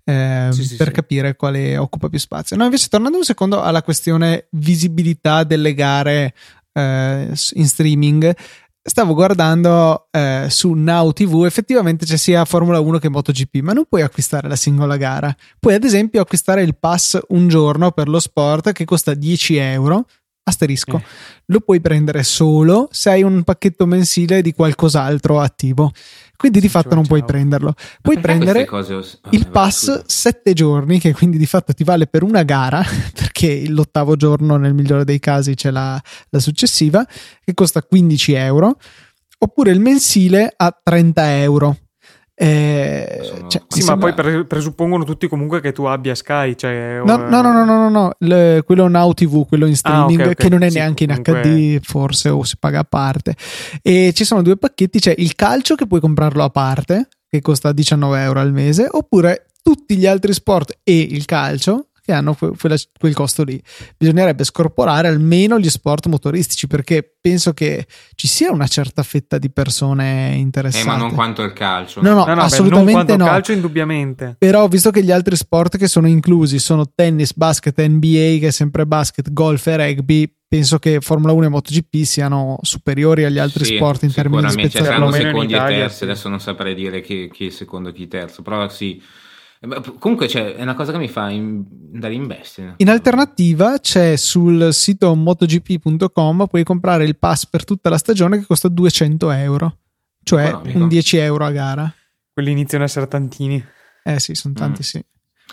eh, 0.04 0.48
sì, 0.50 0.64
sì, 0.64 0.76
per 0.76 0.88
sì. 0.88 0.92
capire 0.92 1.36
quale 1.36 1.76
occupa 1.76 2.08
più 2.08 2.18
spazio. 2.18 2.56
No, 2.56 2.64
invece 2.64 2.88
tornando 2.88 3.18
un 3.18 3.24
secondo 3.24 3.60
alla 3.60 3.82
questione 3.82 4.46
visibilità 4.52 5.44
delle 5.44 5.74
gare 5.74 6.34
eh, 6.76 7.32
in 7.54 7.66
streaming, 7.66 8.34
stavo 8.82 9.14
guardando 9.14 10.08
eh, 10.10 10.46
su 10.48 10.72
Now 10.72 11.12
TV, 11.12 11.44
effettivamente 11.44 12.04
c'è 12.04 12.16
sia 12.16 12.44
Formula 12.44 12.78
1 12.80 12.98
che 12.98 13.08
MotoGP, 13.08 13.56
ma 13.62 13.72
non 13.72 13.86
puoi 13.88 14.02
acquistare 14.02 14.48
la 14.48 14.56
singola 14.56 14.96
gara. 14.96 15.34
Puoi 15.58 15.74
ad 15.74 15.84
esempio 15.84 16.20
acquistare 16.20 16.62
il 16.62 16.76
pass 16.76 17.18
un 17.28 17.48
giorno 17.48 17.90
per 17.92 18.08
lo 18.08 18.20
sport 18.20 18.72
che 18.72 18.84
costa 18.84 19.14
10 19.14 19.56
euro. 19.56 20.06
Asterisco, 20.48 20.98
eh. 20.98 21.04
lo 21.46 21.58
puoi 21.58 21.80
prendere 21.80 22.22
solo 22.22 22.86
se 22.92 23.10
hai 23.10 23.24
un 23.24 23.42
pacchetto 23.42 23.84
mensile 23.84 24.42
di 24.42 24.52
qualcos'altro 24.52 25.40
attivo. 25.40 25.90
Quindi 26.36 26.60
di 26.60 26.68
fatto 26.68 26.94
non 26.94 27.06
puoi 27.06 27.24
prenderlo. 27.24 27.74
Puoi 28.00 28.18
prendere 28.18 28.64
cose... 28.64 29.00
il 29.30 29.48
pass 29.48 30.04
7 30.06 30.52
giorni, 30.52 30.98
che 30.98 31.12
quindi 31.12 31.38
di 31.38 31.46
fatto 31.46 31.72
ti 31.72 31.84
vale 31.84 32.06
per 32.06 32.22
una 32.22 32.42
gara, 32.42 32.82
perché 33.14 33.68
l'ottavo 33.68 34.16
giorno 34.16 34.56
nel 34.56 34.74
migliore 34.74 35.04
dei 35.04 35.18
casi 35.18 35.54
c'è 35.54 35.70
la, 35.70 36.00
la 36.30 36.38
successiva, 36.38 37.06
che 37.44 37.54
costa 37.54 37.82
15 37.82 38.32
euro, 38.34 38.78
oppure 39.38 39.70
il 39.70 39.80
mensile 39.80 40.52
a 40.54 40.78
30 40.82 41.40
euro. 41.40 41.76
Eh, 42.38 43.20
Sono... 43.22 43.48
cioè, 43.48 43.62
sì, 43.66 43.80
sembra... 43.80 44.08
ma 44.08 44.14
poi 44.14 44.44
presuppongono 44.44 45.04
tutti 45.04 45.26
comunque 45.26 45.60
che 45.60 45.72
tu 45.72 45.84
abbia 45.84 46.14
Sky. 46.14 46.54
Cioè, 46.54 47.00
no, 47.02 47.16
no, 47.16 47.40
no, 47.40 47.52
no, 47.52 47.64
no, 47.64 47.76
no, 47.76 47.88
no. 47.88 48.12
Le, 48.18 48.62
quello 48.64 48.88
Now 48.88 49.12
TV, 49.12 49.46
quello 49.46 49.64
in 49.64 49.74
streaming, 49.74 50.20
ah, 50.20 50.22
okay, 50.22 50.32
okay. 50.32 50.34
che 50.34 50.48
non 50.50 50.62
è 50.62 50.68
sì, 50.68 50.76
neanche 50.76 51.06
comunque... 51.06 51.40
in 51.40 51.78
HD, 51.78 51.84
forse, 51.84 52.28
o 52.28 52.44
si 52.44 52.56
paga 52.58 52.80
a 52.80 52.84
parte. 52.84 53.34
E 53.80 54.12
ci 54.14 54.24
sono 54.24 54.42
due 54.42 54.58
pacchetti: 54.58 54.98
c'è 54.98 55.14
il 55.16 55.34
calcio 55.34 55.74
che 55.76 55.86
puoi 55.86 56.00
comprarlo 56.00 56.44
a 56.44 56.50
parte, 56.50 57.08
che 57.26 57.40
costa 57.40 57.72
19 57.72 58.20
euro 58.20 58.40
al 58.40 58.52
mese, 58.52 58.86
oppure 58.90 59.46
tutti 59.62 59.96
gli 59.96 60.06
altri 60.06 60.32
sport 60.34 60.78
e 60.84 61.00
il 61.00 61.24
calcio 61.24 61.85
che 62.06 62.12
hanno 62.12 62.34
quella, 62.34 62.76
quel 62.98 63.14
costo 63.14 63.42
lì. 63.42 63.60
Bisognerebbe 63.98 64.44
scorporare 64.44 65.08
almeno 65.08 65.58
gli 65.58 65.68
sport 65.68 66.06
motoristici 66.06 66.68
perché 66.68 67.16
penso 67.20 67.52
che 67.52 67.86
ci 68.14 68.28
sia 68.28 68.52
una 68.52 68.68
certa 68.68 69.02
fetta 69.02 69.38
di 69.38 69.50
persone 69.50 70.34
interessate. 70.36 70.84
Eh, 70.84 70.86
ma 70.86 70.96
non 70.96 71.12
quanto 71.12 71.42
il 71.42 71.52
calcio. 71.52 72.00
No, 72.00 72.14
no, 72.14 72.24
no, 72.24 72.34
no 72.34 72.42
assolutamente 72.42 73.04
beh, 73.04 73.16
non 73.16 73.18
no. 73.18 73.24
Il 73.24 73.30
calcio 73.30 73.52
indubbiamente. 73.52 74.36
Però 74.38 74.68
visto 74.68 74.92
che 74.92 75.02
gli 75.02 75.10
altri 75.10 75.34
sport 75.34 75.76
che 75.76 75.88
sono 75.88 76.06
inclusi 76.06 76.60
sono 76.60 76.88
tennis, 76.94 77.34
basket, 77.34 77.84
NBA, 77.84 78.38
che 78.38 78.46
è 78.46 78.52
sempre 78.52 78.86
basket, 78.86 79.32
golf 79.32 79.66
e 79.66 79.76
rugby, 79.76 80.32
penso 80.46 80.78
che 80.78 81.00
Formula 81.00 81.32
1 81.32 81.46
e 81.46 81.48
MotoGP 81.48 82.02
siano 82.04 82.58
superiori 82.62 83.24
agli 83.24 83.38
altri 83.38 83.64
sì, 83.64 83.74
sport 83.74 84.04
in 84.04 84.12
termini 84.12 84.42
di 84.42 84.50
spettacolo. 84.50 84.84
Ci 84.84 84.84
saranno 84.84 85.10
secondi 85.10 85.54
e 85.54 85.58
terzi, 85.58 85.96
sì. 85.96 86.04
adesso 86.04 86.28
non 86.28 86.38
saprei 86.38 86.76
dire 86.76 87.00
chi, 87.00 87.28
chi 87.32 87.46
è 87.46 87.50
secondo 87.50 87.88
e 87.88 87.92
chi 87.92 88.06
terzo, 88.06 88.42
però 88.42 88.68
sì 88.68 89.02
Comunque 89.98 90.28
cioè, 90.28 90.54
è 90.54 90.62
una 90.62 90.74
cosa 90.74 90.92
che 90.92 90.98
mi 90.98 91.08
fa 91.08 91.24
andare 91.24 92.14
in 92.14 92.26
bestia. 92.26 92.74
In 92.76 92.90
alternativa 92.90 93.78
c'è 93.78 94.16
sul 94.16 94.72
sito 94.72 95.14
motogp.com 95.14 96.46
puoi 96.46 96.62
comprare 96.62 97.04
il 97.04 97.16
pass 97.16 97.46
per 97.46 97.64
tutta 97.64 97.88
la 97.88 97.98
stagione 97.98 98.38
che 98.38 98.46
costa 98.46 98.68
200 98.68 99.30
euro, 99.30 99.78
cioè 100.22 100.48
Economico. 100.48 100.78
un 100.78 100.88
10 100.88 101.16
euro 101.16 101.44
a 101.46 101.50
gara. 101.50 101.94
Quelli 102.32 102.50
iniziano 102.50 102.84
a 102.84 102.86
essere 102.86 103.08
tantini. 103.08 103.64
Eh 104.04 104.20
sì, 104.20 104.34
sono 104.34 104.54
tanti 104.54 104.80
mm. 104.80 104.84
sì. 104.84 105.04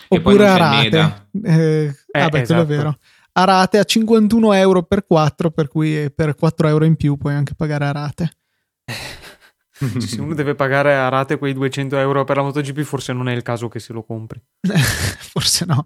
Oppure 0.08 0.48
a 0.48 0.56
rate. 0.56 1.26
Eh, 1.42 1.84
eh, 1.84 1.94
vabbè, 2.12 2.12
esatto. 2.12 2.30
quello 2.30 2.40
è 2.40 2.42
esatto. 2.42 2.66
vero. 2.66 2.98
A 3.36 3.44
rate 3.44 3.78
a 3.78 3.84
51 3.84 4.52
euro 4.52 4.82
per 4.82 5.06
4, 5.06 5.50
per 5.50 5.68
cui 5.68 6.12
per 6.12 6.34
4 6.34 6.68
euro 6.68 6.84
in 6.84 6.96
più 6.96 7.16
puoi 7.16 7.34
anche 7.34 7.54
pagare 7.54 7.86
a 7.86 7.92
rate. 7.92 8.30
se 9.98 10.20
uno 10.20 10.34
deve 10.34 10.54
pagare 10.54 10.94
a 10.94 11.08
rate 11.08 11.36
quei 11.36 11.52
200 11.52 11.98
euro 11.98 12.24
per 12.24 12.36
la 12.36 12.42
MotoGP, 12.42 12.80
forse 12.82 13.12
non 13.12 13.28
è 13.28 13.32
il 13.32 13.42
caso 13.42 13.68
che 13.68 13.80
se 13.80 13.92
lo 13.92 14.04
compri. 14.04 14.40
forse 14.62 15.64
no. 15.64 15.84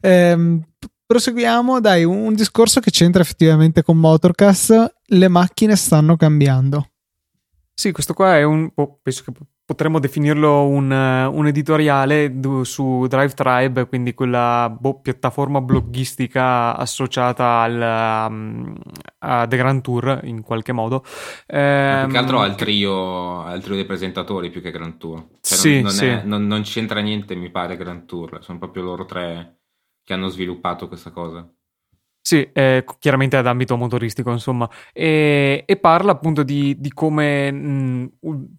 Ehm, 0.00 0.62
proseguiamo, 1.04 1.80
dai, 1.80 2.04
un 2.04 2.34
discorso 2.34 2.80
che 2.80 2.90
c'entra 2.90 3.22
effettivamente 3.22 3.82
con 3.82 3.98
Motorcast. 3.98 4.94
Le 5.06 5.28
macchine 5.28 5.74
stanno 5.74 6.16
cambiando. 6.16 6.90
Sì, 7.74 7.92
questo 7.92 8.14
qua 8.14 8.36
è 8.36 8.42
un. 8.42 8.70
Oh, 8.74 8.98
penso 9.02 9.22
che 9.24 9.32
potremmo 9.68 9.98
definirlo 9.98 10.66
un, 10.66 10.90
un 10.90 11.46
editoriale 11.46 12.34
su 12.62 13.06
Drive 13.06 13.34
Tribe, 13.34 13.86
quindi 13.86 14.14
quella 14.14 14.74
boh, 14.74 15.00
piattaforma 15.00 15.60
bloggistica 15.60 16.74
associata 16.74 17.60
al, 17.60 18.28
um, 18.30 18.74
a 19.18 19.46
The 19.46 19.56
Grand 19.58 19.82
Tour 19.82 20.20
in 20.22 20.40
qualche 20.40 20.72
modo. 20.72 21.04
Eh, 21.46 21.98
più 22.04 22.12
che 22.12 22.16
altro 22.16 22.40
al 22.40 22.54
trio, 22.54 23.42
al 23.42 23.60
trio 23.60 23.74
dei 23.74 23.84
presentatori 23.84 24.48
più 24.48 24.62
che 24.62 24.70
Grand 24.70 24.96
Tour. 24.96 25.26
Cioè 25.42 25.58
sì, 25.58 25.72
non, 25.74 25.82
non, 25.82 25.90
sì. 25.90 26.06
È, 26.06 26.22
non, 26.24 26.46
non 26.46 26.62
c'entra 26.62 27.00
niente, 27.00 27.34
mi 27.34 27.50
pare, 27.50 27.76
Grand 27.76 28.06
Tour. 28.06 28.38
Sono 28.40 28.56
proprio 28.56 28.84
loro 28.84 29.04
tre 29.04 29.58
che 30.02 30.14
hanno 30.14 30.28
sviluppato 30.28 30.88
questa 30.88 31.10
cosa. 31.10 31.46
Sì, 32.28 32.46
eh, 32.52 32.84
chiaramente 32.98 33.38
ad 33.38 33.46
ambito 33.46 33.74
motoristico, 33.78 34.30
insomma, 34.30 34.68
e, 34.92 35.62
e 35.64 35.76
parla 35.78 36.12
appunto 36.12 36.42
di, 36.42 36.76
di 36.78 36.92
come 36.92 37.50
mh, 37.50 38.10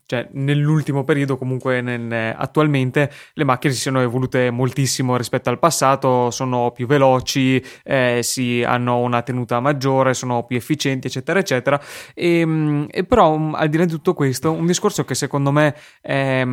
cioè, 0.07 0.27
nell'ultimo 0.31 1.03
periodo, 1.03 1.37
comunque 1.37 1.79
nel, 1.79 2.33
attualmente, 2.35 3.11
le 3.33 3.43
macchine 3.43 3.71
si 3.73 3.81
sono 3.81 4.01
evolute 4.01 4.49
moltissimo 4.49 5.15
rispetto 5.17 5.51
al 5.51 5.59
passato, 5.59 6.31
sono 6.31 6.71
più 6.71 6.87
veloci, 6.87 7.63
eh, 7.83 8.21
si, 8.23 8.63
hanno 8.63 8.97
una 9.01 9.21
tenuta 9.21 9.59
maggiore, 9.59 10.15
sono 10.15 10.45
più 10.45 10.57
efficienti, 10.57 11.05
eccetera, 11.05 11.37
eccetera. 11.37 11.79
E, 12.15 12.43
mh, 12.43 12.87
e 12.89 13.03
però, 13.05 13.37
mh, 13.37 13.53
al 13.53 13.69
di 13.69 13.77
là 13.77 13.85
di 13.85 13.91
tutto 13.91 14.15
questo, 14.15 14.51
un 14.51 14.65
discorso 14.65 15.05
che 15.05 15.13
secondo 15.13 15.51
me 15.51 15.75
è, 16.01 16.43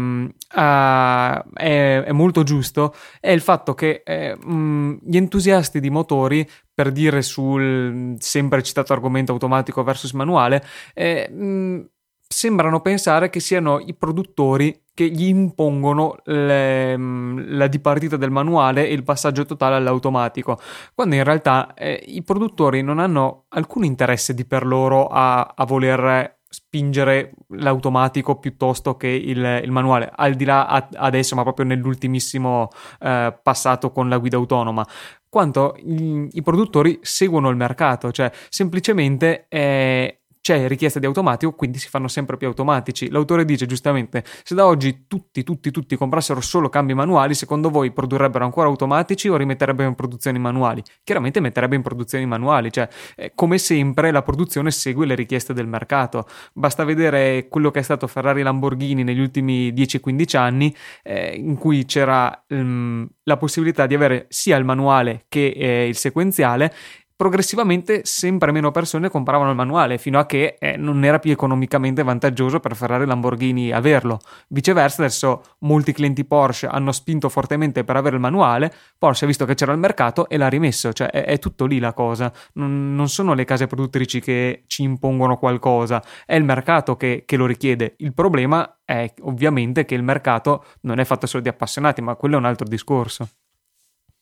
è, 0.50 2.02
è 2.04 2.12
molto 2.12 2.42
giusto 2.42 2.94
è 3.20 3.30
il 3.30 3.40
fatto 3.40 3.74
che 3.74 4.02
eh, 4.04 4.36
gli 4.38 5.16
entusiasti 5.16 5.80
di 5.80 5.90
motori 5.90 6.46
per 6.76 6.92
dire 6.92 7.22
sul 7.22 8.16
sempre 8.18 8.62
citato 8.62 8.92
argomento 8.92 9.32
automatico 9.32 9.82
versus 9.82 10.12
manuale, 10.12 10.62
eh, 10.92 11.26
mh, 11.26 11.88
sembrano 12.28 12.82
pensare 12.82 13.30
che 13.30 13.40
siano 13.40 13.80
i 13.80 13.94
produttori 13.94 14.82
che 14.92 15.08
gli 15.08 15.24
impongono 15.24 16.16
le, 16.24 16.94
la 16.96 17.66
dipartita 17.66 18.18
del 18.18 18.30
manuale 18.30 18.88
e 18.88 18.92
il 18.92 19.04
passaggio 19.04 19.46
totale 19.46 19.76
all'automatico, 19.76 20.58
quando 20.94 21.14
in 21.14 21.24
realtà 21.24 21.72
eh, 21.72 22.02
i 22.08 22.22
produttori 22.22 22.82
non 22.82 22.98
hanno 22.98 23.44
alcun 23.48 23.84
interesse 23.84 24.34
di 24.34 24.44
per 24.44 24.66
loro 24.66 25.06
a, 25.06 25.54
a 25.56 25.64
voler 25.64 26.36
spingere 26.48 27.32
l'automatico 27.48 28.38
piuttosto 28.38 28.96
che 28.96 29.08
il, 29.08 29.60
il 29.62 29.70
manuale, 29.70 30.10
al 30.14 30.34
di 30.34 30.44
là 30.44 30.66
a, 30.66 30.88
adesso, 30.94 31.34
ma 31.34 31.42
proprio 31.42 31.66
nell'ultimissimo 31.66 32.68
eh, 33.00 33.38
passato 33.42 33.90
con 33.90 34.08
la 34.08 34.16
guida 34.18 34.36
autonoma 34.36 34.86
quanto 35.28 35.74
i, 35.78 36.28
i 36.32 36.42
produttori 36.42 36.98
seguono 37.02 37.48
il 37.48 37.56
mercato, 37.56 38.10
cioè 38.12 38.30
semplicemente 38.48 39.46
eh, 39.48 40.20
c'è 40.46 40.68
richiesta 40.68 41.00
di 41.00 41.06
automatico, 41.06 41.50
quindi 41.54 41.78
si 41.78 41.88
fanno 41.88 42.06
sempre 42.06 42.36
più 42.36 42.46
automatici. 42.46 43.10
L'autore 43.10 43.44
dice 43.44 43.66
giustamente, 43.66 44.22
se 44.44 44.54
da 44.54 44.64
oggi 44.64 45.06
tutti, 45.08 45.42
tutti, 45.42 45.72
tutti 45.72 45.96
comprassero 45.96 46.40
solo 46.40 46.68
cambi 46.68 46.94
manuali, 46.94 47.34
secondo 47.34 47.68
voi 47.68 47.90
produrrebbero 47.90 48.44
ancora 48.44 48.68
automatici 48.68 49.26
o 49.26 49.36
rimetterebbero 49.36 49.88
in 49.88 49.96
produzione 49.96 50.38
manuali? 50.38 50.84
Chiaramente 51.02 51.40
metterebbe 51.40 51.74
in 51.74 51.82
produzione 51.82 52.24
manuali, 52.26 52.70
cioè 52.70 52.88
eh, 53.16 53.32
come 53.34 53.58
sempre 53.58 54.12
la 54.12 54.22
produzione 54.22 54.70
segue 54.70 55.04
le 55.04 55.16
richieste 55.16 55.52
del 55.52 55.66
mercato. 55.66 56.28
Basta 56.52 56.84
vedere 56.84 57.48
quello 57.48 57.72
che 57.72 57.80
è 57.80 57.82
stato 57.82 58.06
Ferrari 58.06 58.42
Lamborghini 58.42 59.02
negli 59.02 59.18
ultimi 59.18 59.72
10-15 59.72 60.36
anni, 60.36 60.72
eh, 61.02 61.34
in 61.34 61.56
cui 61.56 61.84
c'era 61.86 62.44
um, 62.50 63.04
la 63.24 63.36
possibilità 63.36 63.86
di 63.86 63.96
avere 63.96 64.26
sia 64.28 64.56
il 64.56 64.64
manuale 64.64 65.24
che 65.28 65.48
eh, 65.48 65.88
il 65.88 65.96
sequenziale 65.96 66.72
progressivamente 67.16 68.02
sempre 68.04 68.52
meno 68.52 68.70
persone 68.70 69.08
compravano 69.08 69.50
il 69.50 69.56
manuale 69.56 69.96
fino 69.96 70.18
a 70.18 70.26
che 70.26 70.56
eh, 70.58 70.76
non 70.76 71.02
era 71.02 71.18
più 71.18 71.32
economicamente 71.32 72.02
vantaggioso 72.02 72.60
per 72.60 72.76
Ferrari 72.76 73.04
e 73.04 73.06
Lamborghini 73.06 73.72
averlo. 73.72 74.20
Viceversa, 74.48 75.02
adesso 75.02 75.42
molti 75.60 75.92
clienti 75.92 76.26
Porsche 76.26 76.66
hanno 76.66 76.92
spinto 76.92 77.30
fortemente 77.30 77.84
per 77.84 77.96
avere 77.96 78.16
il 78.16 78.20
manuale, 78.20 78.72
Porsche 78.98 79.24
ha 79.24 79.28
visto 79.28 79.46
che 79.46 79.54
c'era 79.54 79.72
il 79.72 79.78
mercato 79.78 80.28
e 80.28 80.36
l'ha 80.36 80.48
rimesso, 80.48 80.92
cioè 80.92 81.08
è, 81.08 81.24
è 81.24 81.38
tutto 81.38 81.64
lì 81.64 81.78
la 81.78 81.94
cosa. 81.94 82.30
Non, 82.54 82.94
non, 82.94 83.08
sono 83.08 83.32
le 83.32 83.44
case 83.44 83.66
produttrici 83.66 84.20
che 84.20 84.64
ci 84.66 84.82
impongono 84.82 85.38
qualcosa, 85.38 86.02
è 86.26 86.34
il 86.34 86.44
mercato 86.44 86.96
che, 86.96 87.22
che 87.24 87.36
lo 87.36 87.46
richiede. 87.46 87.94
Il 87.98 88.12
problema 88.12 88.80
è 88.84 89.12
ovviamente 89.22 89.86
che 89.86 89.94
il 89.94 90.02
mercato 90.02 90.64
non 90.82 90.98
è 90.98 91.04
fatto 91.04 91.26
solo 91.26 91.42
di 91.42 91.48
appassionati, 91.48 92.02
ma 92.02 92.14
quello 92.14 92.36
è 92.36 92.38
un 92.38 92.44
altro 92.44 92.66
discorso. 92.68 93.26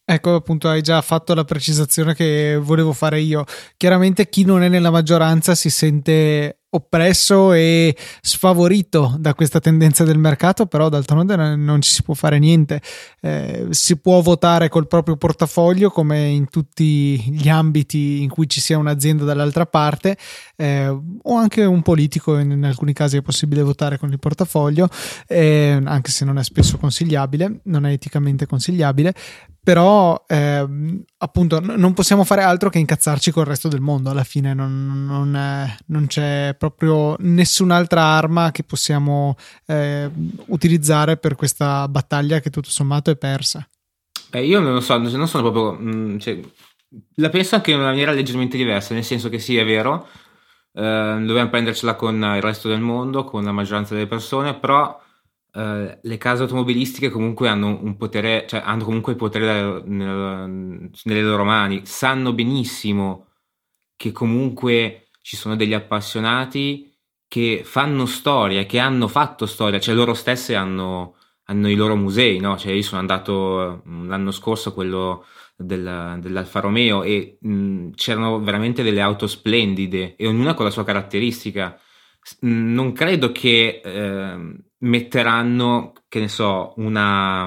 Ecco, 0.06 0.34
appunto, 0.34 0.68
hai 0.68 0.82
già 0.82 1.00
fatto 1.00 1.32
la 1.32 1.44
precisazione 1.44 2.14
che 2.14 2.58
volevo 2.60 2.92
fare 2.92 3.20
io. 3.20 3.44
Chiaramente 3.78 4.28
chi 4.28 4.44
non 4.44 4.62
è 4.62 4.68
nella 4.68 4.90
maggioranza 4.90 5.54
si 5.54 5.70
sente 5.70 6.58
oppresso 6.74 7.52
e 7.52 7.96
sfavorito 8.20 9.14
da 9.18 9.32
questa 9.34 9.60
tendenza 9.60 10.04
del 10.04 10.18
mercato, 10.18 10.66
però 10.66 10.90
d'altronde 10.90 11.36
non 11.56 11.80
ci 11.80 11.90
si 11.90 12.02
può 12.02 12.12
fare 12.12 12.38
niente. 12.38 12.82
Eh, 13.20 13.68
si 13.70 13.98
può 13.98 14.20
votare 14.20 14.68
col 14.68 14.88
proprio 14.88 15.16
portafoglio 15.16 15.88
come 15.88 16.28
in 16.28 16.50
tutti 16.50 17.18
gli 17.32 17.48
ambiti 17.48 18.22
in 18.22 18.28
cui 18.28 18.48
ci 18.48 18.60
sia 18.60 18.76
un'azienda 18.76 19.24
dall'altra 19.24 19.64
parte 19.64 20.18
eh, 20.56 20.86
o 20.88 21.34
anche 21.34 21.64
un 21.64 21.80
politico, 21.80 22.36
in, 22.38 22.50
in, 22.50 22.64
alcuni 22.64 22.92
casi 22.92 23.16
è 23.16 23.22
possibile 23.22 23.62
votare 23.62 23.96
con 23.98 24.10
il 24.10 24.18
portafoglio, 24.18 24.88
eh, 25.26 25.80
anche 25.82 26.10
se 26.10 26.26
non 26.26 26.38
è 26.38 26.44
spesso 26.44 26.76
consigliabile, 26.76 27.60
non 27.64 27.86
è 27.86 27.92
eticamente 27.92 28.46
consigliabile, 28.46 29.14
però 29.64 30.22
eh, 30.28 30.64
appunto 31.16 31.58
non 31.58 31.94
possiamo 31.94 32.22
fare 32.22 32.42
altro 32.42 32.68
che 32.68 32.78
incazzarci 32.78 33.30
col 33.30 33.46
resto 33.46 33.68
del 33.68 33.80
mondo. 33.80 34.10
Alla 34.10 34.22
fine 34.22 34.52
non, 34.52 35.06
non, 35.06 35.34
è, 35.34 35.74
non 35.86 36.06
c'è 36.06 36.54
proprio 36.58 37.16
nessun'altra 37.20 38.02
arma 38.02 38.50
che 38.50 38.62
possiamo 38.62 39.36
eh, 39.66 40.08
utilizzare 40.48 41.16
per 41.16 41.34
questa 41.34 41.88
battaglia 41.88 42.40
che 42.40 42.50
tutto 42.50 42.68
sommato 42.68 43.10
è 43.10 43.16
persa. 43.16 43.66
Eh, 44.30 44.44
io 44.44 44.60
non 44.60 44.74
lo 44.74 44.80
so 44.80 44.98
non 44.98 45.28
sono 45.28 45.50
proprio 45.50 45.72
mh, 45.72 45.96
mm, 45.96 46.18
cioè, 46.18 46.40
la 47.16 47.28
penso 47.30 47.54
anche 47.54 47.70
in 47.70 47.78
una 47.78 47.86
maniera 47.86 48.12
leggermente 48.12 48.56
diversa 48.56 48.92
nel 48.92 49.04
senso 49.04 49.28
che 49.28 49.38
sì 49.38 49.56
è 49.56 49.64
vero 49.64 50.08
eh, 50.72 51.22
dobbiamo 51.24 51.50
prendercela 51.50 51.94
con 51.94 52.16
il 52.16 52.42
resto 52.42 52.68
del 52.68 52.80
mondo 52.80 53.22
con 53.22 53.44
la 53.44 53.52
maggioranza 53.52 53.94
delle 53.94 54.08
persone 54.08 54.54
però 54.54 55.00
Uh, 55.54 55.96
le 56.02 56.16
case 56.18 56.42
automobilistiche 56.42 57.10
comunque 57.10 57.48
hanno 57.48 57.78
un 57.80 57.96
potere, 57.96 58.44
cioè 58.48 58.60
hanno 58.64 58.82
comunque 58.82 59.12
il 59.12 59.18
potere 59.18 59.82
nel, 59.84 60.90
nelle 61.04 61.22
loro 61.22 61.44
mani, 61.44 61.82
sanno 61.86 62.32
benissimo 62.32 63.28
che 63.94 64.10
comunque 64.10 65.10
ci 65.22 65.36
sono 65.36 65.54
degli 65.54 65.72
appassionati 65.74 66.92
che 67.28 67.62
fanno 67.64 68.06
storia, 68.06 68.64
che 68.66 68.78
hanno 68.78 69.08
fatto 69.08 69.46
storia, 69.46 69.80
cioè 69.80 69.94
loro 69.94 70.14
stesse 70.14 70.54
hanno, 70.54 71.16
hanno 71.44 71.68
i 71.70 71.74
loro 71.74 71.96
musei, 71.96 72.38
no? 72.40 72.56
Cioè 72.56 72.72
io 72.72 72.82
sono 72.82 73.00
andato 73.00 73.82
mm, 73.88 74.08
l'anno 74.08 74.30
scorso 74.30 74.70
a 74.70 74.72
quello 74.72 75.24
del, 75.56 76.18
dell'Alfa 76.20 76.60
Romeo 76.60 77.02
e 77.02 77.38
mh, 77.40 77.52
mm, 77.52 77.90
c'erano 77.94 78.40
veramente 78.40 78.82
delle 78.82 79.00
auto 79.00 79.26
splendide 79.26 80.16
e 80.16 80.26
ognuna 80.26 80.54
con 80.54 80.64
la 80.64 80.70
sua 80.70 80.84
caratteristica. 80.84 81.78
Non 82.40 82.92
credo 82.92 83.32
che... 83.32 83.80
Eh, 83.84 84.56
metteranno, 84.84 85.92
che 86.08 86.20
ne 86.20 86.28
so, 86.28 86.72
una, 86.76 87.46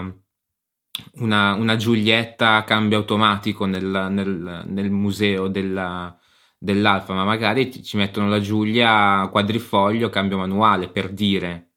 una, 1.19 1.53
una 1.53 1.75
Giulietta 1.75 2.55
a 2.55 2.63
cambio 2.63 2.97
automatico 2.97 3.65
nel, 3.65 4.07
nel, 4.09 4.63
nel 4.67 4.91
museo 4.91 5.47
della, 5.47 6.17
dell'Alfa, 6.57 7.13
ma 7.13 7.23
magari 7.23 7.83
ci 7.83 7.97
mettono 7.97 8.27
la 8.27 8.39
Giulia 8.39 9.27
quadrifoglio, 9.31 10.09
cambio 10.09 10.37
manuale, 10.37 10.89
per 10.89 11.11
dire. 11.11 11.71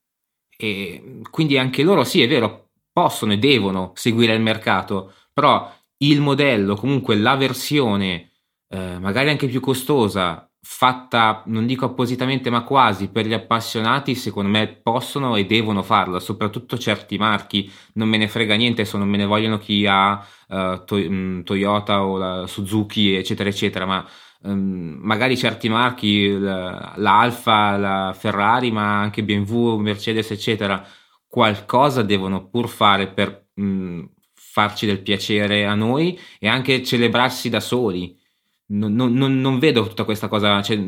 E 0.57 1.21
quindi 1.31 1.59
anche 1.59 1.83
loro, 1.83 2.05
sì, 2.05 2.23
è 2.23 2.29
vero, 2.29 2.71
possono 2.93 3.33
e 3.33 3.39
devono 3.39 3.93
seguire 3.95 4.35
il 4.35 4.43
mercato, 4.43 5.15
però 5.33 5.73
il 5.99 6.21
modello, 6.21 6.75
comunque 6.77 7.17
la 7.17 7.37
versione, 7.37 8.33
eh, 8.69 8.99
magari 8.99 9.31
anche 9.31 9.49
più 9.49 9.61
costosa, 9.61 10.50
fatta, 10.63 11.43
non 11.47 11.67
dico 11.67 11.87
appositamente, 11.87 12.51
ma 12.51 12.63
quasi 12.65 13.09
per 13.11 13.27
gli 13.27 13.33
appassionati, 13.33 14.15
secondo 14.15 14.51
me 14.51 14.69
possono 14.83 15.37
e 15.37 15.47
devono 15.47 15.83
farla, 15.83 16.21
soprattutto 16.21 16.79
certi 16.79 17.17
marchi. 17.19 17.71
Non 17.95 18.09
me 18.09 18.17
ne 18.19 18.29
frega 18.29 18.55
niente 18.57 18.85
se 18.85 18.99
non 18.99 19.09
me 19.09 19.17
ne 19.17 19.25
vogliono 19.27 19.59
chi 19.59 19.87
ha 19.87 20.25
uh, 20.49 20.85
to- 20.85 20.97
um, 20.97 21.43
Toyota 21.43 22.05
o 22.05 22.17
la 22.19 22.47
Suzuki, 22.47 23.15
eccetera, 23.15 23.49
eccetera, 23.49 23.87
ma 23.87 24.07
um, 24.43 24.99
magari 25.03 25.37
certi 25.37 25.69
marchi, 25.69 26.39
la, 26.39 26.95
la 26.97 27.33
la 27.79 28.15
Ferrari, 28.17 28.71
ma 28.71 29.01
anche 29.01 29.23
BMW, 29.25 29.77
Mercedes, 29.79 30.31
eccetera, 30.31 30.85
qualcosa 31.27 32.03
devono 32.03 32.49
pur 32.49 32.69
fare 32.69 33.09
per 33.13 33.49
um, 33.55 34.09
farci 34.35 34.87
del 34.87 35.03
piacere 35.03 35.65
a 35.65 35.75
noi 35.75 36.19
e 36.39 36.49
anche 36.49 36.83
celebrarsi 36.83 37.49
da 37.49 37.61
soli 37.61 38.19
non, 38.71 38.95
non, 38.95 39.41
non 39.41 39.59
vedo 39.59 39.87
tutta 39.87 40.05
questa 40.05 40.29
cosa, 40.29 40.63
cioè, 40.63 40.79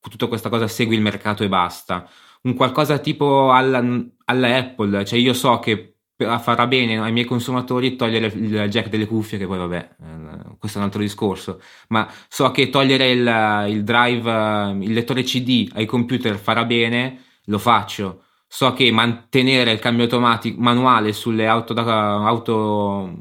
tutta 0.00 0.26
questa 0.26 0.48
cosa 0.48 0.66
segui 0.68 0.96
il 0.96 1.02
mercato 1.02 1.44
e 1.44 1.48
basta. 1.48 2.08
Un 2.42 2.54
qualcosa 2.54 2.98
tipo 2.98 3.52
alla, 3.52 3.82
alla 4.26 4.56
Apple, 4.56 5.04
cioè 5.04 5.18
io 5.18 5.32
so 5.32 5.58
che 5.58 5.96
farà 6.16 6.66
bene 6.66 6.98
ai 6.98 7.12
miei 7.12 7.24
consumatori 7.24 7.96
togliere 7.96 8.26
il 8.26 8.68
jack 8.68 8.88
delle 8.88 9.06
cuffie, 9.06 9.38
che 9.38 9.46
poi 9.46 9.58
vabbè, 9.58 9.96
eh, 10.00 10.56
questo 10.58 10.78
è 10.78 10.80
un 10.80 10.86
altro 10.86 11.00
discorso, 11.00 11.60
ma 11.88 12.08
so 12.28 12.50
che 12.50 12.68
togliere 12.68 13.10
il, 13.10 13.74
il 13.74 13.82
drive, 13.82 14.76
il 14.80 14.92
lettore 14.92 15.22
CD 15.22 15.70
ai 15.74 15.86
computer 15.86 16.36
farà 16.36 16.64
bene, 16.64 17.24
lo 17.46 17.58
faccio. 17.58 18.24
So 18.46 18.72
che 18.72 18.92
mantenere 18.92 19.72
il 19.72 19.80
cambio 19.80 20.04
automatico 20.04 20.60
manuale 20.60 21.12
sulle 21.12 21.46
auto 21.48 21.72
da, 21.72 22.24
auto 22.24 23.12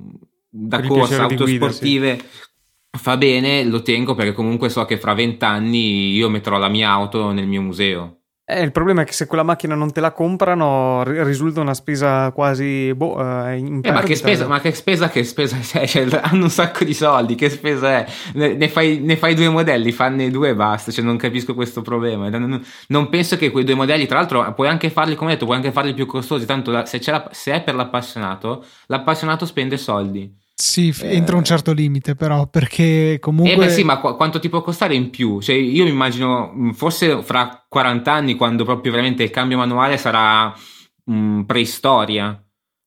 da 0.48 0.80
corsa, 0.82 1.24
auto 1.24 1.46
guida, 1.46 1.72
sportive, 1.72 2.20
sì 2.20 2.52
fa 2.98 3.18
bene, 3.18 3.64
lo 3.64 3.82
tengo 3.82 4.16
perché 4.16 4.34
comunque 4.34 4.70
so 4.70 4.86
che 4.86 4.98
fra 4.98 5.14
vent'anni 5.14 6.12
io 6.12 6.30
metterò 6.30 6.58
la 6.58 6.70
mia 6.70 6.90
auto 6.90 7.32
nel 7.32 7.48
mio 7.48 7.62
museo. 7.62 8.18
Eh, 8.46 8.62
il 8.62 8.74
problema 8.74 9.04
è 9.04 9.06
che 9.06 9.14
se 9.14 9.26
quella 9.26 9.42
macchina 9.42 9.74
non 9.74 9.94
te 9.94 10.02
la 10.02 10.12
comprano 10.12 11.02
risulta 11.04 11.62
una 11.62 11.74
spesa 11.74 12.30
quasi 12.34 12.94
boh, 12.94 13.18
eh, 13.48 13.56
eh, 13.82 13.92
ma, 13.92 14.02
che 14.02 14.16
spesa, 14.16 14.48
ma 14.48 14.60
che 14.60 14.74
spesa 14.74 15.08
che 15.08 15.24
spesa? 15.24 15.58
Cioè, 15.64 16.20
hanno 16.22 16.44
un 16.44 16.50
sacco 16.50 16.84
di 16.84 16.94
soldi, 16.94 17.36
che 17.36 17.50
spesa 17.50 18.00
è? 18.00 18.06
Ne, 18.34 18.56
ne, 18.56 18.68
fai, 18.68 19.00
ne 19.00 19.16
fai, 19.16 19.34
due 19.34 19.48
modelli, 19.48 19.94
fanne 19.94 20.30
due 20.30 20.50
e 20.50 20.56
basta, 20.56 20.92
cioè, 20.92 21.06
non 21.06 21.16
capisco 21.16 21.54
questo 21.54 21.82
problema. 21.82 22.28
Non, 22.30 22.62
non, 22.88 23.10
penso 23.10 23.38
che 23.38 23.50
quei 23.50 23.64
due 23.64 23.76
modelli, 23.76 24.06
tra 24.08 24.18
l'altro 24.18 24.54
puoi 24.54 24.68
anche 24.68 24.90
farli, 24.90 25.16
come 25.16 25.32
detto, 25.32 25.46
puoi 25.46 25.56
anche 25.56 25.72
farli 25.72 25.94
più 25.94 26.06
costosi, 26.06 26.46
tanto 26.46 26.70
la, 26.70 26.86
se, 26.86 27.02
la, 27.06 27.30
se 27.32 27.54
è 27.54 27.64
per 27.64 27.76
l'appassionato, 27.76 28.66
l'appassionato 28.88 29.46
spende 29.46 29.78
soldi. 29.78 30.42
Sì, 30.56 30.94
eh, 31.02 31.16
entra 31.16 31.36
un 31.36 31.44
certo 31.44 31.74
limite, 31.74 32.16
però, 32.16 32.48
perché 32.48 33.18
comunque. 33.20 33.54
Eh 33.54 33.58
beh, 33.58 33.70
sì, 33.70 33.84
ma 33.84 34.00
qu- 34.00 34.16
quanto 34.16 34.40
ti 34.40 34.50
può 34.50 34.62
costare 34.62 34.96
in 34.96 35.10
più? 35.10 35.42
Cioè, 35.42 35.56
io 35.56 35.84
mi 35.84 35.90
immagino, 35.90 36.54
mm, 36.54 36.72
forse 36.72 37.22
fra 37.24 37.66
40 37.68 38.14
anni, 38.14 38.36
quando 38.36 38.64
proprio 38.64 38.92
veramente 38.92 39.24
il 39.24 39.30
cambio 39.32 39.58
manuale 39.58 39.98
sarà 39.98 40.54
mh, 41.06 41.14
mm, 41.16 41.42
preistoria. 41.44 42.44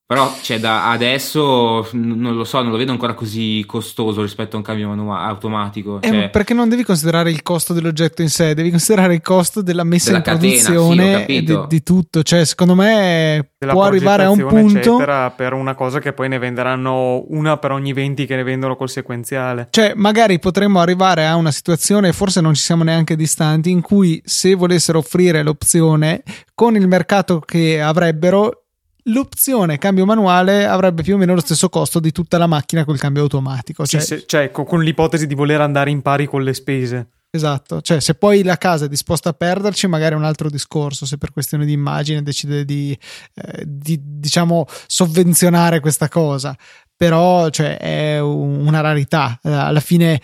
Però 0.07 0.33
cioè, 0.41 0.57
da 0.57 0.89
adesso 0.89 1.85
non 1.91 2.33
lo 2.33 2.45
so, 2.45 2.61
non 2.61 2.71
lo 2.71 2.77
vedo 2.77 2.93
ancora 2.93 3.13
così 3.13 3.61
costoso 3.67 4.21
rispetto 4.21 4.55
a 4.55 4.59
un 4.59 4.63
cambio 4.63 4.87
manuale 4.87 5.27
automatico. 5.27 5.99
Eh, 6.01 6.07
cioè... 6.07 6.29
perché 6.29 6.53
non 6.53 6.69
devi 6.69 6.85
considerare 6.85 7.29
il 7.29 7.43
costo 7.43 7.73
dell'oggetto 7.73 8.21
in 8.21 8.29
sé, 8.29 8.53
devi 8.53 8.69
considerare 8.69 9.15
il 9.15 9.21
costo 9.21 9.61
della 9.61 9.83
messa 9.83 10.11
della 10.11 10.19
in 10.19 10.23
catena, 10.23 10.63
produzione 10.63 11.25
sì, 11.27 11.43
di, 11.43 11.59
di, 11.67 11.83
tutto. 11.83 12.23
Cioè, 12.23 12.45
secondo 12.45 12.73
me 12.73 13.49
della 13.57 13.73
può 13.73 13.83
arrivare 13.83 14.23
a 14.23 14.29
un 14.29 14.45
punto. 14.47 14.95
Per 15.35 15.51
una 15.51 15.75
cosa 15.75 15.99
che 15.99 16.13
poi 16.13 16.29
ne 16.29 16.39
venderanno 16.39 17.25
una 17.27 17.57
per 17.57 17.71
ogni 17.71 17.91
20 17.91 18.25
che 18.25 18.37
ne 18.37 18.43
vendono 18.43 18.77
col 18.77 18.89
sequenziale. 18.89 19.67
Cioè, 19.71 19.91
magari 19.93 20.39
potremmo 20.39 20.79
arrivare 20.79 21.27
a 21.27 21.35
una 21.35 21.51
situazione, 21.51 22.13
forse 22.13 22.39
non 22.39 22.53
ci 22.53 22.61
siamo 22.61 22.85
neanche 22.85 23.17
distanti, 23.17 23.71
in 23.71 23.81
cui 23.81 24.21
se 24.23 24.55
volessero 24.55 24.99
offrire 24.99 25.43
l'opzione 25.43 26.23
con 26.55 26.77
il 26.77 26.87
mercato 26.87 27.41
che 27.41 27.81
avrebbero 27.81 28.66
l'opzione 29.07 29.77
cambio 29.77 30.05
manuale 30.05 30.65
avrebbe 30.65 31.03
più 31.03 31.15
o 31.15 31.17
meno 31.17 31.33
lo 31.33 31.41
stesso 31.41 31.69
costo 31.69 31.99
di 31.99 32.11
tutta 32.11 32.37
la 32.37 32.47
macchina 32.47 32.85
col 32.85 32.99
cambio 32.99 33.23
automatico. 33.23 33.85
Cioè, 33.85 33.99
sì, 34.01 34.17
sì, 34.17 34.23
cioè 34.27 34.51
con 34.51 34.83
l'ipotesi 34.83 35.27
di 35.27 35.35
voler 35.35 35.61
andare 35.61 35.89
in 35.89 36.01
pari 36.01 36.25
con 36.25 36.43
le 36.43 36.53
spese. 36.53 37.09
Esatto, 37.29 37.81
cioè 37.81 37.99
se 37.99 38.15
poi 38.15 38.41
la 38.41 38.57
casa 38.57 38.85
è 38.85 38.87
disposta 38.87 39.29
a 39.29 39.33
perderci, 39.33 39.87
magari 39.87 40.15
è 40.15 40.17
un 40.17 40.23
altro 40.23 40.49
discorso, 40.49 41.05
se 41.05 41.17
per 41.17 41.31
questione 41.31 41.65
di 41.65 41.73
immagine 41.73 42.23
decide 42.23 42.63
di, 42.63 42.97
eh, 43.35 43.63
di 43.65 43.99
diciamo, 44.01 44.65
sovvenzionare 44.87 45.81
questa 45.81 46.07
cosa, 46.07 46.55
però 46.95 47.49
cioè, 47.49 47.77
è 47.77 48.19
una 48.19 48.79
rarità. 48.79 49.39
Alla 49.43 49.81
fine 49.81 50.19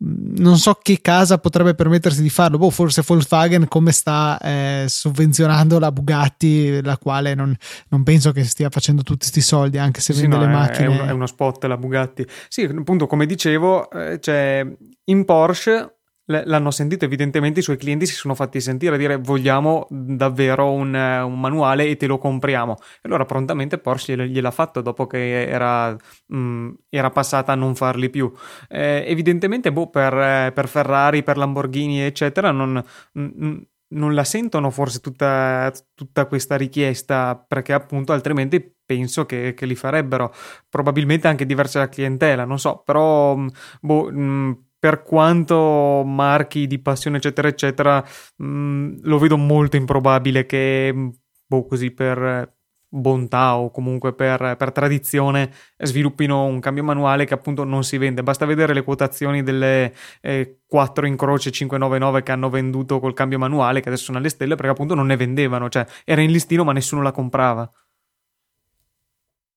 non 0.00 0.58
so 0.58 0.78
che 0.80 1.00
casa 1.00 1.38
potrebbe 1.38 1.74
permettersi 1.74 2.22
di 2.22 2.30
farlo. 2.30 2.58
Boh, 2.58 2.70
forse 2.70 3.02
Volkswagen 3.04 3.66
come 3.68 3.92
sta 3.92 4.38
eh, 4.40 4.84
sovvenzionando 4.86 5.78
la 5.78 5.90
Bugatti, 5.90 6.80
la 6.82 6.96
quale 6.98 7.34
non, 7.34 7.54
non, 7.88 8.02
penso 8.02 8.32
che 8.32 8.44
stia 8.44 8.70
facendo 8.70 9.02
tutti 9.02 9.18
questi 9.18 9.40
soldi, 9.40 9.78
anche 9.78 10.00
se 10.00 10.12
sì, 10.12 10.22
vende 10.22 10.36
no, 10.36 10.42
le 10.42 10.48
è, 10.48 10.52
macchine. 10.52 10.86
È, 10.86 10.88
un, 10.88 11.08
è, 11.08 11.10
uno 11.10 11.26
spot 11.26 11.64
la 11.64 11.76
Bugatti. 11.76 12.26
Sì, 12.48 12.62
appunto, 12.62 13.06
come 13.06 13.26
dicevo, 13.26 13.90
eh, 13.90 14.20
cioè, 14.20 14.66
in 15.04 15.24
Porsche 15.24 15.97
l'hanno 16.28 16.70
sentito 16.70 17.06
evidentemente 17.06 17.60
i 17.60 17.62
suoi 17.62 17.78
clienti 17.78 18.06
si 18.06 18.14
sono 18.14 18.34
fatti 18.34 18.60
sentire 18.60 18.98
dire 18.98 19.16
vogliamo 19.16 19.86
davvero 19.90 20.70
un, 20.70 20.94
un 20.94 21.40
manuale 21.40 21.86
e 21.86 21.96
te 21.96 22.06
lo 22.06 22.18
compriamo. 22.18 22.76
E 22.96 23.00
allora 23.02 23.24
prontamente 23.24 23.78
Porsche 23.78 24.28
gliel'ha 24.28 24.50
fatto 24.50 24.80
dopo 24.82 25.06
che 25.06 25.46
era, 25.46 25.92
mh, 25.92 26.36
mm, 26.36 26.70
era 26.90 27.10
passata 27.10 27.52
a 27.52 27.54
non 27.54 27.74
farli 27.74 28.10
più. 28.10 28.30
Eh, 28.68 29.04
evidentemente 29.06 29.72
boh, 29.72 29.88
per, 29.88 30.52
per, 30.52 30.68
Ferrari, 30.68 31.22
per 31.22 31.38
Lamborghini 31.38 32.02
eccetera 32.02 32.50
non, 32.50 32.82
mh, 33.12 33.56
non 33.90 34.14
la 34.14 34.24
sentono 34.24 34.70
forse 34.70 35.00
tutta, 35.00 35.72
tutta, 35.94 36.26
questa 36.26 36.56
richiesta 36.56 37.42
perché 37.48 37.72
appunto 37.72 38.12
altrimenti 38.12 38.76
penso 38.84 39.24
che, 39.24 39.54
che 39.54 39.64
li 39.66 39.74
farebbero. 39.74 40.32
Probabilmente 40.68 41.26
anche 41.26 41.46
diversa 41.46 41.78
la 41.78 41.88
clientela 41.88 42.44
non 42.44 42.58
so 42.58 42.82
però 42.84 43.34
boh, 43.80 44.12
mh, 44.12 44.67
per 44.78 45.02
quanto 45.02 46.02
marchi 46.04 46.66
di 46.66 46.80
passione, 46.80 47.18
eccetera, 47.18 47.48
eccetera, 47.48 48.04
mh, 48.36 48.46
mm, 48.46 48.96
lo 49.02 49.18
vedo 49.18 49.36
molto 49.36 49.76
improbabile 49.76 50.46
che, 50.46 50.92
mm, 50.94 51.08
boh, 51.46 51.66
così 51.66 51.90
per 51.90 52.56
bontà 52.90 53.56
o 53.58 53.70
comunque 53.70 54.14
per, 54.14 54.56
per, 54.56 54.72
tradizione 54.72 55.50
sviluppino 55.76 56.44
un 56.44 56.58
cambio 56.60 56.82
manuale 56.82 57.26
che 57.26 57.34
appunto 57.34 57.64
non 57.64 57.84
si 57.84 57.98
vende. 57.98 58.22
Basta 58.22 58.46
vedere 58.46 58.72
le 58.72 58.82
quotazioni 58.82 59.42
delle 59.42 59.92
eh, 60.22 60.60
4 60.66 61.06
incroci 61.06 61.52
599 61.52 62.22
che 62.22 62.32
hanno 62.32 62.48
venduto 62.50 62.98
col 63.00 63.14
cambio 63.14 63.38
manuale, 63.38 63.80
che 63.80 63.88
adesso 63.88 64.04
sono 64.04 64.18
alle 64.18 64.30
stelle, 64.30 64.54
perché 64.54 64.70
appunto 64.70 64.94
non 64.94 65.06
ne 65.06 65.16
vendevano, 65.16 65.68
cioè 65.68 65.86
era 66.04 66.22
in 66.22 66.30
listino 66.30 66.64
ma 66.64 66.72
nessuno 66.72 67.02
la 67.02 67.12
comprava. 67.12 67.70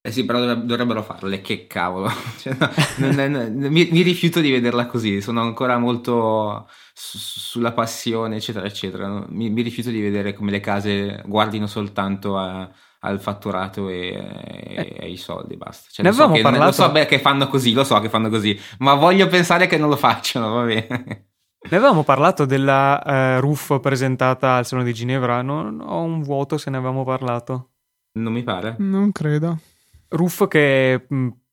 Eh 0.04 0.12
sì, 0.12 0.26
però 0.26 0.56
dovrebbero 0.56 1.04
farle, 1.04 1.42
che 1.42 1.68
cavolo. 1.68 2.10
Cioè, 2.40 2.56
no, 2.58 2.70
non, 3.12 3.32
non, 3.32 3.72
mi, 3.72 3.88
mi, 3.92 4.02
rifiuto 4.02 4.40
di 4.40 4.50
vederla 4.50 4.88
così, 4.88 5.22
sono 5.22 5.42
ancora 5.42 5.78
molto 5.78 6.68
su, 6.92 7.20
sulla 7.20 7.72
passione, 7.72 8.38
eccetera, 8.38 8.66
eccetera. 8.66 9.08
No? 9.08 9.26
Mi, 9.30 9.52
mi, 9.52 9.62
rifiuto 9.62 9.92
di 9.92 10.02
vedere 10.02 10.34
come 10.34 10.50
le 10.50 10.60
case 10.60 11.22
guardino 11.28 11.68
soltanto 11.68 12.36
a, 12.36 12.68
al 13.02 13.20
fatturato 13.22 13.90
e, 13.90 14.08
e, 14.08 14.96
e, 14.98 15.06
ai 15.06 15.18
soldi, 15.18 15.56
basta. 15.56 15.90
Cioè, 15.92 16.04
ne 16.04 16.12
lo, 16.12 16.18
so 16.18 16.32
che, 16.32 16.42
parlato... 16.42 16.66
lo 16.66 16.72
so 16.72 16.92
beh, 16.92 17.06
che 17.06 17.20
fanno 17.20 17.48
così, 17.48 17.74
lo 17.74 17.84
so 17.84 18.00
che 18.00 18.10
fanno 18.10 18.30
così, 18.30 18.60
ma 18.80 18.96
voglio 18.96 19.28
pensare 19.28 19.68
che 19.68 19.78
non 19.78 19.90
lo 19.90 19.98
facciano, 19.98 20.52
va 20.52 20.64
bene. 20.64 21.28
Ne 21.70 21.78
avevamo 21.78 22.04
parlato 22.04 22.46
della 22.46 23.38
uh, 23.38 23.40
RUF 23.40 23.80
presentata 23.82 24.56
al 24.56 24.66
Salone 24.66 24.88
di 24.88 24.96
Ginevra, 24.96 25.44
non, 25.44 25.80
ho 25.80 26.02
un 26.02 26.24
vuoto 26.24 26.58
se 26.58 26.72
ne 26.72 26.78
avevamo 26.78 27.04
parlato. 27.04 27.74
Non 28.14 28.34
mi 28.34 28.42
pare. 28.42 28.76
Non 28.80 29.12
credo. 29.12 29.60
Ruff 30.12 30.48
che 30.48 31.08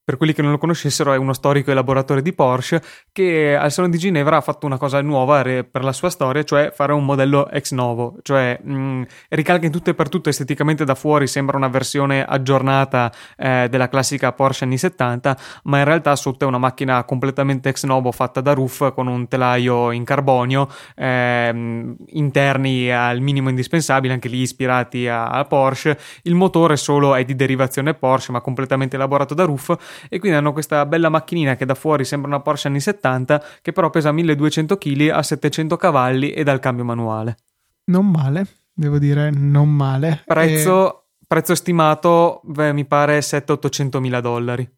per 0.09 0.17
quelli 0.17 0.33
che 0.33 0.41
non 0.41 0.53
lo 0.53 0.57
conoscessero, 0.57 1.13
è 1.13 1.19
uno 1.19 1.35
storico 1.35 1.71
elaboratore 1.71 2.23
di 2.23 2.33
Porsche 2.33 2.81
che 3.13 3.55
al 3.55 3.71
Salone 3.71 3.93
di 3.93 3.99
Ginevra 3.99 4.39
ha 4.39 4.41
fatto 4.41 4.65
una 4.65 4.79
cosa 4.79 5.03
nuova 5.03 5.43
per 5.43 5.85
la 5.85 5.93
sua 5.93 6.09
storia, 6.09 6.43
cioè 6.45 6.73
fare 6.75 6.95
un 6.95 7.05
modello 7.05 7.51
ex 7.51 7.73
novo, 7.73 8.17
cioè 8.23 8.59
mh, 8.59 9.03
ricalca 9.29 9.67
in 9.67 9.71
tutto 9.71 9.91
e 9.91 9.95
per 9.95 10.09
tutto 10.09 10.31
esteticamente 10.31 10.87
da 10.87 10.95
fuori, 10.95 11.27
sembra 11.27 11.59
una 11.59 11.69
versione 11.69 12.25
aggiornata 12.25 13.13
eh, 13.37 13.67
della 13.69 13.91
classica 13.91 14.33
Porsche 14.33 14.65
anni 14.65 14.79
70, 14.79 15.37
ma 15.65 15.77
in 15.77 15.85
realtà 15.85 16.17
sotto 16.17 16.47
è 16.47 16.49
una 16.49 16.57
macchina 16.57 17.05
completamente 17.05 17.69
ex 17.69 17.85
novo 17.85 18.11
fatta 18.11 18.41
da 18.41 18.55
Roof 18.55 18.95
con 18.95 19.09
un 19.09 19.29
telaio 19.29 19.91
in 19.91 20.05
carbonio, 20.05 20.71
eh, 20.97 21.95
interni 22.13 22.91
al 22.91 23.21
minimo 23.21 23.51
indispensabile, 23.51 24.15
anche 24.15 24.29
lì 24.29 24.39
ispirati 24.39 25.07
a, 25.07 25.29
a 25.29 25.45
Porsche. 25.45 25.99
Il 26.23 26.35
motore 26.35 26.79
solo 26.79 27.15
è 27.15 27.27
di 27.27 27.35
derivazione 27.35 27.93
Porsche, 27.93 28.33
ma 28.33 28.41
completamente 28.41 28.97
elaborato 28.97 29.35
da 29.35 29.45
Roof 29.45 29.98
e 30.09 30.19
quindi 30.19 30.37
hanno 30.37 30.53
questa 30.53 30.85
bella 30.87 31.09
macchinina 31.09 31.57
che 31.57 31.65
da 31.65 31.75
fuori 31.75 32.05
sembra 32.05 32.29
una 32.29 32.41
Porsche 32.41 32.69
anni 32.69 32.81
70 32.81 33.43
che 33.63 33.73
però 33.73 33.91
pesa 33.91 34.13
1200 34.13 34.77
kg, 34.77 35.09
ha 35.11 35.23
700 35.23 35.77
cavalli 35.77 36.31
ed 36.31 36.49
ha 36.49 36.53
il 36.53 36.61
cambio 36.61 36.85
manuale. 36.85 37.37
Non 37.85 38.11
male, 38.11 38.47
devo 38.73 38.99
dire, 38.99 39.31
non 39.31 39.75
male. 39.75 40.23
Prezzo, 40.25 40.93
e... 40.93 41.03
prezzo 41.27 41.55
stimato 41.55 42.41
beh, 42.45 42.73
mi 42.73 42.85
pare 42.85 43.19
700-800 43.21 43.99
mila 43.99 44.21
dollari. 44.21 44.69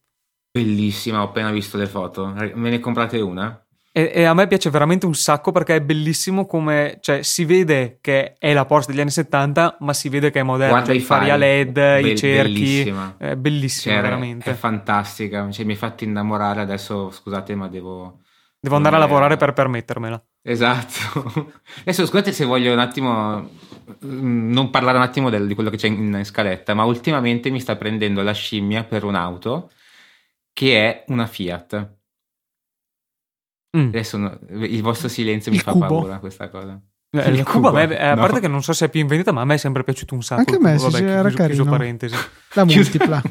Bellissima, 0.52 1.22
ho 1.22 1.26
appena 1.26 1.50
visto 1.50 1.76
le 1.76 1.86
foto. 1.86 2.26
Me 2.26 2.70
ne 2.70 2.80
comprate 2.80 3.20
una? 3.20 3.64
E, 4.00 4.10
e, 4.14 4.24
a 4.24 4.34
me 4.34 4.46
piace 4.46 4.70
veramente 4.70 5.04
un 5.04 5.14
sacco 5.14 5.52
perché 5.52 5.76
è 5.76 5.80
bellissimo 5.80 6.46
come, 6.46 6.98
cioè, 7.00 7.22
si 7.22 7.44
vede 7.44 7.98
che 8.00 8.36
è 8.38 8.52
la 8.52 8.64
Porsche 8.64 8.92
degli 8.92 9.00
anni 9.00 9.10
70, 9.10 9.76
ma 9.80 9.92
si 9.92 10.08
vede 10.08 10.30
che 10.30 10.40
è 10.40 10.42
moderna. 10.42 10.72
Guarda 10.72 10.92
cioè, 10.92 10.96
i 10.96 11.04
fari 11.04 11.30
a 11.30 11.36
LED, 11.36 11.72
Be- 11.72 12.00
i 12.00 12.16
cerchi. 12.16 12.52
Bellissima. 12.52 13.14
È 13.18 13.36
bellissima, 13.36 13.94
cioè, 13.94 14.02
veramente. 14.02 14.50
È 14.50 14.54
fantastica. 14.54 15.50
Cioè, 15.50 15.64
mi 15.64 15.72
hai 15.72 15.78
fatto 15.78 16.04
innamorare 16.04 16.60
adesso, 16.60 17.10
scusate, 17.10 17.54
ma 17.54 17.68
devo. 17.68 18.20
Devo 18.62 18.76
andare 18.76 18.96
a 18.96 18.98
lavorare 18.98 19.36
per 19.36 19.52
permettermela. 19.52 20.22
Esatto. 20.42 21.52
Adesso 21.80 22.04
scusate 22.04 22.30
se 22.30 22.44
voglio 22.44 22.72
un 22.72 22.78
attimo 22.78 23.48
mm, 24.04 24.52
non 24.52 24.68
parlare 24.68 24.98
un 24.98 25.02
attimo 25.02 25.30
del, 25.30 25.46
di 25.46 25.54
quello 25.54 25.70
che 25.70 25.78
c'è 25.78 25.88
in 25.88 26.20
scaletta, 26.24 26.74
ma 26.74 26.84
ultimamente 26.84 27.48
mi 27.48 27.58
sta 27.58 27.76
prendendo 27.76 28.22
la 28.22 28.32
scimmia 28.32 28.84
per 28.84 29.04
un'auto 29.04 29.70
che 30.52 30.78
è 30.78 31.04
una 31.08 31.26
Fiat. 31.26 31.99
Mm. 33.76 33.88
Adesso 33.88 34.16
no, 34.16 34.38
il 34.50 34.82
vostro 34.82 35.08
silenzio 35.08 35.52
il 35.52 35.58
mi 35.58 35.62
cubo. 35.62 35.80
fa 35.80 35.86
paura 35.86 36.18
questa 36.18 36.48
cosa. 36.48 36.80
Eh, 37.12 37.28
il, 37.28 37.38
il 37.38 37.44
cubo, 37.44 37.68
a, 37.68 37.72
me, 37.72 37.98
eh, 37.98 38.04
a 38.04 38.16
parte 38.16 38.40
che 38.40 38.48
non 38.48 38.62
so 38.62 38.72
se 38.72 38.86
è 38.86 38.88
più 38.88 39.00
in 39.00 39.06
vendita, 39.06 39.32
ma 39.32 39.40
a 39.40 39.44
me 39.44 39.54
è 39.54 39.58
sempre 39.58 39.82
piaciuto 39.84 40.14
un 40.14 40.22
sacco. 40.22 40.40
Anche 40.40 40.54
a 40.56 40.58
me, 40.60 40.76
Vabbè, 40.76 40.96
sì, 40.96 41.04
era 41.04 41.28
chiuso, 41.28 41.36
carino. 41.36 41.64
parentesi. 41.64 42.14
La 42.54 42.64
multipla. 42.64 43.22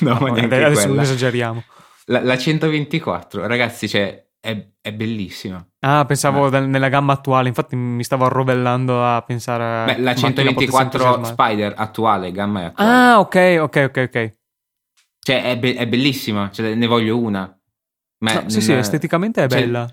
no, 0.00 0.12
no, 0.14 0.18
ma 0.20 0.30
neanche 0.30 0.64
adesso 0.64 0.86
quella. 0.86 1.02
esageriamo. 1.02 1.64
La, 2.06 2.22
la 2.22 2.38
124, 2.38 3.46
ragazzi, 3.46 3.88
cioè, 3.88 4.24
è, 4.40 4.68
è, 4.80 4.92
bellissima. 4.92 5.64
Ah, 5.80 6.04
pensavo 6.06 6.48
da, 6.48 6.60
nella 6.60 6.88
gamma 6.88 7.12
attuale, 7.12 7.48
infatti 7.48 7.76
mi 7.76 8.02
stavo 8.02 8.24
arrovellando 8.24 9.04
a 9.04 9.22
pensare 9.22 9.64
a... 9.64 9.84
Beh, 9.84 10.00
la 10.00 10.14
124 10.14 11.24
Spider 11.24 11.74
attuale, 11.76 12.32
gamma 12.32 12.62
è 12.62 12.64
attuale. 12.66 12.90
Ah, 12.90 13.18
ok, 13.20 13.58
ok, 13.62 13.86
ok, 13.88 14.04
ok. 14.08 14.34
Cioè, 15.22 15.42
è, 15.42 15.58
be- 15.58 15.74
è 15.74 15.86
bellissima, 15.86 16.50
cioè, 16.50 16.74
ne 16.74 16.86
voglio 16.86 17.18
una. 17.18 17.54
Ma 18.20 18.32
no, 18.34 18.48
sì, 18.48 18.60
sì, 18.60 18.72
esteticamente 18.72 19.42
è 19.42 19.48
cioè, 19.48 19.60
bella. 19.60 19.90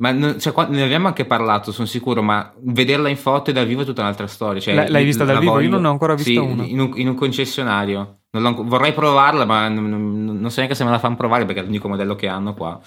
Ma 0.00 0.12
non, 0.12 0.40
cioè, 0.40 0.54
ne 0.68 0.82
abbiamo 0.82 1.08
anche 1.08 1.26
parlato, 1.26 1.72
sono 1.72 1.86
sicuro, 1.86 2.22
ma 2.22 2.52
vederla 2.60 3.08
in 3.10 3.16
foto 3.16 3.50
e 3.50 3.52
dal 3.52 3.66
vivo 3.66 3.82
è 3.82 3.84
tutta 3.84 4.00
un'altra 4.00 4.26
storia. 4.26 4.60
Cioè, 4.60 4.88
l'hai 4.88 5.04
vista 5.04 5.24
dal 5.24 5.38
vivo? 5.38 5.52
Voglio... 5.52 5.64
Io 5.64 5.70
non 5.70 5.82
ne 5.82 5.88
ho 5.88 5.90
ancora 5.90 6.14
vista 6.14 6.30
sì, 6.30 6.38
una. 6.38 6.64
In 6.64 6.80
un, 6.80 6.92
in 6.94 7.08
un 7.08 7.14
concessionario. 7.14 8.20
vorrei 8.30 8.94
provarla, 8.94 9.44
ma 9.44 9.68
non, 9.68 9.88
non, 9.88 10.40
non, 10.40 10.50
so 10.50 10.56
neanche 10.56 10.74
se 10.74 10.84
me 10.84 10.90
la 10.90 10.98
fanno 10.98 11.16
provare 11.16 11.44
perché 11.44 11.60
è 11.60 11.64
l'unico 11.64 11.88
modello 11.88 12.16
che 12.16 12.28
hanno 12.28 12.54
qua. 12.54 12.80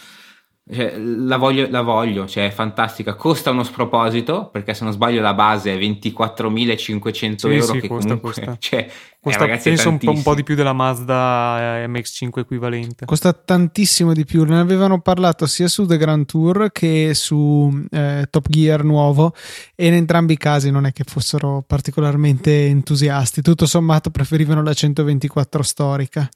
Cioè, 0.71 0.97
la, 0.97 1.35
voglio, 1.35 1.67
la 1.69 1.81
voglio, 1.81 2.25
cioè 2.25 2.47
è 2.47 2.49
fantastica. 2.49 3.15
Costa 3.15 3.51
uno 3.51 3.63
sproposito 3.63 4.47
perché 4.49 4.73
se 4.73 4.85
non 4.85 4.93
sbaglio 4.93 5.21
la 5.21 5.33
base 5.33 5.73
è 5.73 5.77
24.500 5.77 7.35
sì, 7.35 7.47
euro. 7.47 7.61
Sì, 7.65 7.79
che 7.81 7.87
costa, 7.89 8.07
comunque, 8.15 8.19
costa. 8.19 8.55
Cioè, 8.57 8.89
costa 9.19 9.45
eh, 9.45 9.57
penso 9.57 9.89
un 9.89 9.97
po', 9.97 10.11
un 10.11 10.21
po', 10.21 10.33
di 10.33 10.43
più 10.43 10.55
della 10.55 10.71
Mazda 10.71 11.81
eh, 11.83 11.87
MX5 11.87 12.39
equivalente. 12.39 13.05
Costa 13.05 13.33
tantissimo 13.33 14.13
di 14.13 14.23
più. 14.23 14.45
Ne 14.45 14.57
avevano 14.57 15.01
parlato 15.01 15.47
sia 15.47 15.67
su 15.67 15.85
The 15.85 15.97
Grand 15.97 16.25
Tour 16.25 16.71
che 16.71 17.13
su 17.13 17.85
eh, 17.91 18.27
Top 18.29 18.47
Gear 18.47 18.85
nuovo, 18.85 19.33
e 19.75 19.87
in 19.87 19.93
entrambi 19.95 20.33
i 20.33 20.37
casi 20.37 20.71
non 20.71 20.85
è 20.85 20.93
che 20.93 21.03
fossero 21.05 21.61
particolarmente 21.67 22.67
entusiasti. 22.67 23.41
Tutto 23.41 23.65
sommato 23.65 24.11
preferivano 24.11 24.63
la 24.63 24.73
124 24.73 25.61
storica. 25.61 26.29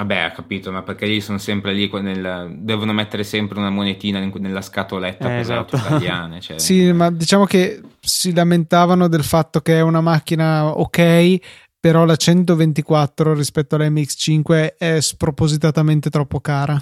Vabbè, 0.00 0.26
ho 0.26 0.32
capito, 0.32 0.70
ma 0.70 0.82
perché 0.82 1.06
lì 1.06 1.20
sono 1.20 1.38
sempre 1.38 1.72
lì, 1.72 1.90
nel, 2.00 2.54
devono 2.58 2.92
mettere 2.92 3.24
sempre 3.24 3.58
una 3.58 3.68
monetina 3.68 4.20
nella 4.20 4.62
scatoletta 4.62 5.24
eh, 5.24 5.28
per 5.28 5.38
esatto. 5.38 5.76
le 5.76 5.82
auto 5.82 5.86
italiane. 5.86 6.38
Cioè... 6.40 6.58
sì, 6.60 6.92
ma 6.92 7.10
diciamo 7.10 7.46
che 7.46 7.80
si 7.98 8.32
lamentavano 8.32 9.08
del 9.08 9.24
fatto 9.24 9.60
che 9.60 9.78
è 9.78 9.80
una 9.80 10.00
macchina 10.00 10.66
ok, 10.66 11.38
però 11.80 12.04
la 12.04 12.14
124 12.14 13.34
rispetto 13.34 13.74
alla 13.74 13.88
MX5 13.88 14.74
è 14.78 15.00
spropositatamente 15.00 16.10
troppo 16.10 16.40
cara. 16.40 16.80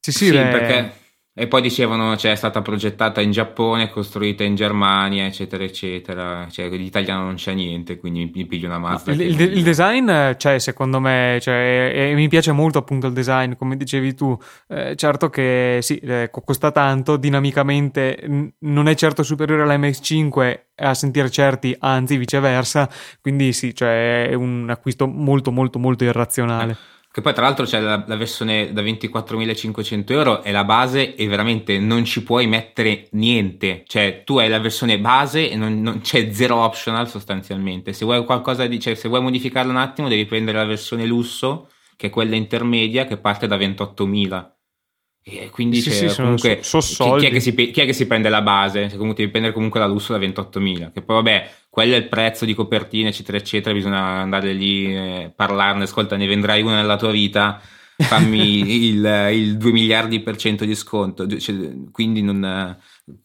Sì, 0.00 0.10
sì, 0.10 0.24
sì 0.26 0.32
perché 0.32 0.94
E 1.38 1.48
poi 1.48 1.60
dicevano 1.60 2.16
cioè, 2.16 2.32
è 2.32 2.34
stata 2.34 2.62
progettata 2.62 3.20
in 3.20 3.30
Giappone, 3.30 3.90
costruita 3.90 4.42
in 4.42 4.54
Germania, 4.54 5.26
eccetera, 5.26 5.64
eccetera. 5.64 6.48
Cioè, 6.50 6.70
l'italiano 6.70 7.24
non 7.24 7.34
c'è 7.34 7.52
niente, 7.52 7.98
quindi 7.98 8.30
mi 8.34 8.46
piglio 8.46 8.68
una 8.68 8.78
Mazda. 8.78 9.14
No, 9.14 9.20
il, 9.20 9.38
il, 9.38 9.62
design 9.62 10.06
c'è, 10.06 10.36
cioè, 10.36 10.58
secondo 10.58 10.98
me, 10.98 11.36
cioè, 11.42 11.92
e, 11.94 12.14
mi 12.14 12.26
piace 12.28 12.52
molto 12.52 12.78
appunto 12.78 13.08
il 13.08 13.12
design, 13.12 13.52
come 13.52 13.76
dicevi 13.76 14.14
tu. 14.14 14.34
Eh, 14.66 14.96
certo 14.96 15.28
che 15.28 15.80
sì, 15.82 15.98
eh, 15.98 16.30
costa 16.30 16.70
tanto, 16.70 17.18
dinamicamente 17.18 18.18
n- 18.26 18.50
non 18.60 18.88
è 18.88 18.94
certo 18.94 19.22
superiore 19.22 19.62
all'MX5 19.64 20.60
a 20.76 20.94
sentire 20.94 21.28
certi, 21.28 21.76
anzi 21.78 22.16
viceversa. 22.16 22.88
Quindi 23.20 23.52
sì, 23.52 23.74
cioè, 23.74 24.28
è 24.30 24.32
un 24.34 24.70
acquisto 24.70 25.06
molto, 25.06 25.52
molto, 25.52 25.78
molto 25.78 26.04
irrazionale. 26.04 26.72
Eh. 26.72 26.95
Che 27.16 27.22
poi 27.22 27.32
tra 27.32 27.44
l'altro 27.44 27.64
c'è 27.64 27.80
la, 27.80 28.04
la 28.06 28.16
versione 28.16 28.74
da 28.74 28.82
24.500 28.82 30.12
euro, 30.12 30.42
è 30.42 30.52
la 30.52 30.64
base 30.64 31.14
e 31.14 31.26
veramente 31.26 31.78
non 31.78 32.04
ci 32.04 32.22
puoi 32.22 32.46
mettere 32.46 33.08
niente. 33.12 33.84
Cioè 33.86 34.20
tu 34.22 34.36
hai 34.36 34.50
la 34.50 34.58
versione 34.58 35.00
base 35.00 35.48
e 35.48 35.56
non, 35.56 35.80
non 35.80 36.02
c'è 36.02 36.30
zero 36.30 36.56
optional 36.56 37.08
sostanzialmente. 37.08 37.94
Se 37.94 38.04
vuoi 38.04 38.22
qualcosa 38.26 38.66
di, 38.66 38.78
cioè, 38.78 38.94
se 38.96 39.08
vuoi 39.08 39.22
modificarlo 39.22 39.70
un 39.70 39.78
attimo 39.78 40.08
devi 40.08 40.26
prendere 40.26 40.58
la 40.58 40.66
versione 40.66 41.06
lusso, 41.06 41.70
che 41.96 42.08
è 42.08 42.10
quella 42.10 42.36
intermedia, 42.36 43.06
che 43.06 43.16
parte 43.16 43.46
da 43.46 43.56
28.000. 43.56 44.55
E 45.28 45.50
quindi 45.50 45.80
sì, 45.80 45.90
sì, 45.90 46.06
comunque 46.14 46.60
so, 46.62 46.80
so 46.80 47.14
chi, 47.14 47.28
chi, 47.28 47.34
è 47.34 47.38
si, 47.40 47.52
chi, 47.52 47.80
è 47.80 47.84
che 47.84 47.92
si, 47.92 48.06
prende 48.06 48.28
la 48.28 48.42
base? 48.42 48.88
Cioè, 48.88 48.96
comunque 48.96 49.24
devi 49.24 49.30
prendere 49.30 49.52
comunque 49.52 49.80
la 49.80 49.86
lusso 49.86 50.12
da 50.12 50.24
28.000. 50.24 50.92
Che 50.92 51.02
poi 51.02 51.16
vabbè, 51.16 51.50
quello 51.68 51.94
è 51.94 51.96
il 51.96 52.06
prezzo 52.06 52.44
di 52.44 52.54
copertina, 52.54 53.08
eccetera, 53.08 53.36
eccetera. 53.36 53.74
Bisogna 53.74 54.20
andare 54.20 54.52
lì, 54.52 54.94
eh, 54.94 55.32
parlarne. 55.34 55.82
Ascolta, 55.82 56.16
ne 56.16 56.28
vendrai 56.28 56.62
una 56.62 56.76
nella 56.76 56.94
tua 56.94 57.10
vita. 57.10 57.60
Fammi 57.96 58.86
il, 58.86 59.30
il 59.32 59.56
2 59.56 59.72
miliardi 59.72 60.20
per 60.20 60.36
cento 60.36 60.64
di 60.64 60.76
sconto. 60.76 61.26
Cioè, 61.26 61.72
quindi 61.90 62.22
non, 62.22 62.78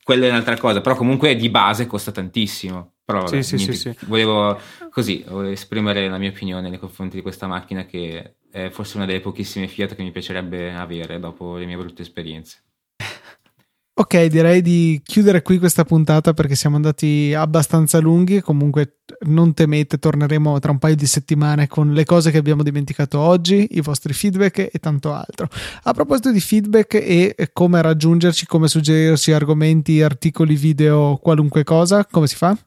quella 0.03 0.25
è 0.25 0.29
un'altra 0.29 0.57
cosa. 0.57 0.81
Però 0.81 0.95
comunque 0.95 1.35
di 1.35 1.49
base 1.49 1.85
costa 1.85 2.09
tantissimo. 2.09 2.93
Però 3.05 3.21
vabbè, 3.21 3.43
sì, 3.43 3.55
niente, 3.57 3.95
volevo 4.07 4.59
così 4.89 5.23
volevo 5.27 5.51
esprimere 5.51 6.07
la 6.07 6.17
mia 6.17 6.29
opinione 6.29 6.69
nei 6.69 6.79
confronti 6.79 7.17
di 7.17 7.21
questa 7.21 7.45
macchina 7.45 7.85
che 7.85 8.35
è 8.51 8.69
forse 8.69 8.97
una 8.97 9.05
delle 9.05 9.21
pochissime 9.21 9.67
Fiat 9.67 9.95
che 9.95 10.03
mi 10.03 10.11
piacerebbe 10.11 10.73
avere 10.73 11.19
dopo 11.19 11.57
le 11.57 11.65
mie 11.65 11.77
brutte 11.77 12.01
esperienze. 12.01 12.63
Ok, 13.93 14.25
direi 14.25 14.61
di 14.61 14.99
chiudere 15.03 15.41
qui 15.41 15.59
questa 15.59 15.83
puntata 15.83 16.33
perché 16.33 16.55
siamo 16.55 16.77
andati 16.77 17.33
abbastanza 17.35 17.99
lunghi. 17.99 18.41
Comunque, 18.41 19.01
non 19.27 19.53
temete, 19.53 19.99
torneremo 19.99 20.57
tra 20.59 20.71
un 20.71 20.79
paio 20.79 20.95
di 20.95 21.05
settimane 21.05 21.67
con 21.67 21.93
le 21.93 22.03
cose 22.03 22.31
che 22.31 22.37
abbiamo 22.37 22.63
dimenticato 22.63 23.19
oggi, 23.19 23.67
i 23.71 23.81
vostri 23.81 24.13
feedback 24.13 24.69
e 24.71 24.79
tanto 24.79 25.13
altro. 25.13 25.47
A 25.83 25.93
proposito 25.93 26.31
di 26.31 26.39
feedback 26.39 26.95
e 26.95 27.49
come 27.53 27.81
raggiungerci, 27.81 28.47
come 28.47 28.67
suggerirci 28.69 29.33
argomenti, 29.33 30.01
articoli, 30.01 30.55
video, 30.55 31.17
qualunque 31.21 31.63
cosa, 31.63 32.03
come 32.09 32.27
si 32.27 32.37
fa? 32.37 32.57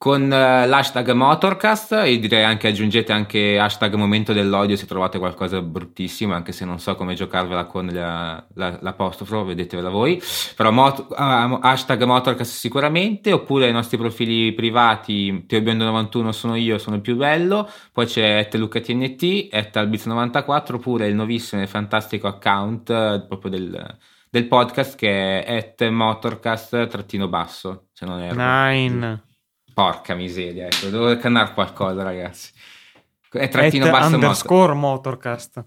Con 0.00 0.22
uh, 0.22 0.28
l'hashtag 0.28 1.10
Motorcast 1.10 1.92
e 1.92 2.18
direi 2.18 2.42
anche 2.42 2.68
aggiungete 2.68 3.12
anche 3.12 3.58
hashtag 3.58 3.96
momento 3.96 4.32
dell'odio 4.32 4.74
se 4.74 4.86
trovate 4.86 5.18
qualcosa 5.18 5.60
bruttissimo 5.60 6.32
anche 6.32 6.52
se 6.52 6.64
non 6.64 6.78
so 6.78 6.94
come 6.94 7.12
giocarvela 7.12 7.66
con 7.66 7.84
la, 7.92 8.42
la, 8.54 8.78
l'apostrofo 8.80 9.44
vedetevela 9.44 9.90
voi. 9.90 10.18
Però 10.56 10.70
mot- 10.70 11.06
uh, 11.10 11.58
hashtag 11.60 12.02
Motorcast 12.04 12.50
sicuramente 12.50 13.30
oppure 13.30 13.68
i 13.68 13.72
nostri 13.72 13.98
profili 13.98 14.54
privati 14.54 15.44
TeoBiondo91 15.46 16.30
sono 16.30 16.54
io 16.54 16.78
sono 16.78 16.96
il 16.96 17.02
più 17.02 17.16
bello 17.16 17.68
poi 17.92 18.06
c'è 18.06 18.48
LucaTNT 18.50 19.48
Albiz94 19.52 20.76
oppure 20.76 21.08
il 21.08 21.14
nuovissimo 21.14 21.60
e 21.60 21.66
fantastico 21.66 22.26
account 22.26 22.88
uh, 22.88 23.26
proprio 23.28 23.50
del 23.50 23.98
del 24.30 24.46
podcast 24.46 24.96
che 24.96 25.44
è 25.44 25.56
at 25.56 25.86
motorcast 25.90 26.86
trattino 26.86 27.28
basso 27.28 27.88
se 27.92 28.06
non 28.06 28.20
erro. 28.20 28.40
Nine 28.40 29.28
Porca 29.72 30.14
miseria, 30.14 30.66
ecco, 30.66 30.88
devo 30.88 31.16
cannare 31.16 31.52
qualcosa, 31.52 32.02
ragazzi. 32.02 32.50
È 33.30 33.48
trattino 33.48 33.86
At 33.86 33.90
basso 33.90 34.14
underscore 34.14 34.74
motor. 34.74 34.76
motorcast. 34.76 35.64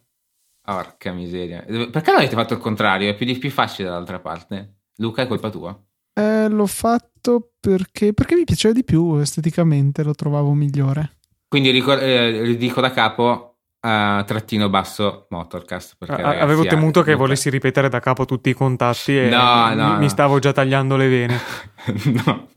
Porca 0.62 1.12
miseria. 1.12 1.62
Perché 1.62 2.12
non 2.12 2.20
avete 2.20 2.36
fatto 2.36 2.54
il 2.54 2.60
contrario? 2.60 3.10
È 3.10 3.16
più, 3.16 3.40
più 3.40 3.52
facile 3.52 3.90
dall'altra 3.90 4.20
parte. 4.20 4.76
Luca, 4.98 5.24
è 5.24 5.28
colpa 5.28 5.50
tua? 5.50 5.78
Eh, 6.14 6.48
l'ho 6.48 6.68
fatto 6.68 7.54
perché, 7.60 8.14
perché 8.14 8.36
mi 8.36 8.44
piaceva 8.44 8.74
di 8.74 8.84
più 8.84 9.16
esteticamente, 9.16 10.04
lo 10.04 10.14
trovavo 10.14 10.54
migliore. 10.54 11.18
Quindi 11.48 11.72
ricor- 11.72 12.02
eh, 12.02 12.42
ridico 12.42 12.82
da 12.82 12.92
capo 12.92 13.50
Uh, 13.84 14.24
trattino 14.24 14.70
basso 14.70 15.28
motorcast 15.30 15.96
perché, 15.98 16.16
ragazzi, 16.16 16.42
avevo 16.42 16.64
temuto 16.64 17.02
che 17.02 17.12
Luca... 17.12 17.24
volessi 17.24 17.50
ripetere 17.50 17.90
da 17.90 18.00
capo 18.00 18.24
tutti 18.24 18.50
i 18.50 18.54
contatti 18.54 19.18
e 19.18 19.28
no, 19.28 19.68
no, 19.68 19.76
mi, 19.76 19.76
no. 19.76 19.98
mi 19.98 20.10
stavo 20.10 20.40
già 20.40 20.54
tagliando 20.54 20.96
le 20.96 21.08
vene 21.10 21.40
no 22.24 22.48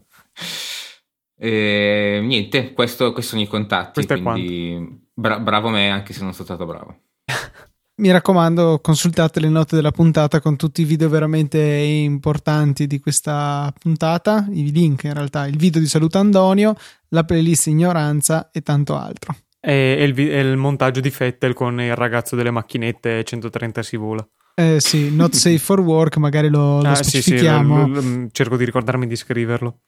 e, 1.38 2.20
niente, 2.22 2.72
questo, 2.72 3.12
questi 3.12 3.32
sono 3.32 3.42
i 3.42 3.46
contatti. 3.46 4.04
Questo 4.04 4.22
quindi 4.22 5.04
bra- 5.12 5.38
bravo 5.38 5.68
me, 5.68 5.90
anche 5.90 6.12
se 6.12 6.22
non 6.22 6.32
sono 6.32 6.44
stato 6.44 6.64
bravo. 6.64 6.96
Mi 7.98 8.10
raccomando, 8.10 8.80
consultate 8.82 9.40
le 9.40 9.48
note 9.48 9.74
della 9.74 9.90
puntata 9.90 10.40
con 10.40 10.56
tutti 10.56 10.82
i 10.82 10.84
video 10.84 11.08
veramente 11.08 11.58
importanti 11.58 12.86
di 12.86 13.00
questa 13.00 13.72
puntata, 13.78 14.46
i 14.50 14.70
link 14.70 15.04
in 15.04 15.14
realtà, 15.14 15.46
il 15.46 15.56
video 15.56 15.80
di 15.80 15.86
Saluto 15.86 16.18
Andonio, 16.18 16.74
la 17.08 17.24
playlist 17.24 17.68
Ignoranza 17.68 18.50
e 18.52 18.60
tanto 18.60 18.96
altro. 18.96 19.34
E, 19.58 20.04
il, 20.04 20.18
e 20.18 20.40
il 20.40 20.56
montaggio 20.58 21.00
di 21.00 21.10
Fettel 21.10 21.54
con 21.54 21.80
il 21.80 21.96
ragazzo 21.96 22.36
delle 22.36 22.50
macchinette 22.50 23.24
130 23.24 23.82
si 23.82 23.96
vola. 23.96 24.26
Eh 24.54 24.78
sì, 24.78 25.14
not 25.14 25.32
safe 25.34 25.58
for 25.58 25.80
work, 25.80 26.18
magari 26.18 26.50
lo, 26.50 26.82
lo 26.82 26.88
ah, 26.88 26.94
specifichiamo. 26.94 27.86
Sì, 27.86 28.00
sì, 28.00 28.06
lo, 28.06 28.18
lo, 28.20 28.28
cerco 28.30 28.56
di 28.58 28.64
ricordarmi 28.66 29.06
di 29.06 29.16
scriverlo 29.16 29.78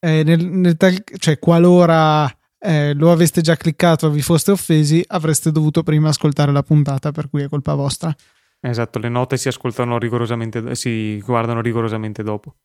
eh, 0.00 0.22
nel, 0.24 0.44
nel 0.44 0.76
tal, 0.76 1.02
cioè 1.18 1.38
qualora 1.38 2.28
eh, 2.58 2.92
lo 2.94 3.12
aveste 3.12 3.40
già 3.40 3.56
cliccato 3.56 4.06
e 4.06 4.10
vi 4.10 4.22
foste 4.22 4.50
offesi, 4.50 5.04
avreste 5.06 5.52
dovuto 5.52 5.82
prima 5.82 6.08
ascoltare 6.08 6.52
la 6.52 6.62
puntata, 6.62 7.12
per 7.12 7.28
cui 7.30 7.42
è 7.42 7.48
colpa 7.48 7.74
vostra. 7.74 8.14
Esatto, 8.60 8.98
le 8.98 9.08
note 9.08 9.36
si 9.36 9.48
ascoltano 9.48 9.98
rigorosamente, 9.98 10.74
si 10.74 11.18
guardano 11.20 11.60
rigorosamente 11.60 12.22
dopo. 12.22 12.56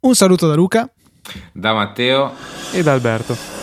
Un 0.00 0.14
saluto 0.14 0.48
da 0.48 0.54
Luca, 0.54 0.90
da 1.52 1.72
Matteo 1.72 2.32
e 2.72 2.82
da 2.82 2.92
Alberto. 2.92 3.59